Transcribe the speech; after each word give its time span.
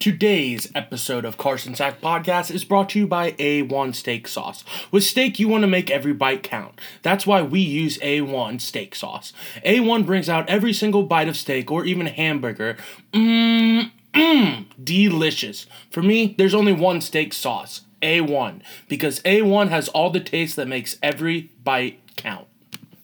Today's 0.00 0.72
episode 0.74 1.26
of 1.26 1.36
Carson 1.36 1.74
Sack 1.74 2.00
Podcast 2.00 2.50
is 2.50 2.64
brought 2.64 2.88
to 2.88 2.98
you 3.00 3.06
by 3.06 3.32
A1 3.32 3.94
Steak 3.94 4.26
Sauce. 4.28 4.64
With 4.90 5.04
steak, 5.04 5.38
you 5.38 5.46
want 5.46 5.60
to 5.60 5.68
make 5.68 5.90
every 5.90 6.14
bite 6.14 6.42
count. 6.42 6.80
That's 7.02 7.26
why 7.26 7.42
we 7.42 7.60
use 7.60 7.98
A1 7.98 8.62
Steak 8.62 8.94
Sauce. 8.94 9.34
A1 9.62 10.06
brings 10.06 10.30
out 10.30 10.48
every 10.48 10.72
single 10.72 11.02
bite 11.02 11.28
of 11.28 11.36
steak 11.36 11.70
or 11.70 11.84
even 11.84 12.06
hamburger. 12.06 12.78
Mmm, 13.12 13.90
mmm, 14.14 14.64
delicious. 14.82 15.66
For 15.90 16.00
me, 16.00 16.34
there's 16.38 16.54
only 16.54 16.72
one 16.72 17.02
steak 17.02 17.34
sauce 17.34 17.82
A1 18.00 18.62
because 18.88 19.20
A1 19.24 19.68
has 19.68 19.90
all 19.90 20.08
the 20.08 20.18
taste 20.18 20.56
that 20.56 20.66
makes 20.66 20.96
every 21.02 21.50
bite 21.62 22.00
count. 22.16 22.46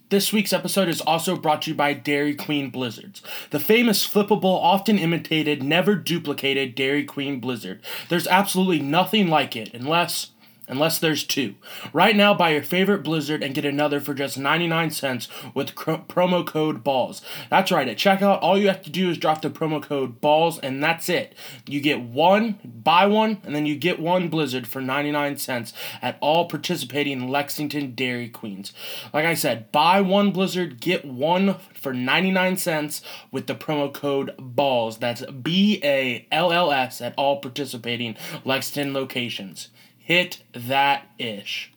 This 0.08 0.32
week's 0.32 0.52
episode 0.52 0.88
is 0.88 1.00
also 1.00 1.34
brought 1.34 1.62
to 1.62 1.70
you 1.70 1.76
by 1.76 1.92
Dairy 1.92 2.36
Queen 2.36 2.70
Blizzards, 2.70 3.22
the 3.50 3.58
famous 3.58 4.06
flippable, 4.06 4.44
often 4.44 5.00
imitated, 5.00 5.64
never 5.64 5.96
duplicated 5.96 6.76
Dairy 6.76 7.02
Queen 7.02 7.40
Blizzard. 7.40 7.80
There's 8.08 8.28
absolutely 8.28 8.78
nothing 8.78 9.26
like 9.26 9.56
it, 9.56 9.74
unless 9.74 10.30
unless 10.68 10.98
there's 10.98 11.24
two. 11.24 11.54
Right 11.92 12.16
now, 12.16 12.34
buy 12.34 12.50
your 12.50 12.62
favorite 12.62 13.02
Blizzard 13.02 13.42
and 13.42 13.54
get 13.54 13.64
another 13.64 14.00
for 14.00 14.14
just 14.14 14.38
99 14.38 14.90
cents 14.90 15.28
with 15.54 15.74
cr- 15.74 15.92
promo 15.92 16.46
code 16.46 16.82
BALLS. 16.82 17.22
That's 17.50 17.70
right, 17.70 17.88
at 17.88 17.96
checkout, 17.96 18.40
all 18.42 18.58
you 18.58 18.68
have 18.68 18.82
to 18.82 18.90
do 18.90 19.10
is 19.10 19.18
drop 19.18 19.42
the 19.42 19.50
promo 19.50 19.82
code 19.82 20.20
BALLS, 20.20 20.58
and 20.58 20.82
that's 20.82 21.08
it. 21.08 21.34
You 21.66 21.80
get 21.80 22.00
one, 22.00 22.58
buy 22.64 23.06
one, 23.06 23.38
and 23.44 23.54
then 23.54 23.66
you 23.66 23.76
get 23.76 24.00
one 24.00 24.28
Blizzard 24.28 24.66
for 24.66 24.80
99 24.80 25.36
cents 25.38 25.72
at 26.02 26.18
all 26.20 26.46
participating 26.46 27.28
Lexington 27.28 27.94
Dairy 27.94 28.28
Queens. 28.28 28.72
Like 29.12 29.24
I 29.24 29.34
said, 29.34 29.70
buy 29.72 30.00
one 30.00 30.30
Blizzard, 30.32 30.80
get 30.80 31.04
one 31.04 31.56
for 31.74 31.92
99 31.92 32.56
cents 32.56 33.02
with 33.30 33.46
the 33.46 33.54
promo 33.54 33.92
code 33.92 34.34
BALLS. 34.38 34.98
That's 34.98 35.24
B 35.26 35.80
A 35.82 36.26
L 36.32 36.52
L 36.52 36.72
S 36.72 37.00
at 37.00 37.14
all 37.16 37.40
participating 37.40 38.16
Lexington 38.44 38.92
locations 38.92 39.68
hit 40.06 40.38
that 40.54 41.04
ish. 41.18 41.72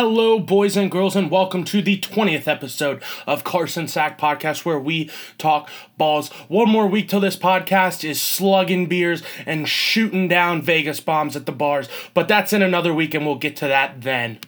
Hello, 0.00 0.38
boys 0.38 0.76
and 0.76 0.92
girls, 0.92 1.16
and 1.16 1.28
welcome 1.28 1.64
to 1.64 1.82
the 1.82 1.98
20th 1.98 2.46
episode 2.46 3.02
of 3.26 3.42
Carson 3.42 3.88
Sack 3.88 4.16
Podcast, 4.16 4.64
where 4.64 4.78
we 4.78 5.10
talk 5.38 5.68
balls. 5.96 6.28
One 6.46 6.70
more 6.70 6.86
week 6.86 7.08
till 7.08 7.18
this 7.18 7.36
podcast 7.36 8.08
is 8.08 8.22
slugging 8.22 8.86
beers 8.86 9.24
and 9.44 9.68
shooting 9.68 10.28
down 10.28 10.62
Vegas 10.62 11.00
bombs 11.00 11.34
at 11.34 11.46
the 11.46 11.52
bars, 11.52 11.88
but 12.14 12.28
that's 12.28 12.52
in 12.52 12.62
another 12.62 12.94
week, 12.94 13.12
and 13.12 13.26
we'll 13.26 13.34
get 13.34 13.56
to 13.56 13.66
that 13.66 14.02
then. 14.02 14.38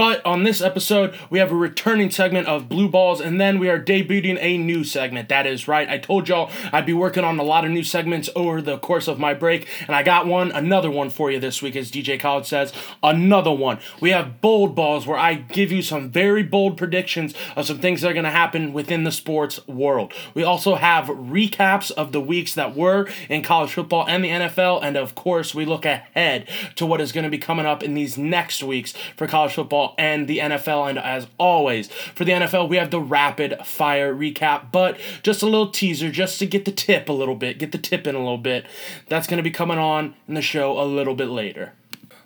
But 0.00 0.24
on 0.24 0.44
this 0.44 0.62
episode, 0.62 1.14
we 1.28 1.40
have 1.40 1.52
a 1.52 1.54
returning 1.54 2.10
segment 2.10 2.48
of 2.48 2.70
Blue 2.70 2.88
Balls, 2.88 3.20
and 3.20 3.38
then 3.38 3.58
we 3.58 3.68
are 3.68 3.78
debuting 3.78 4.38
a 4.40 4.56
new 4.56 4.82
segment. 4.82 5.28
That 5.28 5.46
is 5.46 5.68
right. 5.68 5.86
I 5.86 5.98
told 5.98 6.26
y'all 6.26 6.50
I'd 6.72 6.86
be 6.86 6.94
working 6.94 7.22
on 7.22 7.38
a 7.38 7.42
lot 7.42 7.66
of 7.66 7.70
new 7.70 7.84
segments 7.84 8.30
over 8.34 8.62
the 8.62 8.78
course 8.78 9.08
of 9.08 9.18
my 9.18 9.34
break, 9.34 9.68
and 9.86 9.94
I 9.94 10.02
got 10.02 10.26
one, 10.26 10.52
another 10.52 10.90
one 10.90 11.10
for 11.10 11.30
you 11.30 11.38
this 11.38 11.60
week, 11.60 11.76
as 11.76 11.90
DJ 11.90 12.18
Khaled 12.18 12.46
says. 12.46 12.72
Another 13.02 13.52
one. 13.52 13.78
We 14.00 14.08
have 14.08 14.40
Bold 14.40 14.74
Balls, 14.74 15.06
where 15.06 15.18
I 15.18 15.34
give 15.34 15.70
you 15.70 15.82
some 15.82 16.08
very 16.08 16.44
bold 16.44 16.78
predictions 16.78 17.34
of 17.54 17.66
some 17.66 17.80
things 17.80 18.00
that 18.00 18.12
are 18.12 18.14
going 18.14 18.24
to 18.24 18.30
happen 18.30 18.72
within 18.72 19.04
the 19.04 19.12
sports 19.12 19.66
world. 19.68 20.14
We 20.32 20.44
also 20.44 20.76
have 20.76 21.08
recaps 21.08 21.90
of 21.90 22.12
the 22.12 22.22
weeks 22.22 22.54
that 22.54 22.74
were 22.74 23.06
in 23.28 23.42
college 23.42 23.74
football 23.74 24.06
and 24.08 24.24
the 24.24 24.30
NFL, 24.30 24.82
and 24.82 24.96
of 24.96 25.14
course, 25.14 25.54
we 25.54 25.66
look 25.66 25.84
ahead 25.84 26.48
to 26.76 26.86
what 26.86 27.02
is 27.02 27.12
going 27.12 27.24
to 27.24 27.30
be 27.30 27.36
coming 27.36 27.66
up 27.66 27.82
in 27.82 27.92
these 27.92 28.16
next 28.16 28.62
weeks 28.62 28.94
for 29.14 29.26
college 29.26 29.52
football 29.52 29.89
and 29.98 30.28
the 30.28 30.38
NFL. 30.38 30.88
And 30.88 30.98
as 30.98 31.26
always, 31.38 31.88
for 31.88 32.24
the 32.24 32.32
NFL, 32.32 32.68
we 32.68 32.76
have 32.76 32.90
the 32.90 33.00
rapid 33.00 33.58
fire 33.64 34.14
recap, 34.14 34.72
but 34.72 34.98
just 35.22 35.42
a 35.42 35.46
little 35.46 35.70
teaser 35.70 36.10
just 36.10 36.38
to 36.38 36.46
get 36.46 36.64
the 36.64 36.72
tip 36.72 37.08
a 37.08 37.12
little 37.12 37.36
bit, 37.36 37.58
get 37.58 37.72
the 37.72 37.78
tip 37.78 38.06
in 38.06 38.14
a 38.14 38.18
little 38.18 38.38
bit. 38.38 38.66
That's 39.08 39.26
going 39.26 39.38
to 39.38 39.42
be 39.42 39.50
coming 39.50 39.78
on 39.78 40.14
in 40.28 40.34
the 40.34 40.42
show 40.42 40.80
a 40.80 40.84
little 40.84 41.14
bit 41.14 41.28
later. 41.28 41.72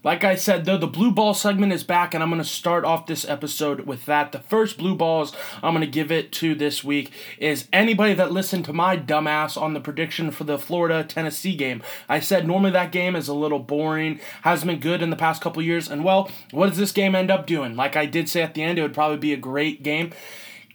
Like 0.05 0.23
I 0.23 0.35
said, 0.35 0.67
though, 0.67 0.77
the 0.77 0.87
blue 0.87 1.11
ball 1.11 1.33
segment 1.33 1.73
is 1.73 1.83
back, 1.83 2.13
and 2.13 2.23
I'm 2.23 2.29
going 2.29 2.41
to 2.41 2.47
start 2.47 2.85
off 2.85 3.07
this 3.07 3.27
episode 3.27 3.81
with 3.81 4.05
that. 4.05 4.33
The 4.33 4.39
first 4.39 4.77
blue 4.77 4.95
balls 4.95 5.33
I'm 5.63 5.73
going 5.73 5.81
to 5.81 5.91
give 5.91 6.13
it 6.13 6.31
to 6.33 6.55
this 6.55 6.85
week 6.85 7.11
is 7.39 7.69
anybody 7.73 8.13
that 8.13 8.31
listened 8.31 8.67
to 8.67 8.75
my 8.75 8.99
dumbass 8.99 9.61
on 9.61 9.73
the 9.73 9.81
prediction 9.81 10.31
for 10.31 10.45
the 10.45 10.59
Florida 10.59 11.03
Tennessee 11.05 11.57
game. 11.57 11.83
I 12.07 12.21
said 12.21 12.47
normally 12.47 12.73
that 12.73 12.93
game 12.93 13.17
is 13.17 13.29
a 13.29 13.35
little 13.35 13.59
boring, 13.59 14.21
hasn't 14.43 14.71
been 14.71 14.81
good 14.81 15.01
in 15.01 15.09
the 15.09 15.17
past 15.17 15.41
couple 15.41 15.63
years, 15.63 15.91
and 15.91 16.05
well, 16.05 16.31
what 16.51 16.69
does 16.69 16.77
this 16.77 16.93
game 16.93 17.15
end 17.15 17.31
up 17.31 17.47
doing? 17.47 17.75
Like 17.75 17.97
I 17.97 18.05
did 18.05 18.29
say 18.29 18.43
at 18.43 18.53
the 18.53 18.63
end, 18.63 18.79
it 18.79 18.83
would 18.83 18.93
probably 18.93 19.17
be 19.17 19.33
a 19.33 19.39
great 19.39 19.83
game 19.83 20.13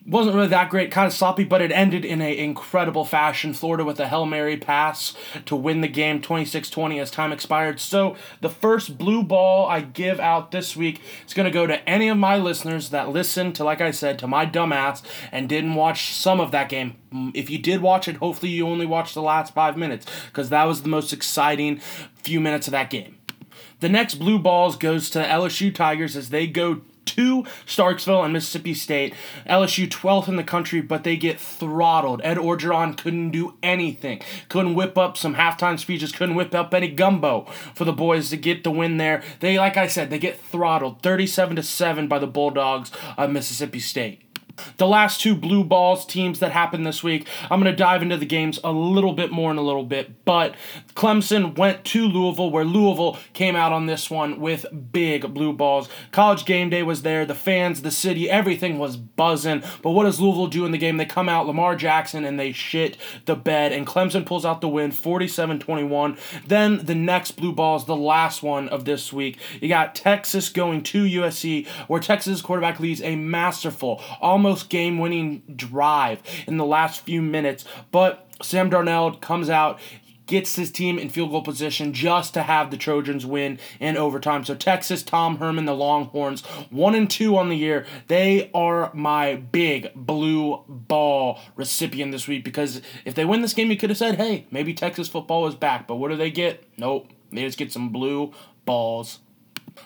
wasn't 0.09 0.35
really 0.35 0.47
that 0.47 0.69
great, 0.69 0.91
kind 0.91 1.05
of 1.05 1.13
sloppy, 1.13 1.43
but 1.43 1.61
it 1.61 1.71
ended 1.71 2.03
in 2.03 2.21
an 2.21 2.33
incredible 2.33 3.05
fashion. 3.05 3.53
Florida 3.53 3.85
with 3.85 3.99
a 3.99 4.07
Hail 4.07 4.25
Mary 4.25 4.57
pass 4.57 5.13
to 5.45 5.55
win 5.55 5.81
the 5.81 5.87
game 5.87 6.21
26 6.21 6.69
20 6.69 6.99
as 6.99 7.11
time 7.11 7.31
expired. 7.31 7.79
So, 7.79 8.15
the 8.41 8.49
first 8.49 8.97
blue 8.97 9.23
ball 9.23 9.67
I 9.67 9.81
give 9.81 10.19
out 10.19 10.51
this 10.51 10.75
week 10.75 11.01
is 11.27 11.33
going 11.33 11.45
to 11.45 11.51
go 11.51 11.67
to 11.67 11.87
any 11.87 12.07
of 12.07 12.17
my 12.17 12.37
listeners 12.37 12.89
that 12.89 13.09
listened 13.09 13.55
to, 13.55 13.63
like 13.63 13.81
I 13.81 13.91
said, 13.91 14.17
to 14.19 14.27
my 14.27 14.45
dumbass 14.45 15.03
and 15.31 15.47
didn't 15.47 15.75
watch 15.75 16.13
some 16.13 16.39
of 16.39 16.51
that 16.51 16.69
game. 16.69 16.95
Mm, 17.13 17.31
if 17.33 17.49
you 17.49 17.59
did 17.59 17.81
watch 17.81 18.07
it, 18.07 18.17
hopefully 18.17 18.51
you 18.51 18.67
only 18.67 18.85
watched 18.85 19.13
the 19.13 19.21
last 19.21 19.53
five 19.53 19.77
minutes 19.77 20.05
because 20.27 20.49
that 20.49 20.63
was 20.63 20.81
the 20.81 20.89
most 20.89 21.13
exciting 21.13 21.79
few 22.15 22.39
minutes 22.39 22.67
of 22.67 22.71
that 22.71 22.89
game. 22.89 23.17
The 23.79 23.89
next 23.89 24.15
blue 24.15 24.39
balls 24.39 24.75
goes 24.75 25.09
to 25.11 25.23
LSU 25.23 25.73
Tigers 25.73 26.15
as 26.15 26.29
they 26.29 26.47
go 26.47 26.81
to 27.15 27.43
Starkville 27.65 28.23
and 28.23 28.33
Mississippi 28.33 28.73
State. 28.73 29.13
LSU 29.47 29.87
12th 29.87 30.27
in 30.27 30.35
the 30.35 30.43
country, 30.43 30.81
but 30.81 31.03
they 31.03 31.17
get 31.17 31.39
throttled. 31.39 32.21
Ed 32.23 32.37
Orgeron 32.37 32.97
couldn't 32.97 33.31
do 33.31 33.55
anything. 33.63 34.21
Couldn't 34.49 34.75
whip 34.75 34.97
up 34.97 35.17
some 35.17 35.35
halftime 35.35 35.79
speeches, 35.79 36.11
couldn't 36.11 36.35
whip 36.35 36.53
up 36.53 36.73
any 36.73 36.89
gumbo 36.89 37.45
for 37.75 37.85
the 37.85 37.93
boys 37.93 38.29
to 38.29 38.37
get 38.37 38.63
the 38.63 38.71
win 38.71 38.97
there. 38.97 39.23
They, 39.39 39.57
like 39.57 39.77
I 39.77 39.87
said, 39.87 40.09
they 40.09 40.19
get 40.19 40.39
throttled 40.39 41.01
37 41.01 41.55
to 41.57 41.63
7 41.63 42.07
by 42.07 42.19
the 42.19 42.27
Bulldogs 42.27 42.91
of 43.17 43.31
Mississippi 43.31 43.79
State. 43.79 44.28
The 44.77 44.87
last 44.87 45.21
two 45.21 45.35
blue 45.35 45.63
balls 45.63 46.05
teams 46.05 46.39
that 46.39 46.51
happened 46.51 46.85
this 46.85 47.03
week, 47.03 47.27
I'm 47.49 47.61
going 47.61 47.71
to 47.71 47.77
dive 47.77 48.01
into 48.01 48.17
the 48.17 48.25
games 48.25 48.59
a 48.63 48.71
little 48.71 49.13
bit 49.13 49.31
more 49.31 49.51
in 49.51 49.57
a 49.57 49.61
little 49.61 49.83
bit. 49.83 50.25
But 50.25 50.55
Clemson 50.93 51.57
went 51.57 51.83
to 51.85 52.07
Louisville, 52.07 52.51
where 52.51 52.65
Louisville 52.65 53.17
came 53.33 53.55
out 53.55 53.71
on 53.71 53.85
this 53.85 54.09
one 54.09 54.39
with 54.39 54.65
big 54.91 55.33
blue 55.33 55.53
balls. 55.53 55.89
College 56.11 56.45
game 56.45 56.69
day 56.69 56.83
was 56.83 57.01
there, 57.03 57.25
the 57.25 57.35
fans, 57.35 57.81
the 57.81 57.91
city, 57.91 58.29
everything 58.29 58.77
was 58.77 58.97
buzzing. 58.97 59.63
But 59.81 59.91
what 59.91 60.03
does 60.03 60.19
Louisville 60.19 60.47
do 60.47 60.65
in 60.65 60.71
the 60.71 60.77
game? 60.77 60.97
They 60.97 61.05
come 61.05 61.29
out, 61.29 61.47
Lamar 61.47 61.75
Jackson, 61.75 62.25
and 62.25 62.39
they 62.39 62.51
shit 62.51 62.97
the 63.25 63.35
bed. 63.35 63.71
And 63.71 63.87
Clemson 63.87 64.25
pulls 64.25 64.45
out 64.45 64.61
the 64.61 64.67
win 64.67 64.91
47 64.91 65.59
21. 65.59 66.17
Then 66.45 66.85
the 66.85 66.95
next 66.95 67.31
blue 67.31 67.53
balls, 67.53 67.85
the 67.85 67.95
last 67.95 68.43
one 68.43 68.69
of 68.69 68.85
this 68.85 69.13
week, 69.13 69.37
you 69.61 69.69
got 69.69 69.95
Texas 69.95 70.49
going 70.49 70.83
to 70.83 71.03
USC, 71.03 71.67
where 71.87 72.01
Texas 72.01 72.41
quarterback 72.41 72.79
leads 72.79 73.01
a 73.01 73.15
masterful, 73.15 74.01
almost 74.19 74.48
game 74.57 74.99
winning 74.99 75.43
drive 75.55 76.21
in 76.47 76.57
the 76.57 76.65
last 76.65 77.01
few 77.01 77.21
minutes. 77.21 77.65
But 77.91 78.27
Sam 78.41 78.69
Darnold 78.69 79.21
comes 79.21 79.49
out, 79.49 79.79
gets 80.25 80.55
his 80.55 80.71
team 80.71 80.99
in 80.99 81.09
field 81.09 81.31
goal 81.31 81.41
position 81.41 81.91
just 81.91 82.33
to 82.35 82.43
have 82.43 82.69
the 82.69 82.77
Trojans 82.77 83.25
win 83.25 83.59
in 83.79 83.97
overtime. 83.97 84.45
So 84.45 84.55
Texas, 84.55 85.01
Tom 85.03 85.37
Herman, 85.37 85.65
the 85.65 85.75
Longhorns, 85.75 86.45
one 86.69 86.95
and 86.95 87.09
two 87.09 87.35
on 87.35 87.49
the 87.49 87.57
year. 87.57 87.85
They 88.07 88.51
are 88.53 88.91
my 88.93 89.35
big 89.35 89.91
blue 89.95 90.63
ball 90.67 91.39
recipient 91.55 92.11
this 92.11 92.27
week 92.27 92.43
because 92.43 92.81
if 93.05 93.15
they 93.15 93.25
win 93.25 93.41
this 93.41 93.53
game, 93.53 93.71
you 93.71 93.77
could 93.77 93.89
have 93.89 93.97
said, 93.97 94.15
hey, 94.15 94.45
maybe 94.51 94.73
Texas 94.73 95.07
football 95.07 95.47
is 95.47 95.55
back. 95.55 95.87
But 95.87 95.95
what 95.95 96.11
do 96.11 96.15
they 96.15 96.31
get? 96.31 96.63
Nope. 96.77 97.11
They 97.31 97.43
just 97.43 97.57
get 97.57 97.71
some 97.71 97.89
blue 97.89 98.33
balls. 98.65 99.19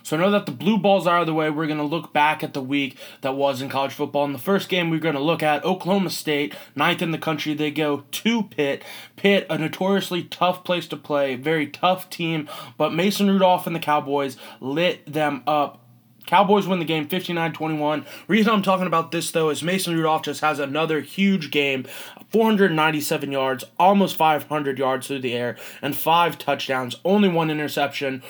So 0.02 0.18
now 0.18 0.30
that 0.30 0.46
the 0.46 0.52
blue 0.52 0.78
balls 0.78 1.06
are 1.06 1.18
out 1.18 1.22
of 1.22 1.28
the 1.28 1.34
way, 1.34 1.50
we're 1.50 1.68
going 1.68 1.78
to 1.78 1.84
look 1.84 2.14
back 2.14 2.44
at 2.44 2.54
the 2.54 2.62
week 2.62 2.98
that 3.22 3.36
was 3.36 3.62
in 3.62 3.70
college 3.70 3.94
football. 3.94 4.26
In 4.26 4.34
the 4.34 4.40
first 4.40 4.70
game, 4.70 4.90
we're 4.90 5.00
going 5.00 5.16
to 5.16 5.22
look 5.22 5.44
at 5.44 5.64
Oklahoma 5.64 6.10
State, 6.10 6.56
ninth 6.76 7.02
in 7.02 7.12
the 7.12 7.18
country. 7.18 7.54
They 7.54 7.72
go 7.72 8.04
to 8.12 8.44
Pitt. 8.44 8.84
Pitt, 9.16 9.46
a 9.50 9.58
notoriously 9.58 10.24
tough 10.24 10.64
place 10.64 10.88
to 10.88 10.98
play, 10.98 11.36
very 11.36 11.68
tough 11.68 12.10
team, 12.10 12.50
but 12.78 12.94
Mason 12.94 13.30
Rudolph 13.30 13.68
and 13.68 13.76
the 13.76 13.80
Cowboys 13.80 14.38
lit 14.60 15.12
them 15.12 15.44
up 15.46 15.84
Cowboys 16.26 16.68
win 16.68 16.80
the 16.80 16.86
game 16.86 17.08
59-21. 17.08 18.06
Reason 18.28 18.52
I'm 18.52 18.62
talking 18.62 18.88
about 18.88 19.12
this 19.12 19.32
though 19.32 19.50
is 19.50 19.64
Mason 19.64 19.96
Rudolph 19.96 20.24
just 20.24 20.42
has 20.42 20.60
another 20.60 21.02
huge 21.02 21.52
game, 21.52 21.86
497 22.30 23.32
yards, 23.32 23.64
almost 23.78 24.16
500 24.16 24.80
yards 24.80 25.08
through 25.08 25.20
the 25.20 25.34
air, 25.34 25.58
and 25.82 25.96
five 25.96 26.38
touchdowns, 26.38 26.96
only 27.04 27.30
one 27.30 27.50
interception. 27.50 28.24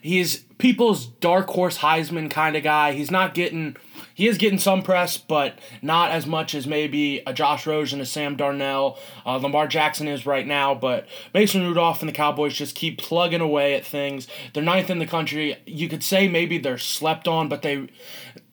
He's 0.00 0.38
people's 0.58 1.06
dark 1.06 1.48
horse 1.48 1.78
Heisman 1.78 2.30
kind 2.30 2.56
of 2.56 2.62
guy. 2.62 2.92
He's 2.92 3.10
not 3.10 3.34
getting 3.34 3.76
he 4.18 4.26
is 4.26 4.36
getting 4.36 4.58
some 4.58 4.82
press, 4.82 5.16
but 5.16 5.60
not 5.80 6.10
as 6.10 6.26
much 6.26 6.52
as 6.52 6.66
maybe 6.66 7.22
a 7.24 7.32
Josh 7.32 7.68
Rosen, 7.68 8.00
a 8.00 8.04
Sam 8.04 8.36
Darnold, 8.36 8.98
uh, 9.24 9.36
Lamar 9.36 9.68
Jackson 9.68 10.08
is 10.08 10.26
right 10.26 10.44
now. 10.44 10.74
But 10.74 11.06
Mason 11.32 11.62
Rudolph 11.62 12.00
and 12.00 12.08
the 12.08 12.12
Cowboys 12.12 12.54
just 12.54 12.74
keep 12.74 12.98
plugging 12.98 13.40
away 13.40 13.74
at 13.74 13.86
things. 13.86 14.26
They're 14.52 14.62
ninth 14.62 14.90
in 14.90 14.98
the 14.98 15.06
country. 15.06 15.56
You 15.66 15.88
could 15.88 16.02
say 16.02 16.26
maybe 16.26 16.58
they're 16.58 16.78
slept 16.78 17.28
on, 17.28 17.48
but 17.48 17.62
they 17.62 17.88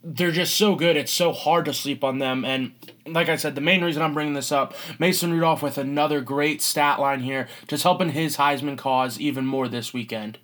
they're 0.04 0.32
just 0.32 0.56
so 0.56 0.76
good. 0.76 0.98
It's 0.98 1.12
so 1.12 1.34
hard 1.34 1.66
to 1.66 1.74
sleep 1.74 2.04
on 2.04 2.20
them. 2.20 2.46
And 2.46 2.74
like 3.08 3.28
I 3.28 3.36
said, 3.36 3.56
the 3.56 3.62
main 3.62 3.84
reason 3.84 4.04
I'm 4.04 4.14
bringing 4.14 4.36
this 4.36 4.52
up, 4.52 4.76
Mason 5.00 5.34
Rudolph 5.34 5.64
with 5.64 5.80
another 5.80 6.22
great 6.22 6.62
stat 6.62 7.00
line 7.00 7.22
here, 7.22 7.48
just 7.68 7.82
helping 7.82 8.10
his 8.10 8.38
Heisman 8.38 8.78
cause 8.78 9.20
even 9.20 9.48
more 9.48 9.68
this 9.68 9.94
weekend. 9.94 10.38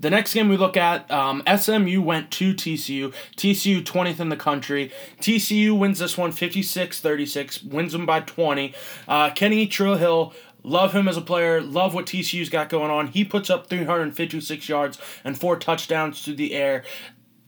The 0.00 0.10
next 0.10 0.34
game 0.34 0.48
we 0.48 0.56
look 0.56 0.76
at, 0.76 1.10
um, 1.10 1.42
SMU 1.46 2.00
went 2.02 2.30
to 2.32 2.54
TCU. 2.54 3.12
TCU 3.36 3.82
20th 3.82 4.20
in 4.20 4.28
the 4.28 4.36
country. 4.36 4.92
TCU 5.20 5.78
wins 5.78 5.98
this 5.98 6.16
one 6.16 6.32
56 6.32 7.00
36, 7.00 7.62
wins 7.64 7.92
them 7.92 8.06
by 8.06 8.20
20. 8.20 8.74
Uh, 9.06 9.30
Kenny 9.30 9.66
Trill 9.66 9.96
Hill 9.96 10.32
Love 10.64 10.92
him 10.92 11.08
as 11.08 11.16
a 11.16 11.22
player. 11.22 11.60
Love 11.60 11.94
what 11.94 12.06
TCU's 12.06 12.48
got 12.48 12.68
going 12.68 12.90
on. 12.90 13.06
He 13.06 13.24
puts 13.24 13.48
up 13.48 13.68
356 13.68 14.68
yards 14.68 14.98
and 15.24 15.38
four 15.38 15.56
touchdowns 15.56 16.22
to 16.24 16.34
the 16.34 16.52
air. 16.52 16.84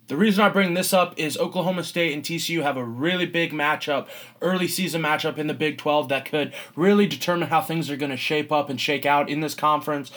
The 0.06 0.16
reason 0.16 0.42
I 0.42 0.48
bring 0.48 0.74
this 0.74 0.92
up 0.92 1.16
is 1.16 1.38
Oklahoma 1.38 1.84
State 1.84 2.12
and 2.12 2.24
TCU 2.24 2.62
have 2.62 2.76
a 2.76 2.84
really 2.84 3.26
big 3.26 3.52
matchup, 3.52 4.08
early 4.40 4.66
season 4.66 5.02
matchup 5.02 5.38
in 5.38 5.46
the 5.46 5.54
Big 5.54 5.78
12 5.78 6.08
that 6.08 6.24
could 6.24 6.52
really 6.74 7.06
determine 7.06 7.48
how 7.48 7.60
things 7.60 7.88
are 7.90 7.96
going 7.96 8.10
to 8.10 8.16
shape 8.16 8.50
up 8.50 8.68
and 8.68 8.80
shake 8.80 9.06
out 9.06 9.28
in 9.28 9.40
this 9.40 9.54
conference 9.54 10.10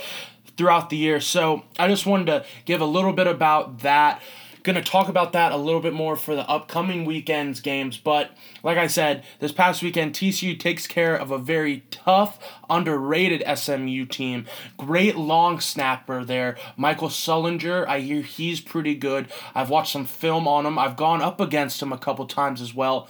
throughout 0.57 0.89
the 0.89 0.97
year. 0.97 1.19
So 1.19 1.63
I 1.77 1.87
just 1.87 2.05
wanted 2.05 2.25
to 2.27 2.45
give 2.65 2.81
a 2.81 2.85
little 2.85 3.13
bit 3.13 3.27
about 3.27 3.79
that. 3.79 4.21
Going 4.63 4.75
to 4.77 4.81
talk 4.81 5.09
about 5.09 5.33
that 5.33 5.51
a 5.51 5.57
little 5.57 5.81
bit 5.81 5.91
more 5.91 6.15
for 6.15 6.35
the 6.35 6.49
upcoming 6.49 7.03
weekend's 7.03 7.59
games. 7.59 7.97
But 7.97 8.31
like 8.63 8.77
I 8.77 8.87
said, 8.87 9.25
this 9.39 9.51
past 9.51 9.83
weekend, 9.83 10.13
TCU 10.13 10.57
takes 10.57 10.87
care 10.87 11.17
of 11.17 11.31
a 11.31 11.37
very 11.37 11.83
tough, 11.91 12.39
underrated 12.69 13.43
SMU 13.57 14.05
team. 14.05 14.45
Great 14.77 15.17
long 15.17 15.59
snapper 15.59 16.23
there. 16.23 16.57
Michael 16.77 17.09
Sullinger, 17.09 17.85
I 17.89 17.99
hear 17.99 18.21
he's 18.21 18.61
pretty 18.61 18.95
good. 18.95 19.27
I've 19.53 19.69
watched 19.69 19.91
some 19.91 20.05
film 20.05 20.47
on 20.47 20.65
him, 20.65 20.79
I've 20.79 20.95
gone 20.95 21.21
up 21.21 21.41
against 21.41 21.81
him 21.81 21.91
a 21.91 21.97
couple 21.97 22.25
times 22.25 22.61
as 22.61 22.73
well. 22.73 23.09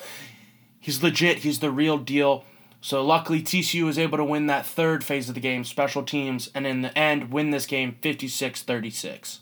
He's 0.79 1.03
legit, 1.03 1.37
he's 1.39 1.59
the 1.59 1.69
real 1.69 1.99
deal. 1.99 2.45
So 2.83 3.01
luckily, 3.01 3.41
TCU 3.41 3.85
was 3.85 3.97
able 3.97 4.17
to 4.17 4.25
win 4.25 4.47
that 4.47 4.65
third 4.65 5.05
phase 5.05 5.29
of 5.29 5.35
the 5.35 5.41
game, 5.41 5.63
special 5.63 6.03
teams, 6.03 6.49
and 6.53 6.67
in 6.67 6.81
the 6.81 6.95
end, 6.97 7.31
win 7.31 7.51
this 7.51 7.65
game 7.65 7.95
56 8.01 8.61
36. 8.61 9.39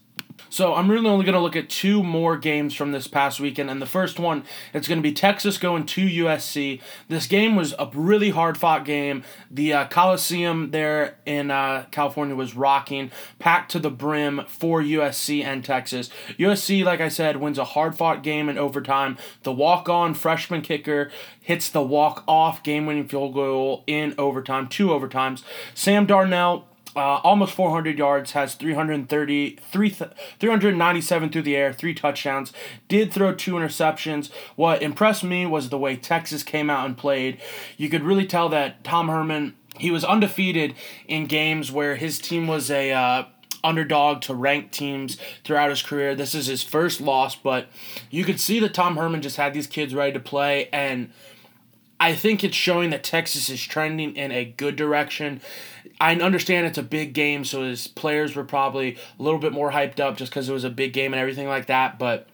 So 0.52 0.76
I'm 0.76 0.92
really 0.92 1.08
only 1.08 1.24
going 1.24 1.34
to 1.34 1.40
look 1.40 1.56
at 1.56 1.70
two 1.70 2.04
more 2.04 2.38
games 2.38 2.76
from 2.76 2.92
this 2.92 3.08
past 3.08 3.40
weekend, 3.40 3.70
and 3.70 3.82
the 3.82 3.86
first 3.86 4.20
one 4.20 4.44
it's 4.74 4.86
going 4.86 4.98
to 4.98 5.02
be 5.02 5.14
Texas 5.14 5.58
going 5.58 5.86
to 5.86 6.06
USC. 6.06 6.82
This 7.08 7.26
game 7.26 7.56
was 7.56 7.74
a 7.80 7.90
really 7.94 8.32
hard 8.32 8.58
fought 8.58 8.84
game. 8.84 9.24
The 9.50 9.72
uh, 9.72 9.88
Coliseum 9.88 10.72
there 10.72 11.16
in 11.26 11.52
uh, 11.52 11.86
California 11.92 12.36
was 12.36 12.54
rocking, 12.54 13.12
packed 13.40 13.72
to 13.72 13.80
the 13.80 13.90
brim 13.90 14.42
for 14.46 14.82
USC 14.82 15.42
and 15.42 15.64
Texas. 15.64 16.10
USC, 16.38 16.84
like 16.84 17.00
I 17.00 17.08
said, 17.08 17.38
wins 17.38 17.58
a 17.58 17.64
hard 17.64 17.96
fought 17.96 18.22
game 18.22 18.50
in 18.50 18.58
overtime. 18.58 19.18
The 19.44 19.54
walk 19.54 19.88
on 19.88 20.14
freshman 20.14 20.64
kicker 20.64 21.12
hits 21.40 21.70
the 21.70 21.82
walk 21.82 22.26
off 22.28 22.62
game 22.62 22.86
winning 22.86 23.08
field 23.08 23.34
goal 23.34 23.86
in 23.88 24.14
overtime, 24.18 24.68
two 24.68 24.88
overtimes. 24.88 25.44
Sam 25.74 26.06
Darnold 26.06 26.66
uh, 26.96 27.18
almost 27.24 27.54
400 27.54 27.98
yards, 27.98 28.32
has 28.32 28.56
330, 28.56 29.58
397 29.72 31.30
through 31.30 31.42
the 31.42 31.56
air, 31.56 31.74
three 31.74 31.94
touchdowns. 31.94 32.52
Did 32.88 33.14
throw 33.14 33.34
two 33.34 33.54
interceptions. 33.54 34.32
What 34.56 34.82
impressed 34.82 35.24
me 35.24 35.46
was 35.46 35.70
the 35.70 35.78
way 35.78 35.96
Texas 35.96 36.44
came 36.44 36.70
out 36.70 36.86
and 36.86 36.98
played. 36.98 37.40
You 37.78 37.90
could 37.90 38.04
really 38.04 38.26
tell 38.26 38.50
that 38.50 38.84
Tom 38.84 39.08
Herman 39.08 39.56
he 39.78 39.92
was 39.92 40.04
undefeated 40.04 40.76
in 41.08 41.26
games 41.26 41.72
where 41.72 41.96
his 41.96 42.20
team 42.20 42.46
was 42.46 42.70
a 42.70 42.92
uh, 42.92 43.24
underdog 43.64 44.22
to 44.22 44.36
ranked 44.36 44.74
teams 44.74 45.18
throughout 45.44 45.70
his 45.70 45.82
career. 45.82 46.16
This 46.16 46.36
is 46.36 46.48
his 46.48 46.64
first 46.64 47.02
loss, 47.02 47.36
but 47.36 47.68
you 48.10 48.24
could 48.24 48.40
see 48.40 48.60
that 48.60 48.74
Tom 48.74 48.98
Herman 48.98 49.22
just 49.22 49.38
had 49.38 49.54
these 49.54 49.68
kids 49.68 49.94
ready 49.94 50.14
to 50.14 50.20
play 50.20 50.70
and. 50.72 51.12
I 52.04 52.16
think 52.16 52.44
it's 52.44 52.56
showing 52.56 52.90
that 52.90 53.04
Texas 53.04 53.48
is 53.48 53.62
trending 53.62 54.16
in 54.16 54.32
a 54.32 54.44
good 54.44 54.76
direction. 54.76 55.40
I 56.02 56.16
understand 56.16 56.66
it's 56.66 56.80
a 56.80 56.84
big 56.84 57.14
game, 57.14 57.46
so 57.46 57.62
his 57.62 57.88
players 57.88 58.36
were 58.36 58.44
probably 58.44 58.98
a 59.20 59.22
little 59.22 59.38
bit 59.38 59.54
more 59.54 59.72
hyped 59.72 60.00
up 60.00 60.18
just 60.18 60.32
because 60.32 60.50
it 60.50 60.54
was 60.54 60.64
a 60.64 60.72
big 60.72 60.94
game 60.94 61.14
and 61.14 61.22
everything 61.22 61.48
like 61.48 61.68
that. 61.68 62.00
But 62.00 62.28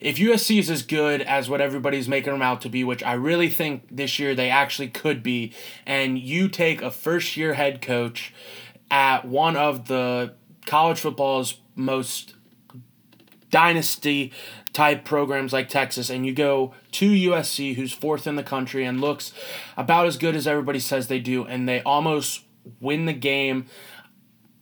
if 0.00 0.16
USC 0.18 0.58
is 0.58 0.68
as 0.68 0.82
good 0.82 1.22
as 1.22 1.48
what 1.48 1.62
everybody's 1.62 2.08
making 2.08 2.34
them 2.34 2.42
out 2.42 2.60
to 2.60 2.68
be, 2.68 2.84
which 2.84 3.02
I 3.02 3.14
really 3.14 3.48
think 3.48 3.84
this 3.90 4.18
year 4.18 4.34
they 4.34 4.50
actually 4.50 4.88
could 4.88 5.22
be, 5.22 5.54
and 5.86 6.18
you 6.18 6.46
take 6.46 6.82
a 6.82 6.90
first 6.90 7.38
year 7.38 7.54
head 7.54 7.80
coach 7.80 8.34
at 8.90 9.24
one 9.24 9.56
of 9.56 9.88
the 9.88 10.34
college 10.66 11.00
football's 11.00 11.60
most 11.74 12.34
dynasty 13.50 14.30
type 14.74 15.06
programs 15.06 15.54
like 15.54 15.70
Texas 15.70 16.10
and 16.10 16.26
you 16.26 16.34
go 16.34 16.74
to 16.90 17.08
USC 17.08 17.76
who's 17.76 17.92
fourth 17.92 18.26
in 18.26 18.34
the 18.34 18.42
country 18.42 18.84
and 18.84 19.00
looks 19.00 19.32
about 19.76 20.06
as 20.06 20.16
good 20.16 20.34
as 20.34 20.46
everybody 20.46 20.80
says 20.80 21.06
they 21.06 21.20
do 21.20 21.44
and 21.44 21.68
they 21.68 21.80
almost 21.82 22.42
win 22.80 23.06
the 23.06 23.12
game 23.12 23.66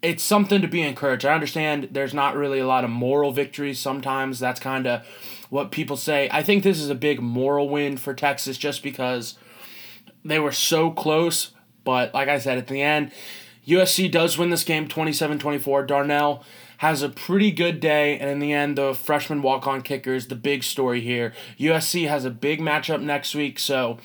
it's 0.02 0.25
something 0.25 0.60
to 0.60 0.69
be 0.69 0.82
encouraged. 0.82 1.25
I 1.25 1.32
understand 1.32 1.90
there's 1.93 2.12
not 2.12 2.37
really 2.37 2.58
a 2.58 2.66
lot 2.66 2.82
of 2.82 2.90
moral 2.90 3.31
victories 3.31 3.78
sometimes. 3.78 4.40
That's 4.40 4.58
kind 4.58 4.87
of 4.87 5.06
what 5.49 5.70
people 5.70 5.96
say. 5.96 6.28
I 6.32 6.43
think 6.43 6.64
this 6.64 6.81
is 6.81 6.90
a 6.90 6.94
big 6.96 7.20
moral 7.20 7.69
win 7.69 7.96
for 7.96 8.12
Texas 8.12 8.58
just 8.58 8.82
because 8.82 9.38
they 10.25 10.40
were 10.40 10.52
so 10.52 10.90
close. 10.90 11.52
But 11.84 12.12
like 12.12 12.28
I 12.28 12.38
said, 12.38 12.58
at 12.58 12.66
the 12.66 12.82
end, 12.82 13.12
USC 13.66 14.10
does 14.10 14.37
win 14.37 14.50
this 14.50 14.64
game 14.64 14.88
27 14.88 15.38
24. 15.38 15.87
Darnold 15.87 16.43
has 16.78 17.02
a 17.02 17.08
pretty 17.08 17.52
good 17.52 17.78
day, 17.78 18.19
and 18.19 18.28
in 18.28 18.38
the 18.40 18.52
end, 18.52 18.76
the 18.76 18.93
freshman 18.93 19.40
walk 19.40 19.69
on 19.69 19.82
kicker 19.82 20.14
is 20.14 20.26
the 20.26 20.34
big 20.34 20.64
story 20.64 21.00
here. 21.00 21.32
USC 21.60 22.08
has 22.08 22.25
a 22.25 22.31
big 22.31 22.60
matchup 22.60 23.00
next 23.00 23.37
week, 23.37 23.60
so 23.60 23.98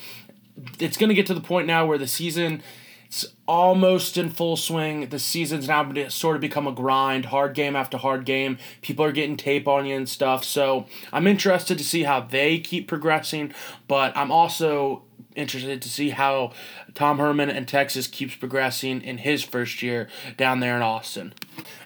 it's 0.77 0.95
going 0.95 1.09
to 1.09 1.15
get 1.15 1.25
to 1.25 1.33
the 1.33 1.41
point 1.41 1.65
now 1.65 1.87
where 1.87 1.97
the 1.97 2.07
season 2.07 2.61
it's 3.07 3.25
almost 3.47 4.17
in 4.17 4.29
full 4.29 4.57
swing. 4.57 5.07
The 5.07 5.19
season's 5.19 5.67
now 5.69 5.89
sort 6.09 6.35
of 6.35 6.41
become 6.41 6.67
a 6.67 6.73
grind, 6.73 7.25
hard 7.25 7.53
game 7.53 7.75
after 7.75 7.97
hard 7.97 8.25
game. 8.25 8.57
People 8.81 9.05
are 9.05 9.13
getting 9.13 9.37
tape 9.37 9.65
on 9.65 9.85
you 9.85 9.95
and 9.95 10.09
stuff. 10.09 10.43
So 10.43 10.85
I'm 11.13 11.25
interested 11.25 11.77
to 11.77 11.85
see 11.85 12.03
how 12.03 12.19
they 12.19 12.59
keep 12.59 12.87
progressing, 12.87 13.53
but 13.87 14.15
I'm 14.17 14.29
also 14.29 15.03
interested 15.37 15.81
to 15.81 15.89
see 15.89 16.09
how 16.09 16.51
Tom 16.93 17.19
Herman 17.19 17.49
and 17.49 17.67
Texas 17.67 18.07
keeps 18.07 18.35
progressing 18.35 19.01
in 19.01 19.19
his 19.19 19.43
first 19.43 19.81
year 19.81 20.09
down 20.35 20.59
there 20.59 20.75
in 20.75 20.81
Austin. 20.81 21.33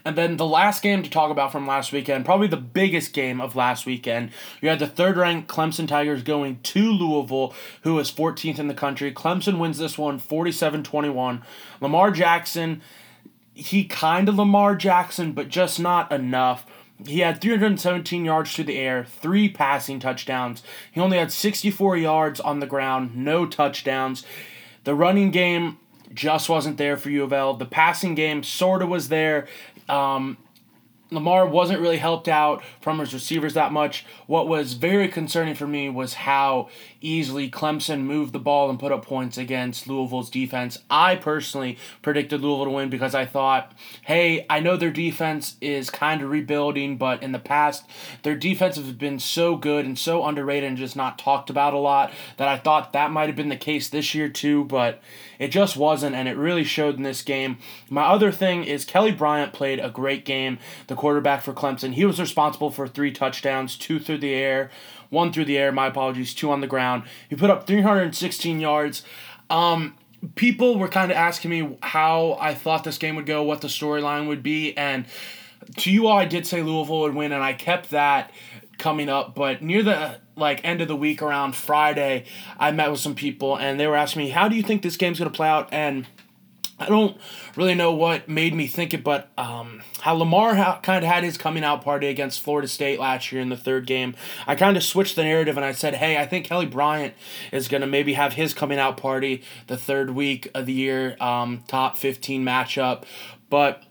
And 0.04 0.16
then 0.16 0.38
the 0.38 0.46
last 0.46 0.82
game 0.82 1.04
to 1.04 1.10
talk 1.10 1.30
about 1.30 1.52
from 1.52 1.68
last 1.68 1.92
weekend, 1.92 2.26
probably 2.26 2.48
the 2.48 2.58
biggest 2.58 3.14
game 3.14 3.40
of 3.40 3.56
last 3.56 3.86
weekend, 3.86 4.32
you 4.62 4.70
had 4.70 4.80
the 4.80 4.88
third 4.88 5.18
ranked 5.18 5.48
Clemson 5.48 5.88
Tigers 5.88 6.24
going 6.24 6.60
to 6.64 6.92
Louisville, 6.92 7.54
who 7.84 8.00
is 8.00 8.12
14th 8.12 8.60
in 8.60 8.68
the 8.68 8.74
country. 8.74 9.14
Clemson 9.14 9.60
wins 9.60 9.78
this 9.78 9.98
one 9.98 10.18
47 10.18 10.84
21. 10.84 11.44
Lamar 11.80 12.12
Jackson, 12.12 12.82
he 13.54 13.84
kind 13.86 14.30
of 14.30 14.36
Lamar 14.36 14.76
Jackson, 14.76 15.34
but 15.34 15.50
just 15.50 15.80
not 15.80 16.12
enough. 16.12 16.66
He 17.06 17.20
had 17.20 17.42
317 17.42 18.26
yards 18.26 18.54
through 18.54 18.66
the 18.66 18.78
air, 18.78 19.06
three 19.06 19.50
passing 19.50 20.00
touchdowns. 20.00 20.62
He 20.92 21.02
only 21.02 21.18
had 21.18 21.32
64 21.32 21.98
yards 21.98 22.40
on 22.40 22.60
the 22.60 22.68
ground, 22.68 23.16
no 23.16 23.46
touchdowns. 23.46 24.26
The 24.84 24.96
running 24.96 25.32
game 25.32 25.78
just 26.14 26.50
wasn't 26.50 26.78
there 26.78 26.98
for 26.98 27.10
U 27.10 27.24
of 27.24 27.34
L. 27.34 27.54
The 27.54 27.66
passing 27.66 28.16
game 28.16 28.44
sort 28.44 28.82
of 28.82 28.90
was 28.90 29.10
there. 29.10 29.48
Um, 29.88 30.38
Lamar 31.14 31.46
wasn't 31.46 31.82
really 31.82 31.98
helped 31.98 32.30
out 32.30 32.64
from 32.80 33.00
his 33.00 33.14
receivers 33.14 33.54
that 33.54 33.74
much. 33.74 34.06
What 34.28 34.48
was 34.48 34.74
very 34.74 35.10
concerning 35.10 35.56
for 35.56 35.68
me 35.68 35.90
was 35.90 36.14
how 36.14 36.70
easily 37.02 37.52
Clemson 37.52 38.04
moved 38.04 38.32
the 38.32 38.40
ball 38.40 38.70
and 38.70 38.80
put 38.80 38.94
up 38.94 39.06
points 39.06 39.38
against 39.38 39.88
Louisville's 39.88 40.30
defense. 40.30 40.78
I 40.90 41.18
personally 41.18 41.78
predicted 42.02 42.40
Louisville 42.40 42.66
to 42.66 42.72
win 42.72 42.90
because 42.90 43.14
I 43.14 43.26
thought, 43.26 43.74
hey, 44.04 44.46
I 44.50 44.62
know 44.62 44.78
their 44.78 44.92
defense 44.92 45.58
is 45.60 45.90
kind 45.90 46.22
of 46.22 46.30
rebuilding, 46.30 46.96
but 46.98 47.22
in 47.22 47.34
the 47.34 47.40
past, 47.40 47.84
their 48.24 48.36
defense 48.36 48.78
has 48.78 48.94
been 48.94 49.20
so 49.20 49.58
good 49.58 49.86
and 49.86 50.00
so 50.00 50.24
underrated 50.24 50.70
and 50.70 50.78
just 50.78 50.96
not 50.96 51.20
talked 51.20 51.50
about 51.50 51.74
a 51.74 51.78
lot 51.78 52.14
that 52.38 52.48
I 52.48 52.58
thought 52.58 52.94
that 52.94 53.12
might 53.12 53.28
have 53.28 53.36
been 53.36 53.50
the 53.50 53.58
case 53.58 53.90
this 53.90 54.16
year 54.16 54.30
too, 54.30 54.64
but 54.64 55.02
it 55.42 55.50
just 55.50 55.76
wasn't, 55.76 56.16
and 56.16 56.28
it 56.28 56.38
really 56.38 56.64
showed 56.64 56.96
in 56.96 57.04
this 57.04 57.22
game. 57.22 57.58
My 57.90 58.04
other 58.04 58.32
thing 58.32 58.64
is 58.64 58.86
Kelly 58.86 59.12
Bryant 59.12 59.52
played 59.52 59.80
a 59.80 59.90
great 59.90 60.24
game, 60.24 60.60
the 60.88 60.96
quarterback 60.96 61.42
for 61.42 61.52
Clemson. 61.52 61.96
He 61.96 62.06
was 62.06 62.20
responsible 62.20 62.70
for 62.70 62.88
three 62.88 63.12
touchdowns, 63.12 63.76
two 63.76 64.00
through 64.00 64.20
the 64.20 64.34
air 64.34 64.70
one 65.12 65.34
through 65.34 65.44
the 65.44 65.58
air, 65.58 65.74
my 65.74 65.88
apologies, 65.88 66.34
two 66.34 66.50
on 66.52 66.62
the 66.62 66.68
ground. 66.68 67.04
He 67.30 67.36
put 67.36 67.50
up 67.50 67.68
316 67.68 68.62
yards. 68.62 69.04
Um, 69.50 69.98
people 70.36 70.80
were 70.80 70.88
kind 70.88 71.12
of 71.12 71.18
asking 71.18 71.52
me 71.52 71.78
how 71.84 72.38
I 72.40 72.54
thought 72.54 72.86
this 72.86 72.98
game 72.98 73.16
would 73.18 73.26
go, 73.26 73.44
what 73.44 73.62
the 73.62 73.68
storyline 73.68 74.28
would 74.28 74.42
be, 74.42 74.76
and 74.78 75.06
to 75.78 75.92
you 75.92 76.08
all, 76.08 76.18
I 76.18 76.26
did 76.26 76.48
say 76.48 76.64
Louisville 76.64 77.02
would 77.02 77.14
win, 77.14 77.32
and 77.32 77.44
I 77.44 77.54
kept 77.54 77.92
that 77.92 78.32
coming 78.82 79.08
up. 79.08 79.34
But 79.36 79.62
near 79.62 79.84
the 79.84 80.20
like 80.36 80.66
end 80.66 80.82
of 80.82 80.90
the 80.90 80.96
week, 80.96 81.22
around 81.22 81.56
Friday, 81.56 82.26
I 82.60 82.72
met 82.72 82.92
with 82.92 83.00
some 83.00 83.16
people, 83.16 83.56
and 83.56 83.80
they 83.80 83.88
were 83.88 83.96
asking 83.96 84.24
me, 84.24 84.30
"How 84.30 84.50
do 84.50 84.56
you 84.58 84.64
think 84.64 84.82
this 84.82 84.98
game's 84.98 85.20
gonna 85.20 85.30
play 85.30 85.48
out?" 85.48 85.70
And 85.72 86.06
I 86.82 86.88
don't 86.88 87.16
really 87.56 87.76
know 87.76 87.94
what 87.94 88.28
made 88.28 88.56
me 88.56 88.66
think 88.66 88.94
it, 88.94 89.04
but 89.04 89.30
um, 89.38 89.84
how 90.02 90.14
Lamar 90.16 90.56
ha- 90.56 90.80
kind 90.82 91.06
of 91.06 91.12
had 91.12 91.24
his 91.24 91.38
coming 91.38 91.64
out 91.64 91.84
party 91.84 92.08
against 92.08 92.42
Florida 92.42 92.68
State 92.68 93.00
last 93.00 93.32
year 93.32 93.40
in 93.40 93.50
the 93.50 93.58
third 93.58 93.86
game. 93.86 94.16
I 94.48 94.56
kind 94.56 94.76
of 94.76 94.82
switched 94.84 95.16
the 95.16 95.24
narrative 95.24 95.58
and 95.58 95.66
I 95.66 95.74
said, 95.74 95.94
hey, 95.94 96.18
I 96.18 96.26
think 96.26 96.48
Kelly 96.48 96.66
Bryant 96.66 97.14
is 97.52 97.68
going 97.68 97.82
to 97.82 97.88
maybe 97.88 98.14
have 98.14 98.34
his 98.34 98.56
coming 98.56 98.80
out 98.80 98.98
party 98.98 99.44
the 99.68 99.78
third 99.78 100.12
week 100.12 100.50
of 100.56 100.66
the 100.66 100.74
year, 100.74 101.16
um, 101.22 101.64
top 101.68 102.00
15 102.00 102.44
matchup. 102.44 103.04
But 103.52 103.84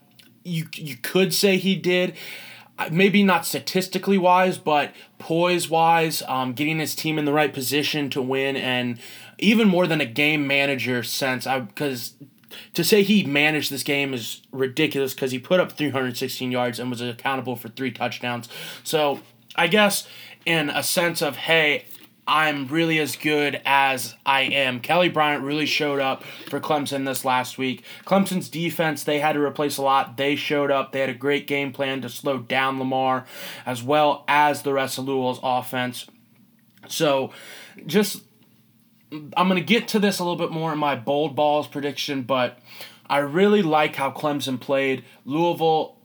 you, 0.42 0.66
you 0.75 0.97
could 0.97 1.32
say 1.32 1.59
he 1.59 1.76
did 1.76 2.16
maybe 2.90 3.22
not 3.22 3.44
statistically 3.44 4.18
wise, 4.18 4.58
but 4.58 4.92
poise 5.18 5.68
wise, 5.68 6.22
um, 6.28 6.52
getting 6.52 6.78
his 6.78 6.94
team 6.94 7.18
in 7.18 7.25
the 7.25 7.32
right 7.32 7.52
position 7.52 8.10
to 8.10 8.22
win, 8.22 8.56
and 8.56 8.99
even 9.38 9.68
more 9.68 9.87
than 9.87 10.00
a 10.00 10.06
game 10.06 10.46
manager 10.46 11.02
sense. 11.02 11.46
I 11.46 11.60
because 11.60 12.14
to 12.75 12.84
say 12.84 13.02
he 13.02 13.25
managed 13.25 13.70
this 13.70 13.82
game 13.82 14.14
is 14.14 14.42
ridiculous 14.52 15.14
because 15.14 15.32
he 15.32 15.38
put 15.38 15.60
up 15.60 15.72
316 15.72 16.50
yards 16.50 16.78
and 16.78 16.90
was 16.90 17.00
accountable 17.00 17.56
for 17.56 17.68
three 17.68 17.90
touchdowns. 17.90 18.49
So 18.84 19.20
I 19.56 19.66
guess 19.66 20.08
in 20.44 20.70
a 20.70 20.82
sense 20.82 21.22
of 21.22 21.37
hey. 21.37 21.84
I'm 22.30 22.68
really 22.68 23.00
as 23.00 23.16
good 23.16 23.60
as 23.66 24.14
I 24.25 24.42
am. 24.42 24.78
Kelly 24.78 25.08
Bryant 25.08 25.42
really 25.42 25.66
showed 25.66 25.99
up 25.99 26.22
for 26.49 26.60
Clemson 26.60 27.04
this 27.04 27.25
last 27.25 27.58
week. 27.58 27.82
Clemson's 28.06 28.49
defense, 28.49 29.02
they 29.02 29.18
had 29.18 29.32
to 29.32 29.40
replace 29.40 29.78
a 29.78 29.82
lot. 29.82 30.16
They 30.16 30.37
showed 30.37 30.70
up. 30.70 30.92
They 30.92 31.00
had 31.00 31.10
a 31.10 31.14
great 31.14 31.49
game 31.49 31.72
plan 31.72 32.02
to 32.02 32.08
slow 32.08 32.38
down 32.38 32.78
Lamar 32.78 33.26
as 33.66 33.82
well 33.82 34.25
as 34.28 34.62
the 34.62 34.72
rest 34.72 34.96
of 34.96 35.06
Louisville's 35.06 35.40
offense. 35.42 36.06
So, 36.87 37.32
just 37.84 38.22
I'm 39.10 39.49
going 39.49 39.56
to 39.56 39.66
get 39.66 39.88
to 39.88 39.99
this 39.99 40.20
a 40.20 40.22
little 40.22 40.38
bit 40.38 40.52
more 40.52 40.72
in 40.72 40.78
my 40.78 40.94
bold 40.94 41.34
balls 41.34 41.66
prediction, 41.66 42.22
but 42.22 42.60
I 43.08 43.18
really 43.18 43.60
like 43.62 43.96
how 43.96 44.12
Clemson 44.12 44.60
played. 44.60 45.04
Louisville, 45.25 45.96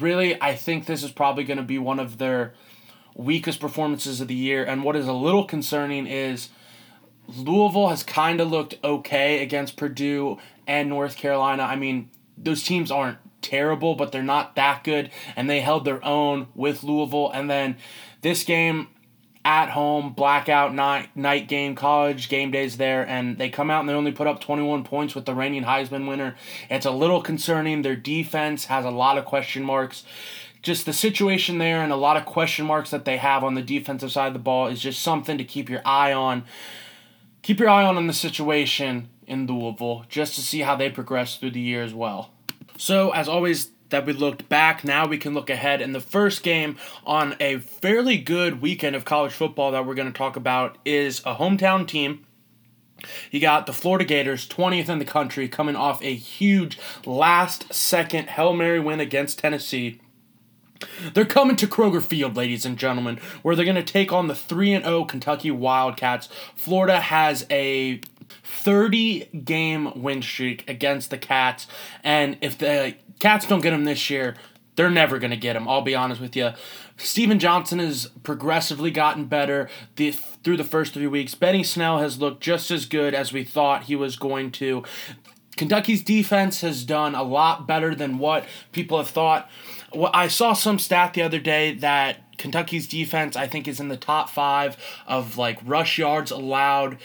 really, 0.00 0.40
I 0.42 0.56
think 0.56 0.86
this 0.86 1.04
is 1.04 1.12
probably 1.12 1.44
going 1.44 1.58
to 1.58 1.62
be 1.62 1.78
one 1.78 2.00
of 2.00 2.18
their 2.18 2.54
weakest 3.18 3.60
performances 3.60 4.22
of 4.22 4.28
the 4.28 4.34
year. 4.34 4.64
And 4.64 4.82
what 4.82 4.96
is 4.96 5.06
a 5.06 5.12
little 5.12 5.44
concerning 5.44 6.06
is 6.06 6.48
Louisville 7.26 7.88
has 7.88 8.02
kind 8.02 8.40
of 8.40 8.50
looked 8.50 8.78
okay 8.82 9.42
against 9.42 9.76
Purdue 9.76 10.38
and 10.66 10.88
North 10.88 11.16
Carolina. 11.16 11.64
I 11.64 11.76
mean, 11.76 12.08
those 12.38 12.62
teams 12.62 12.90
aren't 12.90 13.18
terrible, 13.42 13.94
but 13.94 14.12
they're 14.12 14.22
not 14.22 14.54
that 14.54 14.84
good, 14.84 15.10
and 15.36 15.50
they 15.50 15.60
held 15.60 15.84
their 15.84 16.02
own 16.04 16.48
with 16.54 16.82
Louisville. 16.82 17.30
And 17.30 17.50
then 17.50 17.76
this 18.22 18.44
game, 18.44 18.88
at 19.44 19.70
home 19.70 20.12
blackout 20.12 20.74
night 20.74 21.16
night 21.16 21.48
game 21.48 21.74
college 21.74 22.28
game 22.28 22.50
days 22.50 22.76
there 22.76 23.06
and 23.08 23.38
they 23.38 23.48
come 23.48 23.70
out 23.70 23.80
and 23.80 23.88
they 23.88 23.94
only 23.94 24.12
put 24.12 24.26
up 24.26 24.40
21 24.40 24.84
points 24.84 25.14
with 25.14 25.24
the 25.24 25.34
reigning 25.34 25.64
Heisman 25.64 26.06
winner. 26.06 26.36
It's 26.68 26.84
a 26.84 26.90
little 26.90 27.22
concerning. 27.22 27.80
Their 27.80 27.96
defense 27.96 28.66
has 28.66 28.84
a 28.84 28.90
lot 28.90 29.16
of 29.16 29.24
question 29.24 29.62
marks. 29.62 30.04
Just 30.68 30.84
the 30.84 30.92
situation 30.92 31.56
there 31.56 31.82
and 31.82 31.90
a 31.90 31.96
lot 31.96 32.18
of 32.18 32.26
question 32.26 32.66
marks 32.66 32.90
that 32.90 33.06
they 33.06 33.16
have 33.16 33.42
on 33.42 33.54
the 33.54 33.62
defensive 33.62 34.12
side 34.12 34.26
of 34.26 34.32
the 34.34 34.38
ball 34.38 34.66
is 34.66 34.82
just 34.82 35.00
something 35.00 35.38
to 35.38 35.44
keep 35.44 35.70
your 35.70 35.80
eye 35.82 36.12
on. 36.12 36.44
Keep 37.40 37.60
your 37.60 37.70
eye 37.70 37.84
on 37.84 37.96
in 37.96 38.06
the 38.06 38.12
situation 38.12 39.08
in 39.26 39.46
Louisville 39.46 40.04
just 40.10 40.34
to 40.34 40.42
see 40.42 40.60
how 40.60 40.76
they 40.76 40.90
progress 40.90 41.36
through 41.36 41.52
the 41.52 41.60
year 41.60 41.82
as 41.82 41.94
well. 41.94 42.34
So, 42.76 43.12
as 43.12 43.30
always, 43.30 43.70
that 43.88 44.04
we 44.04 44.12
looked 44.12 44.50
back. 44.50 44.84
Now 44.84 45.06
we 45.06 45.16
can 45.16 45.32
look 45.32 45.48
ahead. 45.48 45.80
And 45.80 45.94
the 45.94 46.00
first 46.00 46.42
game 46.42 46.76
on 47.06 47.34
a 47.40 47.60
fairly 47.60 48.18
good 48.18 48.60
weekend 48.60 48.94
of 48.94 49.06
college 49.06 49.32
football 49.32 49.70
that 49.72 49.86
we're 49.86 49.94
going 49.94 50.12
to 50.12 50.18
talk 50.18 50.36
about 50.36 50.76
is 50.84 51.20
a 51.20 51.36
hometown 51.36 51.88
team. 51.88 52.26
You 53.30 53.40
got 53.40 53.64
the 53.64 53.72
Florida 53.72 54.04
Gators, 54.04 54.46
20th 54.46 54.90
in 54.90 54.98
the 54.98 55.06
country, 55.06 55.48
coming 55.48 55.76
off 55.76 56.02
a 56.02 56.14
huge 56.14 56.78
last 57.06 57.72
second 57.72 58.28
Hail 58.28 58.52
Mary 58.52 58.80
win 58.80 59.00
against 59.00 59.38
Tennessee. 59.38 60.02
They're 61.14 61.24
coming 61.24 61.56
to 61.56 61.66
Kroger 61.66 62.02
Field, 62.02 62.36
ladies 62.36 62.64
and 62.64 62.76
gentlemen, 62.76 63.18
where 63.42 63.56
they're 63.56 63.64
going 63.64 63.76
to 63.76 63.82
take 63.82 64.12
on 64.12 64.28
the 64.28 64.34
3 64.34 64.74
and 64.74 64.84
0 64.84 65.04
Kentucky 65.04 65.50
Wildcats. 65.50 66.28
Florida 66.54 67.00
has 67.00 67.46
a 67.50 68.00
30 68.44 69.26
game 69.44 70.00
win 70.00 70.22
streak 70.22 70.68
against 70.68 71.10
the 71.10 71.18
Cats, 71.18 71.66
and 72.04 72.36
if 72.40 72.58
the 72.58 72.94
Cats 73.18 73.46
don't 73.46 73.60
get 73.60 73.70
them 73.70 73.84
this 73.84 74.10
year, 74.10 74.36
they're 74.76 74.90
never 74.90 75.18
going 75.18 75.32
to 75.32 75.36
get 75.36 75.56
him. 75.56 75.66
I'll 75.66 75.82
be 75.82 75.96
honest 75.96 76.20
with 76.20 76.36
you. 76.36 76.52
Stephen 76.96 77.40
Johnson 77.40 77.80
has 77.80 78.06
progressively 78.22 78.92
gotten 78.92 79.24
better 79.24 79.68
the, 79.96 80.12
through 80.12 80.56
the 80.56 80.64
first 80.64 80.94
three 80.94 81.08
weeks. 81.08 81.34
Benny 81.34 81.64
Snell 81.64 81.98
has 81.98 82.20
looked 82.20 82.40
just 82.40 82.70
as 82.70 82.86
good 82.86 83.12
as 83.12 83.32
we 83.32 83.42
thought 83.42 83.84
he 83.84 83.96
was 83.96 84.14
going 84.14 84.52
to. 84.52 84.84
Kentucky's 85.56 86.02
defense 86.02 86.60
has 86.60 86.84
done 86.84 87.16
a 87.16 87.22
lot 87.24 87.66
better 87.66 87.94
than 87.94 88.18
what 88.18 88.46
people 88.70 88.98
have 88.98 89.08
thought. 89.08 89.50
Well, 89.94 90.10
I 90.12 90.28
saw 90.28 90.52
some 90.52 90.78
stat 90.78 91.14
the 91.14 91.22
other 91.22 91.38
day 91.38 91.74
that 91.74 92.36
Kentucky's 92.36 92.86
defense, 92.86 93.36
I 93.36 93.46
think, 93.46 93.66
is 93.66 93.80
in 93.80 93.88
the 93.88 93.96
top 93.96 94.30
five 94.30 94.76
of 95.06 95.38
like 95.38 95.58
rush 95.64 95.98
yards 95.98 96.30
allowed 96.30 96.98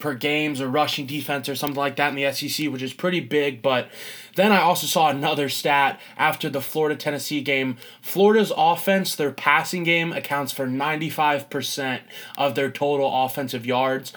per 0.00 0.14
games 0.14 0.60
or 0.60 0.68
rushing 0.68 1.06
defense 1.06 1.48
or 1.48 1.54
something 1.54 1.76
like 1.76 1.96
that 1.96 2.08
in 2.08 2.16
the 2.16 2.32
SEC, 2.32 2.68
which 2.70 2.82
is 2.82 2.92
pretty 2.92 3.20
big. 3.20 3.62
But 3.62 3.88
then 4.34 4.50
I 4.50 4.60
also 4.60 4.86
saw 4.86 5.08
another 5.08 5.48
stat 5.48 6.00
after 6.16 6.48
the 6.48 6.60
Florida 6.60 6.96
Tennessee 6.96 7.42
game. 7.42 7.76
Florida's 8.00 8.52
offense, 8.56 9.14
their 9.14 9.30
passing 9.30 9.84
game, 9.84 10.12
accounts 10.12 10.52
for 10.52 10.66
95% 10.66 12.00
of 12.36 12.54
their 12.54 12.70
total 12.70 13.24
offensive 13.24 13.66
yards. 13.66 14.12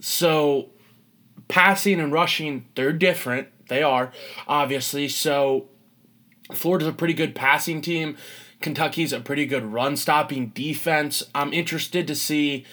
So 0.00 0.70
passing 1.46 2.00
and 2.00 2.12
rushing, 2.12 2.66
they're 2.74 2.92
different. 2.92 3.48
They 3.68 3.82
are, 3.82 4.12
obviously. 4.46 5.08
So 5.08 5.68
Florida's 6.52 6.88
a 6.88 6.92
pretty 6.92 7.14
good 7.14 7.34
passing 7.34 7.80
team. 7.80 8.16
Kentucky's 8.60 9.12
a 9.12 9.20
pretty 9.20 9.46
good 9.46 9.64
run 9.64 9.96
stopping 9.96 10.48
defense. 10.48 11.22
I'm 11.34 11.52
interested 11.52 12.06
to 12.08 12.14
see 12.14 12.64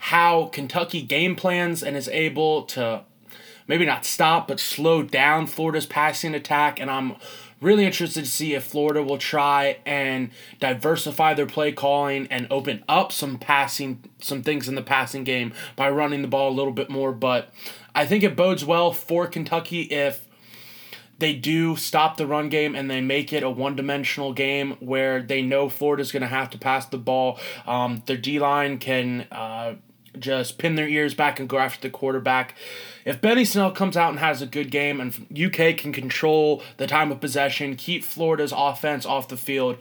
how 0.00 0.46
Kentucky 0.46 1.02
game 1.02 1.36
plans 1.36 1.82
and 1.82 1.96
is 1.96 2.08
able 2.08 2.62
to 2.62 3.04
maybe 3.66 3.84
not 3.84 4.04
stop 4.04 4.48
but 4.48 4.58
slow 4.58 5.02
down 5.02 5.46
Florida's 5.46 5.86
passing 5.86 6.34
attack 6.34 6.80
and 6.80 6.90
I'm 6.90 7.16
really 7.60 7.84
interested 7.84 8.24
to 8.24 8.30
see 8.30 8.54
if 8.54 8.64
Florida 8.64 9.02
will 9.02 9.18
try 9.18 9.78
and 9.84 10.30
diversify 10.58 11.34
their 11.34 11.46
play 11.46 11.70
calling 11.70 12.26
and 12.30 12.46
open 12.50 12.82
up 12.88 13.12
some 13.12 13.38
passing 13.38 14.02
some 14.20 14.42
things 14.42 14.66
in 14.66 14.74
the 14.74 14.82
passing 14.82 15.22
game 15.22 15.52
by 15.76 15.90
running 15.90 16.22
the 16.22 16.28
ball 16.28 16.50
a 16.50 16.56
little 16.56 16.72
bit 16.72 16.88
more 16.88 17.12
but 17.12 17.52
I 17.94 18.06
think 18.06 18.24
it 18.24 18.34
bodes 18.34 18.64
well 18.64 18.90
for 18.92 19.26
Kentucky 19.26 19.82
if 19.82 20.26
they 21.20 21.34
do 21.34 21.76
stop 21.76 22.16
the 22.16 22.26
run 22.26 22.48
game 22.48 22.74
and 22.74 22.90
they 22.90 23.00
make 23.00 23.32
it 23.32 23.42
a 23.42 23.50
one 23.50 23.76
dimensional 23.76 24.32
game 24.32 24.76
where 24.80 25.22
they 25.22 25.42
know 25.42 25.68
Florida's 25.68 26.10
going 26.10 26.22
to 26.22 26.28
have 26.28 26.50
to 26.50 26.58
pass 26.58 26.86
the 26.86 26.98
ball. 26.98 27.38
Um, 27.66 28.02
their 28.06 28.16
D 28.16 28.38
line 28.40 28.78
can 28.78 29.26
uh, 29.30 29.74
just 30.18 30.58
pin 30.58 30.74
their 30.74 30.88
ears 30.88 31.14
back 31.14 31.38
and 31.38 31.48
go 31.48 31.58
after 31.58 31.80
the 31.80 31.90
quarterback. 31.90 32.54
If 33.04 33.20
Benny 33.20 33.44
Snell 33.44 33.70
comes 33.70 33.96
out 33.96 34.10
and 34.10 34.18
has 34.18 34.42
a 34.42 34.46
good 34.46 34.70
game 34.70 35.00
and 35.00 35.14
UK 35.30 35.76
can 35.76 35.92
control 35.92 36.62
the 36.78 36.86
time 36.86 37.12
of 37.12 37.20
possession, 37.20 37.76
keep 37.76 38.02
Florida's 38.02 38.52
offense 38.56 39.06
off 39.06 39.28
the 39.28 39.36
field, 39.36 39.76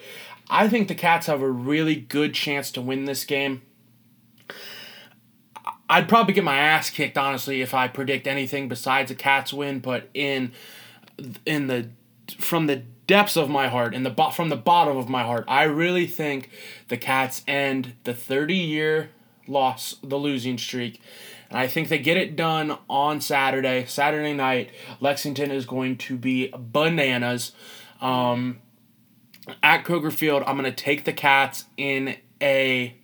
I 0.50 0.68
think 0.68 0.88
the 0.88 0.96
Cats 0.96 1.28
have 1.28 1.42
a 1.42 1.50
really 1.50 1.96
good 1.96 2.34
chance 2.34 2.72
to 2.72 2.82
win 2.82 3.06
this 3.06 3.24
game. 3.24 3.62
I'd 5.92 6.08
probably 6.08 6.36
get 6.36 6.44
my 6.44 6.58
ass 6.58 6.92
kicked 6.92 7.18
honestly 7.18 7.62
if 7.62 7.74
I 7.74 7.88
predict 7.88 8.28
anything 8.28 8.68
besides 8.68 9.10
a 9.10 9.16
Cats 9.16 9.52
win, 9.52 9.80
but 9.80 10.10
in 10.14 10.52
in 11.46 11.68
the 11.68 11.90
from 12.38 12.68
the 12.68 12.78
depths 13.08 13.36
of 13.36 13.50
my 13.50 13.68
heart, 13.68 13.96
in 13.96 14.04
the 14.04 14.32
from 14.34 14.50
the 14.50 14.56
bottom 14.56 14.98
of 14.98 15.10
my 15.10 15.24
heart, 15.24 15.46
I 15.48 15.64
really 15.64 16.06
think 16.06 16.50
the 16.88 16.98
Cats 16.98 17.44
end 17.48 17.94
the 18.04 18.14
30 18.14 18.56
year 18.56 19.10
loss, 19.48 19.96
the 20.04 20.18
losing 20.18 20.58
streak. 20.58 21.02
And 21.50 21.58
I 21.58 21.68
think 21.68 21.90
they 21.90 21.98
get 21.98 22.18
it 22.18 22.36
done 22.36 22.78
on 22.88 23.22
Saturday, 23.22 23.86
Saturday 23.88 24.34
night. 24.34 24.70
Lexington 25.00 25.50
is 25.50 25.66
going 25.66 25.98
to 25.98 26.16
be 26.16 26.54
bananas. 26.56 27.54
Um, 28.02 28.60
at 29.64 29.84
Kroger 29.84 30.14
Field, 30.14 30.44
I'm 30.46 30.58
going 30.58 30.72
to 30.72 30.84
take 30.84 31.06
the 31.06 31.14
Cats 31.14 31.66
in 31.76 32.18
a 32.40 32.96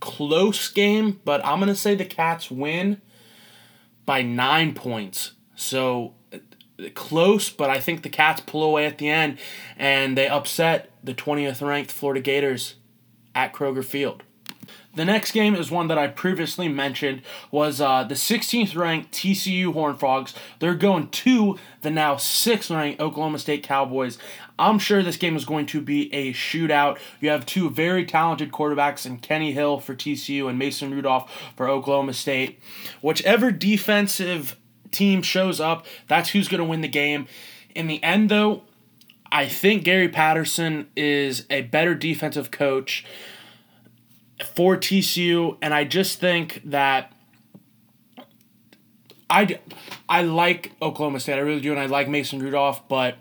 close 0.00 0.68
game, 0.68 1.20
but 1.24 1.44
I'm 1.44 1.58
going 1.58 1.68
to 1.68 1.74
say 1.74 1.94
the 1.94 2.06
Cats 2.06 2.50
win 2.50 3.02
by 4.06 4.22
nine 4.22 4.72
points. 4.72 5.32
So 5.54 6.14
close, 6.94 7.50
but 7.50 7.70
I 7.70 7.80
think 7.80 8.02
the 8.02 8.08
Cats 8.08 8.40
pull 8.40 8.62
away 8.62 8.86
at 8.86 8.98
the 8.98 9.08
end 9.08 9.38
and 9.76 10.16
they 10.16 10.28
upset 10.28 10.90
the 11.02 11.14
20th 11.14 11.66
ranked 11.66 11.90
Florida 11.90 12.20
Gators 12.20 12.76
at 13.34 13.52
Kroger 13.52 13.84
Field. 13.84 14.22
The 14.94 15.04
next 15.04 15.30
game 15.30 15.54
is 15.54 15.70
one 15.70 15.86
that 15.86 15.98
I 15.98 16.08
previously 16.08 16.66
mentioned 16.66 17.22
was 17.52 17.80
uh, 17.80 18.02
the 18.02 18.16
16th 18.16 18.74
ranked 18.74 19.12
TCU 19.12 19.72
Horned 19.72 20.00
Frogs. 20.00 20.34
They're 20.58 20.74
going 20.74 21.10
to 21.10 21.58
the 21.82 21.90
now 21.90 22.16
6th 22.16 22.74
ranked 22.74 23.00
Oklahoma 23.00 23.38
State 23.38 23.62
Cowboys. 23.62 24.18
I'm 24.58 24.80
sure 24.80 25.02
this 25.02 25.16
game 25.16 25.36
is 25.36 25.44
going 25.44 25.66
to 25.66 25.80
be 25.80 26.12
a 26.12 26.32
shootout. 26.32 26.98
You 27.20 27.30
have 27.30 27.46
two 27.46 27.70
very 27.70 28.04
talented 28.04 28.50
quarterbacks 28.50 29.06
in 29.06 29.18
Kenny 29.18 29.52
Hill 29.52 29.78
for 29.78 29.94
TCU 29.94 30.48
and 30.48 30.58
Mason 30.58 30.90
Rudolph 30.90 31.32
for 31.56 31.68
Oklahoma 31.68 32.12
State. 32.12 32.60
Whichever 33.00 33.52
defensive 33.52 34.56
team 34.90 35.22
shows 35.22 35.60
up, 35.60 35.86
that's 36.08 36.30
who's 36.30 36.48
going 36.48 36.60
to 36.60 36.64
win 36.64 36.80
the 36.80 36.88
game. 36.88 37.26
In 37.74 37.86
the 37.86 38.02
end, 38.02 38.30
though, 38.30 38.62
I 39.32 39.46
think 39.46 39.84
Gary 39.84 40.08
Patterson 40.08 40.88
is 40.96 41.46
a 41.50 41.62
better 41.62 41.94
defensive 41.94 42.50
coach 42.50 43.04
for 44.54 44.76
TCU, 44.76 45.56
and 45.62 45.72
I 45.72 45.84
just 45.84 46.18
think 46.18 46.62
that 46.64 47.12
I, 49.28 49.60
I 50.08 50.22
like 50.22 50.72
Oklahoma 50.82 51.20
State. 51.20 51.34
I 51.34 51.40
really 51.40 51.60
do, 51.60 51.70
and 51.70 51.80
I 51.80 51.86
like 51.86 52.08
Mason 52.08 52.40
Rudolph, 52.40 52.88
but 52.88 53.16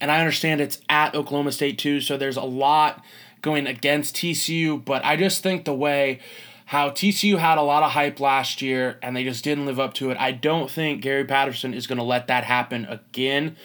and 0.00 0.10
I 0.10 0.20
understand 0.20 0.60
it's 0.60 0.80
at 0.88 1.14
Oklahoma 1.14 1.52
State 1.52 1.78
too, 1.78 2.00
so 2.00 2.16
there's 2.16 2.36
a 2.36 2.42
lot 2.42 3.04
going 3.42 3.66
against 3.66 4.16
TCU, 4.16 4.82
but 4.82 5.04
I 5.04 5.16
just 5.16 5.42
think 5.42 5.66
the 5.66 5.74
way 5.74 6.20
how 6.66 6.90
TCU 6.90 7.38
had 7.38 7.58
a 7.58 7.62
lot 7.62 7.82
of 7.82 7.92
hype 7.92 8.20
last 8.20 8.62
year 8.62 8.98
and 9.02 9.14
they 9.14 9.24
just 9.24 9.44
didn't 9.44 9.66
live 9.66 9.78
up 9.78 9.94
to 9.94 10.10
it. 10.10 10.16
I 10.18 10.32
don't 10.32 10.70
think 10.70 11.02
Gary 11.02 11.24
Patterson 11.24 11.74
is 11.74 11.86
going 11.86 11.98
to 11.98 12.04
let 12.04 12.26
that 12.28 12.44
happen 12.44 12.86
again. 12.86 13.56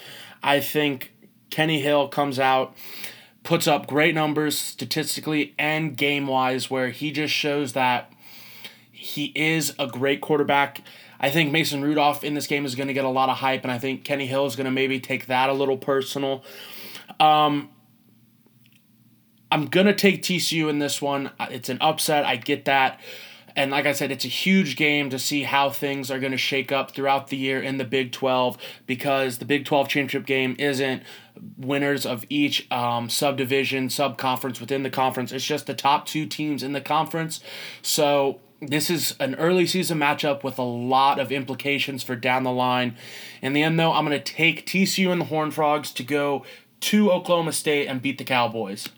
I 0.43 0.59
think 0.59 1.13
Kenny 1.49 1.81
Hill 1.81 2.07
comes 2.09 2.39
out 2.39 2.75
puts 3.43 3.67
up 3.67 3.87
great 3.87 4.13
numbers 4.13 4.57
statistically 4.57 5.55
and 5.57 5.97
game 5.97 6.27
wise, 6.27 6.69
where 6.69 6.89
he 6.89 7.11
just 7.11 7.33
shows 7.33 7.73
that 7.73 8.11
he 8.91 9.31
is 9.35 9.73
a 9.79 9.87
great 9.87 10.21
quarterback. 10.21 10.83
I 11.19 11.29
think 11.29 11.51
Mason 11.51 11.81
Rudolph 11.81 12.23
in 12.23 12.33
this 12.33 12.47
game 12.47 12.65
is 12.65 12.75
going 12.75 12.87
to 12.87 12.93
get 12.93 13.05
a 13.05 13.09
lot 13.09 13.29
of 13.29 13.37
hype, 13.37 13.63
and 13.63 13.71
I 13.71 13.77
think 13.77 14.03
Kenny 14.03 14.27
Hill 14.27 14.45
is 14.45 14.55
going 14.55 14.65
to 14.65 14.71
maybe 14.71 14.99
take 14.99 15.27
that 15.27 15.49
a 15.49 15.53
little 15.53 15.77
personal. 15.77 16.43
Um, 17.19 17.69
I'm 19.51 19.67
to 19.67 19.93
take 19.93 20.21
TCU 20.21 20.69
in 20.69 20.79
this 20.79 21.01
one. 21.01 21.31
It's 21.39 21.69
an 21.69 21.77
upset. 21.81 22.25
I 22.25 22.35
get 22.35 22.65
that. 22.65 22.99
And 23.55 23.71
like 23.71 23.85
I 23.85 23.93
said, 23.93 24.11
it's 24.11 24.25
a 24.25 24.29
huge 24.29 24.75
game 24.75 25.09
to 25.09 25.19
see 25.19 25.43
how 25.43 25.69
things 25.69 26.11
are 26.11 26.19
going 26.19 26.31
to 26.31 26.37
shake 26.37 26.71
up 26.71 26.91
throughout 26.91 27.27
the 27.27 27.37
year 27.37 27.61
in 27.61 27.77
the 27.77 27.83
Big 27.83 28.11
12 28.11 28.57
because 28.85 29.39
the 29.39 29.45
Big 29.45 29.65
12 29.65 29.89
championship 29.89 30.25
game 30.25 30.55
isn't 30.59 31.03
winners 31.57 32.05
of 32.05 32.25
each 32.29 32.69
um, 32.71 33.09
subdivision, 33.09 33.87
subconference 33.87 34.61
within 34.61 34.83
the 34.83 34.89
conference. 34.89 35.31
It's 35.31 35.45
just 35.45 35.65
the 35.67 35.73
top 35.73 36.05
two 36.05 36.25
teams 36.25 36.63
in 36.63 36.73
the 36.73 36.81
conference. 36.81 37.41
So 37.81 38.39
this 38.61 38.89
is 38.89 39.15
an 39.19 39.35
early 39.35 39.65
season 39.65 39.99
matchup 39.99 40.43
with 40.43 40.57
a 40.57 40.63
lot 40.63 41.19
of 41.19 41.31
implications 41.31 42.03
for 42.03 42.15
down 42.15 42.43
the 42.43 42.51
line. 42.51 42.95
In 43.41 43.53
the 43.53 43.63
end, 43.63 43.79
though, 43.79 43.93
I'm 43.93 44.05
going 44.05 44.17
to 44.17 44.23
take 44.23 44.65
TCU 44.65 45.11
and 45.11 45.21
the 45.21 45.25
Horned 45.25 45.53
Frogs 45.53 45.91
to 45.93 46.03
go 46.03 46.45
to 46.81 47.11
Oklahoma 47.11 47.51
State 47.51 47.87
and 47.87 48.01
beat 48.01 48.17
the 48.17 48.23
Cowboys. 48.23 48.89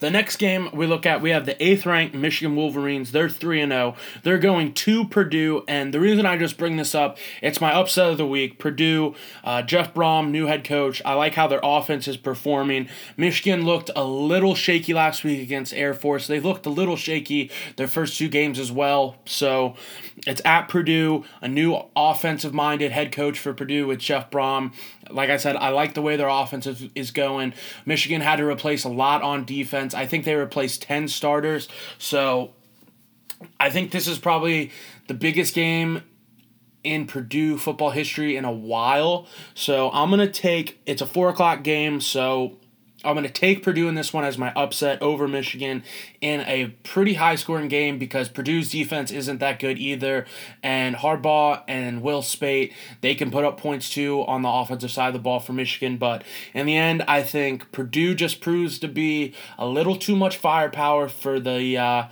The 0.00 0.10
next 0.10 0.36
game 0.36 0.70
we 0.72 0.86
look 0.86 1.04
at, 1.04 1.20
we 1.20 1.30
have 1.30 1.46
the 1.46 1.62
eighth 1.62 1.84
ranked 1.84 2.14
Michigan 2.14 2.56
Wolverines. 2.56 3.12
They're 3.12 3.28
3 3.28 3.66
0. 3.66 3.94
They're 4.22 4.38
going 4.38 4.72
to 4.72 5.04
Purdue. 5.06 5.62
And 5.68 5.92
the 5.92 6.00
reason 6.00 6.24
I 6.24 6.38
just 6.38 6.56
bring 6.56 6.76
this 6.76 6.94
up, 6.94 7.18
it's 7.42 7.60
my 7.60 7.72
upset 7.72 8.10
of 8.10 8.16
the 8.16 8.26
week. 8.26 8.58
Purdue, 8.58 9.14
uh, 9.44 9.60
Jeff 9.62 9.92
Brohm, 9.92 10.30
new 10.30 10.46
head 10.46 10.64
coach. 10.64 11.02
I 11.04 11.12
like 11.14 11.34
how 11.34 11.46
their 11.46 11.60
offense 11.62 12.08
is 12.08 12.16
performing. 12.16 12.88
Michigan 13.16 13.66
looked 13.66 13.90
a 13.94 14.04
little 14.04 14.54
shaky 14.54 14.94
last 14.94 15.22
week 15.22 15.42
against 15.42 15.74
Air 15.74 15.92
Force. 15.92 16.26
They 16.26 16.40
looked 16.40 16.64
a 16.64 16.70
little 16.70 16.96
shaky 16.96 17.50
their 17.76 17.88
first 17.88 18.16
two 18.16 18.28
games 18.28 18.58
as 18.58 18.72
well. 18.72 19.16
So 19.26 19.76
it's 20.26 20.40
at 20.44 20.68
Purdue, 20.68 21.24
a 21.42 21.48
new 21.48 21.78
offensive 21.94 22.54
minded 22.54 22.92
head 22.92 23.12
coach 23.12 23.38
for 23.38 23.52
Purdue 23.52 23.86
with 23.86 23.98
Jeff 23.98 24.30
Brohm. 24.30 24.72
Like 25.10 25.30
I 25.30 25.36
said, 25.36 25.56
I 25.56 25.70
like 25.70 25.94
the 25.94 26.02
way 26.02 26.16
their 26.16 26.28
offense 26.28 26.66
is, 26.66 26.88
is 26.94 27.10
going. 27.10 27.52
Michigan 27.84 28.20
had 28.20 28.36
to 28.36 28.46
replace 28.46 28.84
a 28.84 28.88
lot 28.88 29.22
on 29.22 29.44
defense 29.44 29.89
defense. 29.90 30.02
I 30.02 30.08
think 30.08 30.24
they 30.24 30.34
replaced 30.34 30.82
10 30.82 31.08
starters. 31.08 31.68
So 31.98 32.52
I 33.58 33.70
think 33.70 33.90
this 33.90 34.06
is 34.06 34.18
probably 34.18 34.70
the 35.08 35.14
biggest 35.14 35.54
game 35.54 36.02
in 36.82 37.06
Purdue 37.06 37.58
football 37.58 37.90
history 37.90 38.36
in 38.36 38.44
a 38.44 38.52
while. 38.52 39.26
So 39.54 39.90
I'm 39.90 40.10
going 40.10 40.20
to 40.20 40.32
take, 40.32 40.80
it's 40.86 41.02
a 41.02 41.06
4 41.06 41.30
o'clock 41.30 41.62
game. 41.62 42.00
So 42.00 42.56
I'm 43.02 43.14
going 43.14 43.26
to 43.26 43.32
take 43.32 43.62
Purdue 43.62 43.88
in 43.88 43.94
this 43.94 44.12
one 44.12 44.24
as 44.24 44.36
my 44.36 44.52
upset 44.52 45.00
over 45.00 45.26
Michigan 45.26 45.82
in 46.20 46.40
a 46.40 46.68
pretty 46.84 47.14
high 47.14 47.34
scoring 47.34 47.68
game 47.68 47.98
because 47.98 48.28
Purdue's 48.28 48.70
defense 48.70 49.10
isn't 49.10 49.38
that 49.38 49.58
good 49.58 49.78
either. 49.78 50.26
And 50.62 50.96
Harbaugh 50.96 51.62
and 51.66 52.02
Will 52.02 52.22
Speight, 52.22 52.72
they 53.00 53.14
can 53.14 53.30
put 53.30 53.44
up 53.44 53.58
points 53.58 53.88
too 53.88 54.24
on 54.26 54.42
the 54.42 54.50
offensive 54.50 54.90
side 54.90 55.08
of 55.08 55.14
the 55.14 55.18
ball 55.18 55.40
for 55.40 55.54
Michigan. 55.54 55.96
But 55.96 56.24
in 56.52 56.66
the 56.66 56.76
end, 56.76 57.02
I 57.08 57.22
think 57.22 57.72
Purdue 57.72 58.14
just 58.14 58.40
proves 58.40 58.78
to 58.80 58.88
be 58.88 59.34
a 59.58 59.66
little 59.66 59.96
too 59.96 60.16
much 60.16 60.36
firepower 60.36 61.08
for 61.08 61.40
the. 61.40 61.78
Uh, 61.78 62.08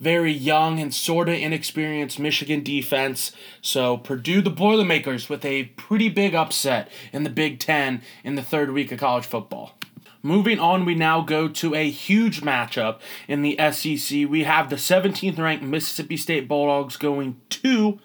very 0.00 0.32
young 0.32 0.80
and 0.80 0.94
sort 0.94 1.28
of 1.28 1.34
inexperienced 1.34 2.18
Michigan 2.18 2.62
defense. 2.62 3.32
So 3.60 3.98
Purdue, 3.98 4.40
the 4.40 4.48
Boilermakers, 4.48 5.28
with 5.28 5.44
a 5.44 5.64
pretty 5.76 6.08
big 6.08 6.34
upset 6.34 6.90
in 7.12 7.22
the 7.22 7.28
Big 7.28 7.58
Ten 7.58 8.00
in 8.24 8.34
the 8.34 8.42
third 8.42 8.70
week 8.70 8.90
of 8.90 8.98
college 8.98 9.26
football. 9.26 9.74
Moving 10.22 10.58
on, 10.58 10.84
we 10.84 10.94
now 10.94 11.22
go 11.22 11.48
to 11.48 11.74
a 11.74 11.88
huge 11.88 12.42
matchup 12.42 13.00
in 13.26 13.42
the 13.42 13.56
SEC. 13.72 14.28
We 14.28 14.44
have 14.44 14.68
the 14.68 14.76
17th 14.76 15.38
ranked 15.38 15.64
Mississippi 15.64 16.16
State 16.18 16.46
Bulldogs 16.46 16.96
going 16.96 17.40
to 17.48 17.98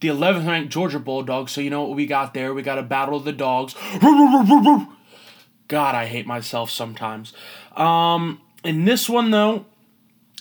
the 0.00 0.08
11th 0.08 0.46
ranked 0.46 0.72
Georgia 0.72 1.00
Bulldogs. 1.00 1.52
So, 1.52 1.60
you 1.60 1.70
know 1.70 1.82
what 1.82 1.96
we 1.96 2.06
got 2.06 2.34
there? 2.34 2.54
We 2.54 2.62
got 2.62 2.78
a 2.78 2.82
battle 2.82 3.16
of 3.16 3.24
the 3.24 3.32
dogs. 3.32 3.74
God, 5.68 5.94
I 5.94 6.06
hate 6.06 6.26
myself 6.26 6.70
sometimes. 6.70 7.32
Um, 7.76 8.40
in 8.62 8.84
this 8.84 9.08
one, 9.08 9.30
though, 9.30 9.64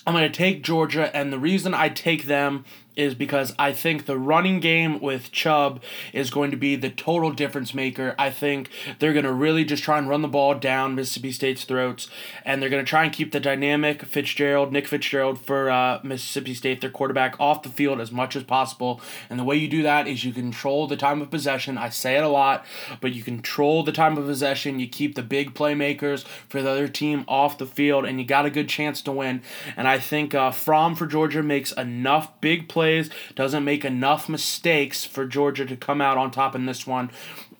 I'm 0.05 0.13
going 0.13 0.29
to 0.29 0.37
take 0.37 0.63
Georgia, 0.63 1.15
and 1.15 1.31
the 1.31 1.39
reason 1.39 1.73
I 1.73 1.89
take 1.89 2.25
them 2.25 2.65
is 2.95 3.15
because 3.15 3.53
I 3.57 3.73
think 3.73 4.05
the 4.05 4.17
running 4.17 4.59
game 4.59 4.99
with 4.99 5.31
Chubb 5.31 5.81
is 6.11 6.29
going 6.29 6.51
to 6.51 6.57
be 6.57 6.75
the 6.75 6.89
total 6.89 7.31
difference 7.31 7.73
maker. 7.73 8.15
I 8.19 8.29
think 8.29 8.69
they're 8.99 9.13
going 9.13 9.25
to 9.25 9.33
really 9.33 9.65
just 9.65 9.83
try 9.83 9.97
and 9.97 10.07
run 10.07 10.21
the 10.21 10.27
ball 10.27 10.55
down 10.55 10.95
Mississippi 10.95 11.31
State's 11.31 11.63
throats, 11.63 12.09
and 12.45 12.61
they're 12.61 12.69
going 12.69 12.83
to 12.83 12.89
try 12.89 13.03
and 13.03 13.13
keep 13.13 13.31
the 13.31 13.39
dynamic 13.39 14.03
Fitzgerald, 14.03 14.71
Nick 14.71 14.87
Fitzgerald 14.87 15.39
for 15.39 15.69
uh, 15.69 15.99
Mississippi 16.03 16.53
State, 16.53 16.81
their 16.81 16.89
quarterback, 16.89 17.39
off 17.39 17.63
the 17.63 17.69
field 17.69 17.99
as 17.99 18.11
much 18.11 18.35
as 18.35 18.43
possible. 18.43 19.01
And 19.29 19.39
the 19.39 19.43
way 19.43 19.55
you 19.55 19.67
do 19.67 19.83
that 19.83 20.07
is 20.07 20.23
you 20.23 20.33
control 20.33 20.87
the 20.87 20.97
time 20.97 21.21
of 21.21 21.31
possession. 21.31 21.77
I 21.77 21.89
say 21.89 22.15
it 22.17 22.23
a 22.23 22.29
lot, 22.29 22.65
but 23.01 23.13
you 23.13 23.23
control 23.23 23.83
the 23.83 23.91
time 23.91 24.17
of 24.17 24.25
possession. 24.25 24.79
You 24.79 24.87
keep 24.87 25.15
the 25.15 25.23
big 25.23 25.53
playmakers 25.53 26.25
for 26.47 26.61
the 26.61 26.69
other 26.69 26.87
team 26.87 27.25
off 27.27 27.57
the 27.57 27.65
field, 27.65 28.05
and 28.05 28.19
you 28.19 28.25
got 28.25 28.45
a 28.45 28.51
good 28.51 28.69
chance 28.69 29.01
to 29.03 29.11
win. 29.11 29.41
And 29.75 29.87
I 29.87 29.99
think 29.99 30.35
uh, 30.35 30.51
Fromm 30.51 30.95
for 30.95 31.07
Georgia 31.07 31.41
makes 31.41 31.71
enough 31.71 32.29
big 32.39 32.69
plays 32.69 32.82
plays, 32.83 33.09
doesn't 33.33 33.63
make 33.63 33.85
enough 33.85 34.27
mistakes 34.27 35.05
for 35.05 35.25
Georgia 35.25 35.65
to 35.65 35.77
come 35.77 36.01
out 36.01 36.17
on 36.17 36.29
top 36.29 36.53
in 36.53 36.65
this 36.65 36.85
one. 36.85 37.09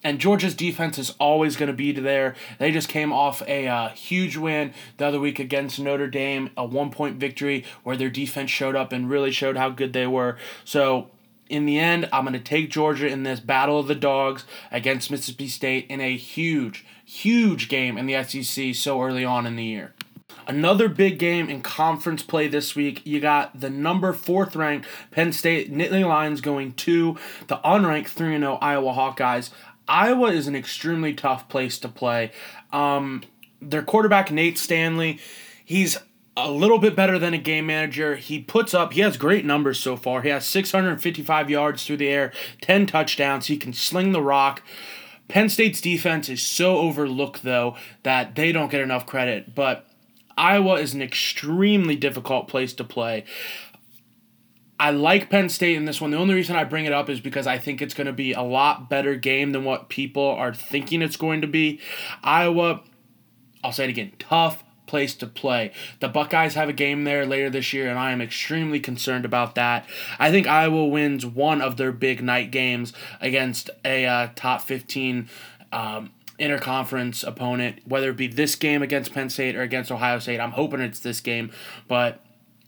And 0.04 0.20
Georgia's 0.20 0.54
defense 0.54 0.98
is 0.98 1.12
always 1.18 1.56
going 1.56 1.68
to 1.68 1.74
be 1.74 1.94
there. 1.94 2.36
They 2.60 2.72
just 2.72 2.90
came 2.90 3.14
off 3.14 3.42
a 3.48 3.66
uh, 3.66 3.90
huge 3.92 4.36
win 4.36 4.74
the 4.98 5.06
other 5.06 5.22
week 5.22 5.40
against 5.40 5.80
Notre 5.80 6.10
Dame, 6.10 6.50
a 6.58 6.66
one 6.66 6.92
point 6.92 7.22
victory 7.22 7.64
where 7.84 7.96
their 7.96 8.10
defense 8.10 8.52
showed 8.52 8.76
up 8.76 8.92
and 8.92 9.10
really 9.10 9.32
showed 9.32 9.56
how 9.56 9.70
good 9.70 9.94
they 9.94 10.08
were. 10.08 10.36
So, 10.66 11.10
in 11.48 11.66
the 11.66 11.80
end, 11.80 12.10
I'm 12.12 12.26
going 12.26 12.34
to 12.34 12.40
take 12.40 12.70
Georgia 12.70 13.08
in 13.08 13.24
this 13.24 13.40
battle 13.40 13.80
of 13.80 13.88
the 13.88 13.96
dogs 13.96 14.44
against 14.72 15.10
Mississippi 15.10 15.48
State 15.48 15.88
in 15.88 16.02
a 16.02 16.18
huge, 16.18 16.86
huge 17.06 17.70
game 17.70 17.98
in 17.98 18.08
the 18.08 18.22
SEC 18.24 18.76
so 18.76 19.02
early 19.02 19.24
on 19.24 19.46
in 19.46 19.56
the 19.56 19.64
year. 19.64 19.94
Another 20.48 20.90
big 20.90 21.20
game 21.20 21.50
in 21.50 21.62
conference 21.62 22.24
play 22.24 22.48
this 22.48 22.76
week. 22.76 23.02
You 23.06 23.20
got 23.20 23.60
the 23.60 23.70
number 23.70 24.14
fourth 24.14 24.56
ranked 24.56 24.88
Penn 25.12 25.32
State 25.32 25.72
Nittany 25.72 26.08
Lions 26.08 26.42
going 26.42 26.74
to 26.74 27.18
the 27.48 27.58
unranked 27.58 28.08
3 28.08 28.38
0 28.38 28.58
Iowa 28.62 28.94
Hawkeyes. 28.94 29.52
Iowa 29.88 30.32
is 30.32 30.48
an 30.48 30.56
extremely 30.56 31.14
tough 31.14 31.50
place 31.50 31.78
to 31.80 31.90
play. 31.90 32.32
Um, 32.72 33.24
their 33.62 33.84
quarterback, 33.84 34.32
Nate 34.32 34.58
Stanley, 34.58 35.20
he's 35.64 35.98
a 36.36 36.50
little 36.50 36.80
bit 36.80 36.96
better 36.96 37.20
than 37.20 37.34
a 37.34 37.38
game 37.38 37.68
manager. 37.68 38.16
He 38.16 38.40
puts 38.40 38.74
up, 38.74 38.94
he 38.94 39.02
has 39.02 39.18
great 39.18 39.46
numbers 39.46 39.80
so 39.80 39.96
far. 39.96 40.22
He 40.22 40.30
has 40.30 40.46
655 40.46 41.50
yards 41.50 41.86
through 41.86 41.98
the 41.98 42.10
air, 42.10 42.32
10 42.62 42.88
touchdowns. 42.88 43.48
He 43.48 43.58
can 43.58 43.74
sling 43.74 44.12
the 44.12 44.22
rock. 44.22 44.64
Penn 45.28 45.50
State's 45.50 45.82
defense 45.82 46.30
is 46.30 46.42
so 46.42 46.78
overlooked, 46.78 47.44
though, 47.44 47.76
that 48.04 48.36
they 48.36 48.52
don't 48.52 48.72
get 48.72 48.82
enough 48.82 49.06
credit. 49.06 49.56
But 49.56 49.88
Iowa 50.38 50.76
is 50.76 50.94
an 50.94 51.02
extremely 51.02 51.96
difficult 51.96 52.48
place 52.48 52.74
to 52.74 52.84
play. 52.84 53.26
I 54.80 54.90
like 54.90 55.30
Penn 55.30 55.50
State 55.50 55.76
in 55.76 55.86
this 55.86 56.02
one. 56.02 56.12
The 56.12 56.18
only 56.18 56.34
reason 56.34 56.56
I 56.56 56.64
bring 56.64 56.86
it 56.86 56.92
up 56.92 57.10
is 57.10 57.22
because 57.22 57.48
I 57.48 57.58
think 57.58 57.82
it's 57.82 57.94
going 57.94 58.08
to 58.08 58.14
be 58.14 58.34
a 58.34 58.42
lot 58.42 58.90
better 58.90 59.16
game 59.16 59.52
than 59.52 59.64
what 59.64 59.88
people 59.88 60.28
are 60.28 60.54
thinking 60.54 61.02
it's 61.02 61.16
going 61.16 61.42
to 61.42 61.48
be. 61.48 61.80
Iowa, 62.24 62.82
I'll 63.64 63.72
say 63.72 63.86
it 63.86 63.90
again, 63.90 64.12
tough 64.20 64.64
place 64.86 65.16
to 65.16 65.28
play. 65.28 65.72
The 66.02 66.10
Buckeyes 66.10 66.56
have 66.56 66.70
a 66.70 66.74
game 66.74 67.04
there 67.04 67.26
later 67.26 67.50
this 67.50 67.72
year, 67.72 67.90
and 67.90 67.98
I 67.98 68.12
am 68.12 68.22
extremely 68.22 68.80
concerned 68.80 69.26
about 69.26 69.56
that. 69.56 69.88
I 70.20 70.32
think 70.32 70.48
Iowa 70.48 70.86
wins 70.86 71.26
one 71.26 71.62
of 71.62 71.78
their 71.78 71.92
big 71.92 72.22
night 72.22 72.52
games 72.52 72.94
against 73.22 73.70
a 73.86 74.06
uh, 74.06 74.28
top 74.36 74.62
15 74.62 75.30
um, 75.72 76.12
interconference 76.44 77.26
opponent, 77.26 77.80
whether 77.86 78.10
it 78.10 78.18
be 78.18 78.28
this 78.28 78.56
game 78.56 78.82
against 78.82 79.14
Penn 79.14 79.30
State 79.30 79.56
or 79.56 79.62
against 79.62 79.92
Ohio 79.92 80.20
State. 80.20 80.40
I'm 80.40 80.52
hoping 80.52 80.82
it's 80.82 81.00
this 81.00 81.22
game, 81.22 81.52
but 81.88 82.24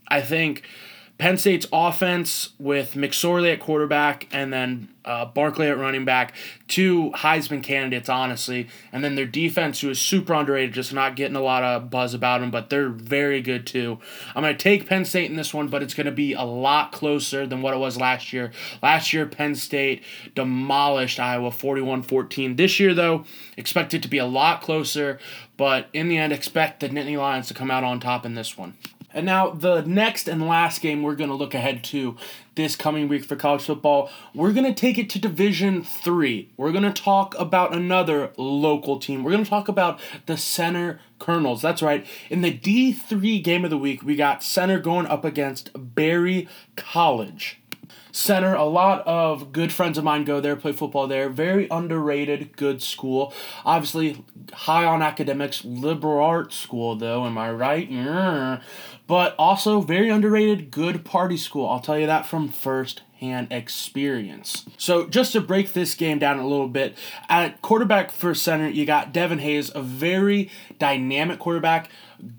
I 0.08 0.20
think 0.22 0.62
Penn 1.18 1.38
State's 1.38 1.66
offense 1.72 2.50
with 2.58 2.92
McSorley 2.92 3.52
at 3.52 3.60
quarterback 3.60 4.28
and 4.32 4.52
then 4.52 4.88
uh, 5.06 5.24
Barkley 5.24 5.68
at 5.68 5.78
running 5.78 6.04
back, 6.04 6.34
two 6.68 7.10
Heisman 7.14 7.62
candidates, 7.62 8.08
honestly, 8.08 8.68
and 8.92 9.02
then 9.02 9.14
their 9.14 9.24
defense, 9.24 9.80
who 9.80 9.88
is 9.88 10.00
super 10.00 10.34
underrated, 10.34 10.74
just 10.74 10.92
not 10.92 11.16
getting 11.16 11.36
a 11.36 11.40
lot 11.40 11.62
of 11.62 11.88
buzz 11.88 12.12
about 12.12 12.40
them, 12.40 12.50
but 12.50 12.68
they're 12.68 12.88
very 12.88 13.40
good 13.40 13.66
too. 13.66 13.98
I'm 14.34 14.42
going 14.42 14.54
to 14.54 14.62
take 14.62 14.86
Penn 14.86 15.04
State 15.04 15.30
in 15.30 15.36
this 15.36 15.54
one, 15.54 15.68
but 15.68 15.82
it's 15.82 15.94
going 15.94 16.06
to 16.06 16.12
be 16.12 16.34
a 16.34 16.42
lot 16.42 16.92
closer 16.92 17.46
than 17.46 17.62
what 17.62 17.72
it 17.72 17.78
was 17.78 17.96
last 17.96 18.32
year. 18.32 18.50
Last 18.82 19.12
year, 19.12 19.26
Penn 19.26 19.54
State 19.54 20.02
demolished 20.34 21.20
Iowa 21.20 21.50
41 21.50 22.02
14. 22.02 22.56
This 22.56 22.78
year, 22.78 22.92
though, 22.92 23.24
expect 23.56 23.94
it 23.94 24.02
to 24.02 24.08
be 24.08 24.18
a 24.18 24.26
lot 24.26 24.60
closer, 24.60 25.18
but 25.56 25.88
in 25.92 26.08
the 26.08 26.18
end, 26.18 26.32
expect 26.32 26.80
the 26.80 26.88
Nittany 26.88 27.16
Lions 27.16 27.48
to 27.48 27.54
come 27.54 27.70
out 27.70 27.84
on 27.84 28.00
top 28.00 28.26
in 28.26 28.34
this 28.34 28.58
one. 28.58 28.74
And 29.16 29.24
now, 29.24 29.48
the 29.48 29.80
next 29.80 30.28
and 30.28 30.46
last 30.46 30.82
game 30.82 31.02
we're 31.02 31.14
going 31.14 31.30
to 31.30 31.36
look 31.36 31.54
ahead 31.54 31.82
to 31.84 32.18
this 32.54 32.76
coming 32.76 33.08
week 33.08 33.24
for 33.24 33.34
college 33.34 33.62
football, 33.62 34.10
we're 34.34 34.52
going 34.52 34.66
to 34.66 34.78
take 34.78 34.98
it 34.98 35.08
to 35.08 35.18
Division 35.18 35.82
3. 35.82 36.50
We're 36.58 36.70
going 36.70 36.84
to 36.84 36.92
talk 36.92 37.34
about 37.38 37.74
another 37.74 38.32
local 38.36 38.98
team. 38.98 39.24
We're 39.24 39.30
going 39.30 39.44
to 39.44 39.48
talk 39.48 39.68
about 39.68 39.98
the 40.26 40.36
Centre 40.36 41.00
Colonels. 41.18 41.62
That's 41.62 41.80
right. 41.80 42.06
In 42.28 42.42
the 42.42 42.52
D3 42.52 43.42
game 43.42 43.64
of 43.64 43.70
the 43.70 43.78
week, 43.78 44.02
we 44.02 44.16
got 44.16 44.42
Centre 44.42 44.78
going 44.78 45.06
up 45.06 45.24
against 45.24 45.70
Berry 45.74 46.46
College. 46.76 47.58
Centre, 48.16 48.54
a 48.54 48.64
lot 48.64 49.06
of 49.06 49.52
good 49.52 49.70
friends 49.70 49.98
of 49.98 50.04
mine 50.04 50.24
go 50.24 50.40
there, 50.40 50.56
play 50.56 50.72
football 50.72 51.06
there. 51.06 51.28
Very 51.28 51.68
underrated, 51.70 52.56
good 52.56 52.80
school. 52.80 53.34
Obviously, 53.62 54.24
high 54.54 54.86
on 54.86 55.02
academics, 55.02 55.62
liberal 55.66 56.24
arts 56.24 56.56
school, 56.56 56.96
though, 56.96 57.26
am 57.26 57.36
I 57.36 57.52
right? 57.52 58.60
But 59.06 59.34
also 59.38 59.82
very 59.82 60.08
underrated, 60.08 60.70
good 60.70 61.04
party 61.04 61.36
school. 61.36 61.68
I'll 61.68 61.80
tell 61.80 61.98
you 61.98 62.06
that 62.06 62.24
from 62.24 62.48
first 62.48 63.02
hand 63.20 63.48
experience. 63.50 64.64
So, 64.78 65.06
just 65.06 65.32
to 65.32 65.40
break 65.42 65.74
this 65.74 65.94
game 65.94 66.18
down 66.18 66.38
a 66.38 66.46
little 66.46 66.68
bit, 66.68 66.96
at 67.28 67.60
quarterback 67.60 68.10
for 68.10 68.34
Centre, 68.34 68.68
you 68.68 68.86
got 68.86 69.12
Devin 69.12 69.40
Hayes, 69.40 69.70
a 69.74 69.82
very 69.82 70.50
dynamic 70.78 71.38
quarterback, 71.38 71.90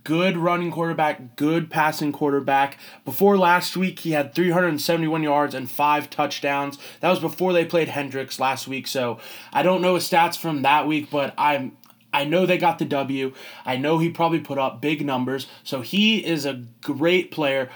good 0.04 0.38
running 0.38 0.72
quarterback, 0.72 1.36
good 1.36 1.70
passing 1.70 2.12
quarterback. 2.12 2.78
Before 3.06 3.38
last 3.38 3.78
week, 3.78 4.00
he 4.00 4.12
had 4.12 4.34
371 4.34 5.24
yards 5.24 5.54
and 5.56 5.70
five 5.70 6.10
touchdowns. 6.10 6.78
That 7.02 7.10
was 7.10 7.20
before 7.20 7.54
they 7.54 7.66
played 7.66 7.90
Hendrix 7.90 8.40
last 8.40 8.68
week. 8.68 8.88
So, 8.88 9.20
I 9.54 9.64
don't 9.64 9.82
know 9.82 9.96
his 9.96 10.10
stats 10.10 10.38
from 10.38 10.62
that 10.62 10.88
week, 10.88 11.10
but 11.10 11.34
I'm 11.38 11.78
I 12.14 12.24
know 12.24 12.46
they 12.46 12.58
got 12.58 12.80
the 12.80 12.86
W. 12.86 13.34
I 13.66 13.78
know 13.78 14.00
he 14.00 14.10
probably 14.10 14.40
put 14.40 14.58
up 14.58 14.82
big 14.82 15.06
numbers. 15.06 15.46
So 15.64 15.82
he 15.82 16.26
is 16.26 16.46
a 16.46 16.64
great 16.82 17.32
player, 17.32 17.70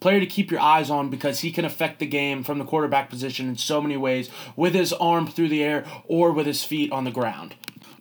player 0.00 0.20
to 0.20 0.26
keep 0.26 0.50
your 0.50 0.60
eyes 0.60 0.90
on 0.90 1.10
because 1.10 1.40
he 1.40 1.52
can 1.52 1.64
affect 1.64 1.98
the 1.98 2.06
game 2.06 2.42
from 2.42 2.58
the 2.58 2.64
quarterback 2.64 3.10
position 3.10 3.48
in 3.48 3.56
so 3.56 3.80
many 3.80 3.96
ways 3.96 4.30
with 4.56 4.74
his 4.74 4.92
arm 4.94 5.26
through 5.26 5.48
the 5.48 5.62
air 5.62 5.84
or 6.06 6.32
with 6.32 6.46
his 6.46 6.64
feet 6.64 6.90
on 6.92 7.04
the 7.04 7.10
ground. 7.10 7.54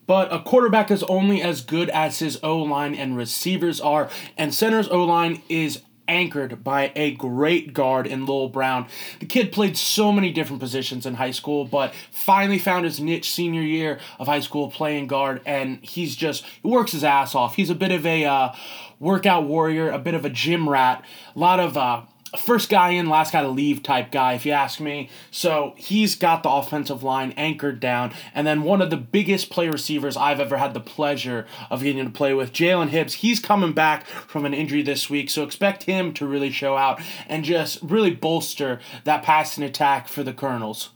But 0.06 0.34
a 0.34 0.39
quarterback 0.39 0.92
is 0.92 1.04
only 1.04 1.42
as 1.42 1.62
good 1.62 1.89
as 1.89 2.20
his 2.20 2.39
O 2.44 2.58
line 2.58 2.96
and 2.96 3.16
receivers 3.16 3.80
are, 3.80 4.10
and 4.38 4.54
Centre's 4.54 4.89
O 4.89 5.04
line 5.04 5.42
is 5.50 5.82
anchored 6.08 6.63
by 6.63 6.92
a 6.96 7.12
great 7.12 7.74
guard 7.74 8.06
in 8.06 8.26
Lowell 8.26 8.50
Brown. 8.50 8.88
The 9.20 9.26
kid 9.26 9.52
played 9.52 9.78
so 9.78 10.12
many 10.12 10.32
different 10.32 10.60
positions 10.60 11.06
in 11.06 11.16
high 11.16 11.32
school, 11.32 11.66
but 11.66 11.94
finally 12.12 12.60
found 12.60 12.86
his 12.86 13.00
niche 13.00 13.32
senior 13.32 13.62
year 13.62 14.00
of 14.20 14.28
high 14.28 14.42
school 14.42 14.70
playing 14.70 15.08
guard, 15.08 15.42
and 15.46 15.80
he's 15.82 16.16
just 16.16 16.46
he 16.62 16.68
works 16.68 16.92
his 16.92 17.04
ass 17.04 17.36
off. 17.36 17.56
He's 17.56 17.70
a 17.70 17.76
bit 17.76 17.92
of 17.92 18.06
a 18.06 18.26
uh, 18.26 18.54
workout 19.00 19.46
warrior, 19.46 19.89
a 19.89 20.00
bit 20.00 20.13
of 20.13 20.26
a 20.26 20.30
gym 20.30 20.68
rat, 20.70 21.04
a 21.36 21.39
lot 21.39 21.60
of 21.60 21.78
uh, 21.78 22.02
first 22.38 22.69
guy 22.69 22.89
in, 22.89 23.10
last 23.10 23.34
guy 23.34 23.41
to 23.41 23.48
leave 23.48 23.84
type 23.84 24.12
guy, 24.12 24.34
if 24.34 24.46
you 24.46 24.52
ask 24.52 24.80
me. 24.80 25.10
So 25.32 25.74
he's 25.78 26.15
got 26.15 26.43
the 26.43 26.50
offensive 26.50 27.04
line 27.04 27.34
anchored 27.38 27.80
down. 27.80 28.13
And 28.34 28.46
then 28.48 28.63
one 28.63 28.82
of 28.82 28.89
the 28.89 28.98
biggest 28.98 29.50
play 29.50 29.69
receivers 29.69 30.17
I've 30.17 30.39
ever 30.39 30.58
had 30.58 30.74
the 30.74 30.80
pleasure 30.80 31.46
of 31.69 31.84
getting 31.84 32.04
to 32.04 32.12
play 32.12 32.34
with, 32.34 32.54
Jalen 32.54 32.89
Hibbs. 32.89 33.15
He's 33.15 33.39
coming 33.39 33.74
back 33.74 34.06
from 34.06 34.46
an 34.46 34.54
injury 34.54 34.82
this 34.82 35.10
week, 35.10 35.30
so 35.30 35.43
expect 35.43 35.84
him 35.84 36.13
to 36.13 36.26
really 36.26 36.52
show 36.52 36.78
out 36.78 37.02
and 37.28 37.43
just 37.43 37.80
really 37.82 38.12
bolster 38.12 38.80
that 39.04 39.24
passing 39.24 39.63
attack 39.63 40.08
for 40.08 40.24
the 40.24 40.34
Colonels. 40.34 40.89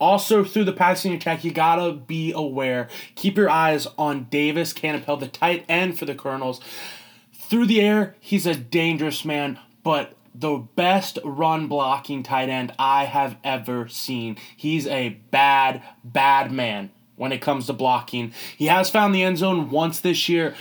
Also, 0.00 0.44
through 0.44 0.64
the 0.64 0.72
passing 0.72 1.12
attack, 1.12 1.42
you 1.42 1.50
gotta 1.50 1.92
be 1.92 2.32
aware. 2.32 2.88
Keep 3.16 3.36
your 3.36 3.50
eyes 3.50 3.88
on 3.98 4.24
Davis 4.30 4.72
Canapel, 4.72 5.18
the 5.18 5.26
tight 5.26 5.64
end 5.68 5.98
for 5.98 6.04
the 6.04 6.14
Colonels. 6.14 6.60
Through 7.32 7.66
the 7.66 7.80
air, 7.80 8.14
he's 8.20 8.46
a 8.46 8.54
dangerous 8.54 9.24
man, 9.24 9.58
but 9.82 10.14
the 10.34 10.56
best 10.76 11.18
run 11.24 11.66
blocking 11.66 12.22
tight 12.22 12.48
end 12.48 12.72
I 12.78 13.04
have 13.04 13.36
ever 13.44 13.88
seen. 13.88 14.36
He's 14.56 14.86
a 14.86 15.10
bad, 15.30 15.82
bad 16.04 16.52
man 16.52 16.90
when 17.16 17.32
it 17.32 17.40
comes 17.40 17.66
to 17.66 17.72
blocking. 17.72 18.32
He 18.56 18.66
has 18.66 18.90
found 18.90 19.14
the 19.14 19.22
end 19.22 19.38
zone 19.38 19.70
once 19.70 20.00
this 20.00 20.28
year. 20.28 20.54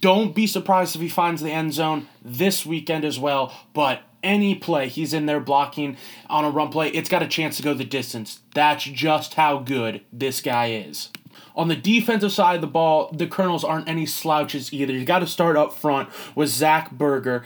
Don't 0.00 0.34
be 0.34 0.46
surprised 0.46 0.94
if 0.94 1.00
he 1.00 1.08
finds 1.08 1.42
the 1.42 1.50
end 1.50 1.72
zone 1.72 2.08
this 2.22 2.66
weekend 2.66 3.04
as 3.04 3.18
well, 3.18 3.54
but 3.72 4.02
any 4.22 4.54
play 4.54 4.88
he's 4.88 5.14
in 5.14 5.26
there 5.26 5.40
blocking 5.40 5.96
on 6.28 6.44
a 6.44 6.50
run 6.50 6.70
play, 6.70 6.88
it's 6.88 7.08
got 7.08 7.22
a 7.22 7.28
chance 7.28 7.56
to 7.58 7.62
go 7.62 7.74
the 7.74 7.84
distance. 7.84 8.40
That's 8.54 8.84
just 8.84 9.34
how 9.34 9.58
good 9.58 10.00
this 10.12 10.40
guy 10.40 10.72
is. 10.72 11.10
On 11.56 11.68
the 11.68 11.76
defensive 11.76 12.32
side 12.32 12.56
of 12.56 12.60
the 12.60 12.66
ball, 12.66 13.10
the 13.12 13.26
Colonels 13.26 13.64
aren't 13.64 13.88
any 13.88 14.06
slouches 14.06 14.72
either. 14.72 14.92
You 14.92 15.04
got 15.04 15.20
to 15.20 15.26
start 15.26 15.56
up 15.56 15.72
front 15.72 16.08
with 16.34 16.48
Zach 16.48 16.90
Berger. 16.90 17.44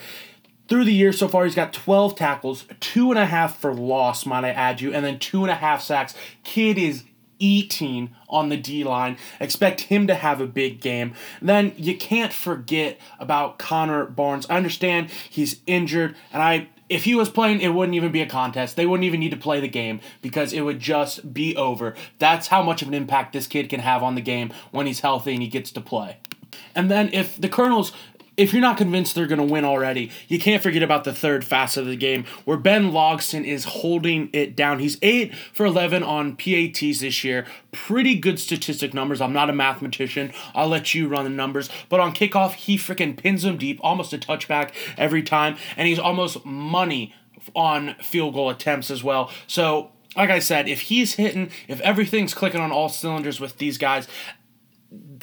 Through 0.68 0.84
the 0.84 0.92
year 0.92 1.12
so 1.12 1.28
far, 1.28 1.44
he's 1.44 1.54
got 1.54 1.72
12 1.72 2.14
tackles, 2.14 2.64
two 2.78 3.10
and 3.10 3.18
a 3.18 3.26
half 3.26 3.58
for 3.58 3.74
loss, 3.74 4.26
might 4.26 4.44
I 4.44 4.50
add 4.50 4.80
you, 4.80 4.92
and 4.92 5.04
then 5.04 5.18
two 5.18 5.42
and 5.42 5.50
a 5.50 5.54
half 5.54 5.82
sacks. 5.82 6.14
Kid 6.44 6.76
is 6.76 7.04
eating 7.38 8.14
on 8.28 8.48
the 8.48 8.56
D 8.56 8.84
line. 8.84 9.16
Expect 9.40 9.82
him 9.82 10.06
to 10.08 10.14
have 10.14 10.40
a 10.40 10.46
big 10.46 10.80
game. 10.80 11.14
Then 11.40 11.72
you 11.76 11.96
can't 11.96 12.32
forget 12.32 12.98
about 13.18 13.58
Connor 13.58 14.04
Barnes. 14.04 14.46
I 14.50 14.56
understand 14.56 15.10
he's 15.10 15.60
injured, 15.66 16.16
and 16.32 16.42
I 16.42 16.68
if 16.88 17.04
he 17.04 17.14
was 17.14 17.28
playing, 17.28 17.60
it 17.60 17.68
wouldn't 17.68 17.94
even 17.94 18.12
be 18.12 18.22
a 18.22 18.26
contest. 18.26 18.76
They 18.76 18.86
wouldn't 18.86 19.04
even 19.04 19.20
need 19.20 19.30
to 19.30 19.36
play 19.36 19.60
the 19.60 19.68
game 19.68 20.00
because 20.22 20.54
it 20.54 20.62
would 20.62 20.80
just 20.80 21.34
be 21.34 21.54
over. 21.54 21.94
That's 22.18 22.46
how 22.46 22.62
much 22.62 22.80
of 22.80 22.88
an 22.88 22.94
impact 22.94 23.34
this 23.34 23.46
kid 23.46 23.68
can 23.68 23.80
have 23.80 24.02
on 24.02 24.14
the 24.14 24.22
game 24.22 24.52
when 24.70 24.86
he's 24.86 25.00
healthy 25.00 25.34
and 25.34 25.42
he 25.42 25.48
gets 25.48 25.70
to 25.72 25.82
play. 25.82 26.16
And 26.74 26.90
then 26.90 27.10
if 27.12 27.38
the 27.38 27.48
Colonels 27.48 27.92
if 28.38 28.52
you're 28.52 28.62
not 28.62 28.78
convinced 28.78 29.16
they're 29.16 29.26
going 29.26 29.40
to 29.40 29.44
win 29.44 29.64
already, 29.64 30.10
you 30.28 30.38
can't 30.38 30.62
forget 30.62 30.82
about 30.82 31.02
the 31.02 31.12
third 31.12 31.44
facet 31.44 31.82
of 31.82 31.88
the 31.88 31.96
game 31.96 32.24
where 32.44 32.56
Ben 32.56 32.92
Logston 32.92 33.44
is 33.44 33.64
holding 33.64 34.30
it 34.32 34.54
down. 34.56 34.78
He's 34.78 34.96
8 35.02 35.34
for 35.34 35.66
11 35.66 36.04
on 36.04 36.36
PATs 36.36 37.00
this 37.00 37.24
year. 37.24 37.46
Pretty 37.72 38.14
good 38.14 38.38
statistic 38.38 38.94
numbers. 38.94 39.20
I'm 39.20 39.32
not 39.32 39.50
a 39.50 39.52
mathematician. 39.52 40.32
I'll 40.54 40.68
let 40.68 40.94
you 40.94 41.08
run 41.08 41.24
the 41.24 41.30
numbers. 41.30 41.68
But 41.88 41.98
on 41.98 42.14
kickoff, 42.14 42.54
he 42.54 42.78
freaking 42.78 43.16
pins 43.16 43.42
them 43.42 43.58
deep, 43.58 43.80
almost 43.82 44.12
a 44.12 44.18
touchback 44.18 44.70
every 44.96 45.24
time. 45.24 45.56
And 45.76 45.88
he's 45.88 45.98
almost 45.98 46.46
money 46.46 47.12
on 47.56 47.96
field 47.96 48.34
goal 48.34 48.50
attempts 48.50 48.90
as 48.90 49.02
well. 49.02 49.32
So 49.48 49.90
like 50.16 50.30
I 50.30 50.38
said, 50.38 50.68
if 50.68 50.82
he's 50.82 51.14
hitting, 51.14 51.50
if 51.68 51.80
everything's 51.80 52.34
clicking 52.34 52.60
on 52.60 52.72
all 52.72 52.88
cylinders 52.88 53.40
with 53.40 53.58
these 53.58 53.78
guys, 53.78 54.08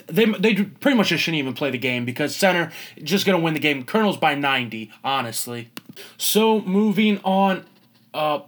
they 0.07 0.25
they 0.25 0.55
pretty 0.55 0.97
much 0.97 1.09
just 1.09 1.23
shouldn't 1.23 1.39
even 1.39 1.53
play 1.53 1.71
the 1.71 1.77
game 1.77 2.05
because 2.05 2.35
Centre 2.35 2.71
just 3.01 3.25
gonna 3.25 3.39
win 3.39 3.53
the 3.53 3.59
game. 3.59 3.83
Colonels 3.83 4.17
by 4.17 4.35
ninety, 4.35 4.91
honestly. 5.03 5.69
So 6.17 6.61
moving 6.61 7.19
on. 7.23 7.65
Uh, 8.13 8.39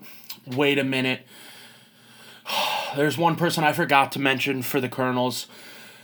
wait 0.46 0.80
a 0.80 0.84
minute. 0.84 1.22
There's 2.96 3.18
one 3.18 3.36
person 3.36 3.64
I 3.64 3.74
forgot 3.74 4.12
to 4.14 4.20
mention 4.20 4.62
for 4.62 4.80
the 4.80 4.90
Colonels. 4.90 5.48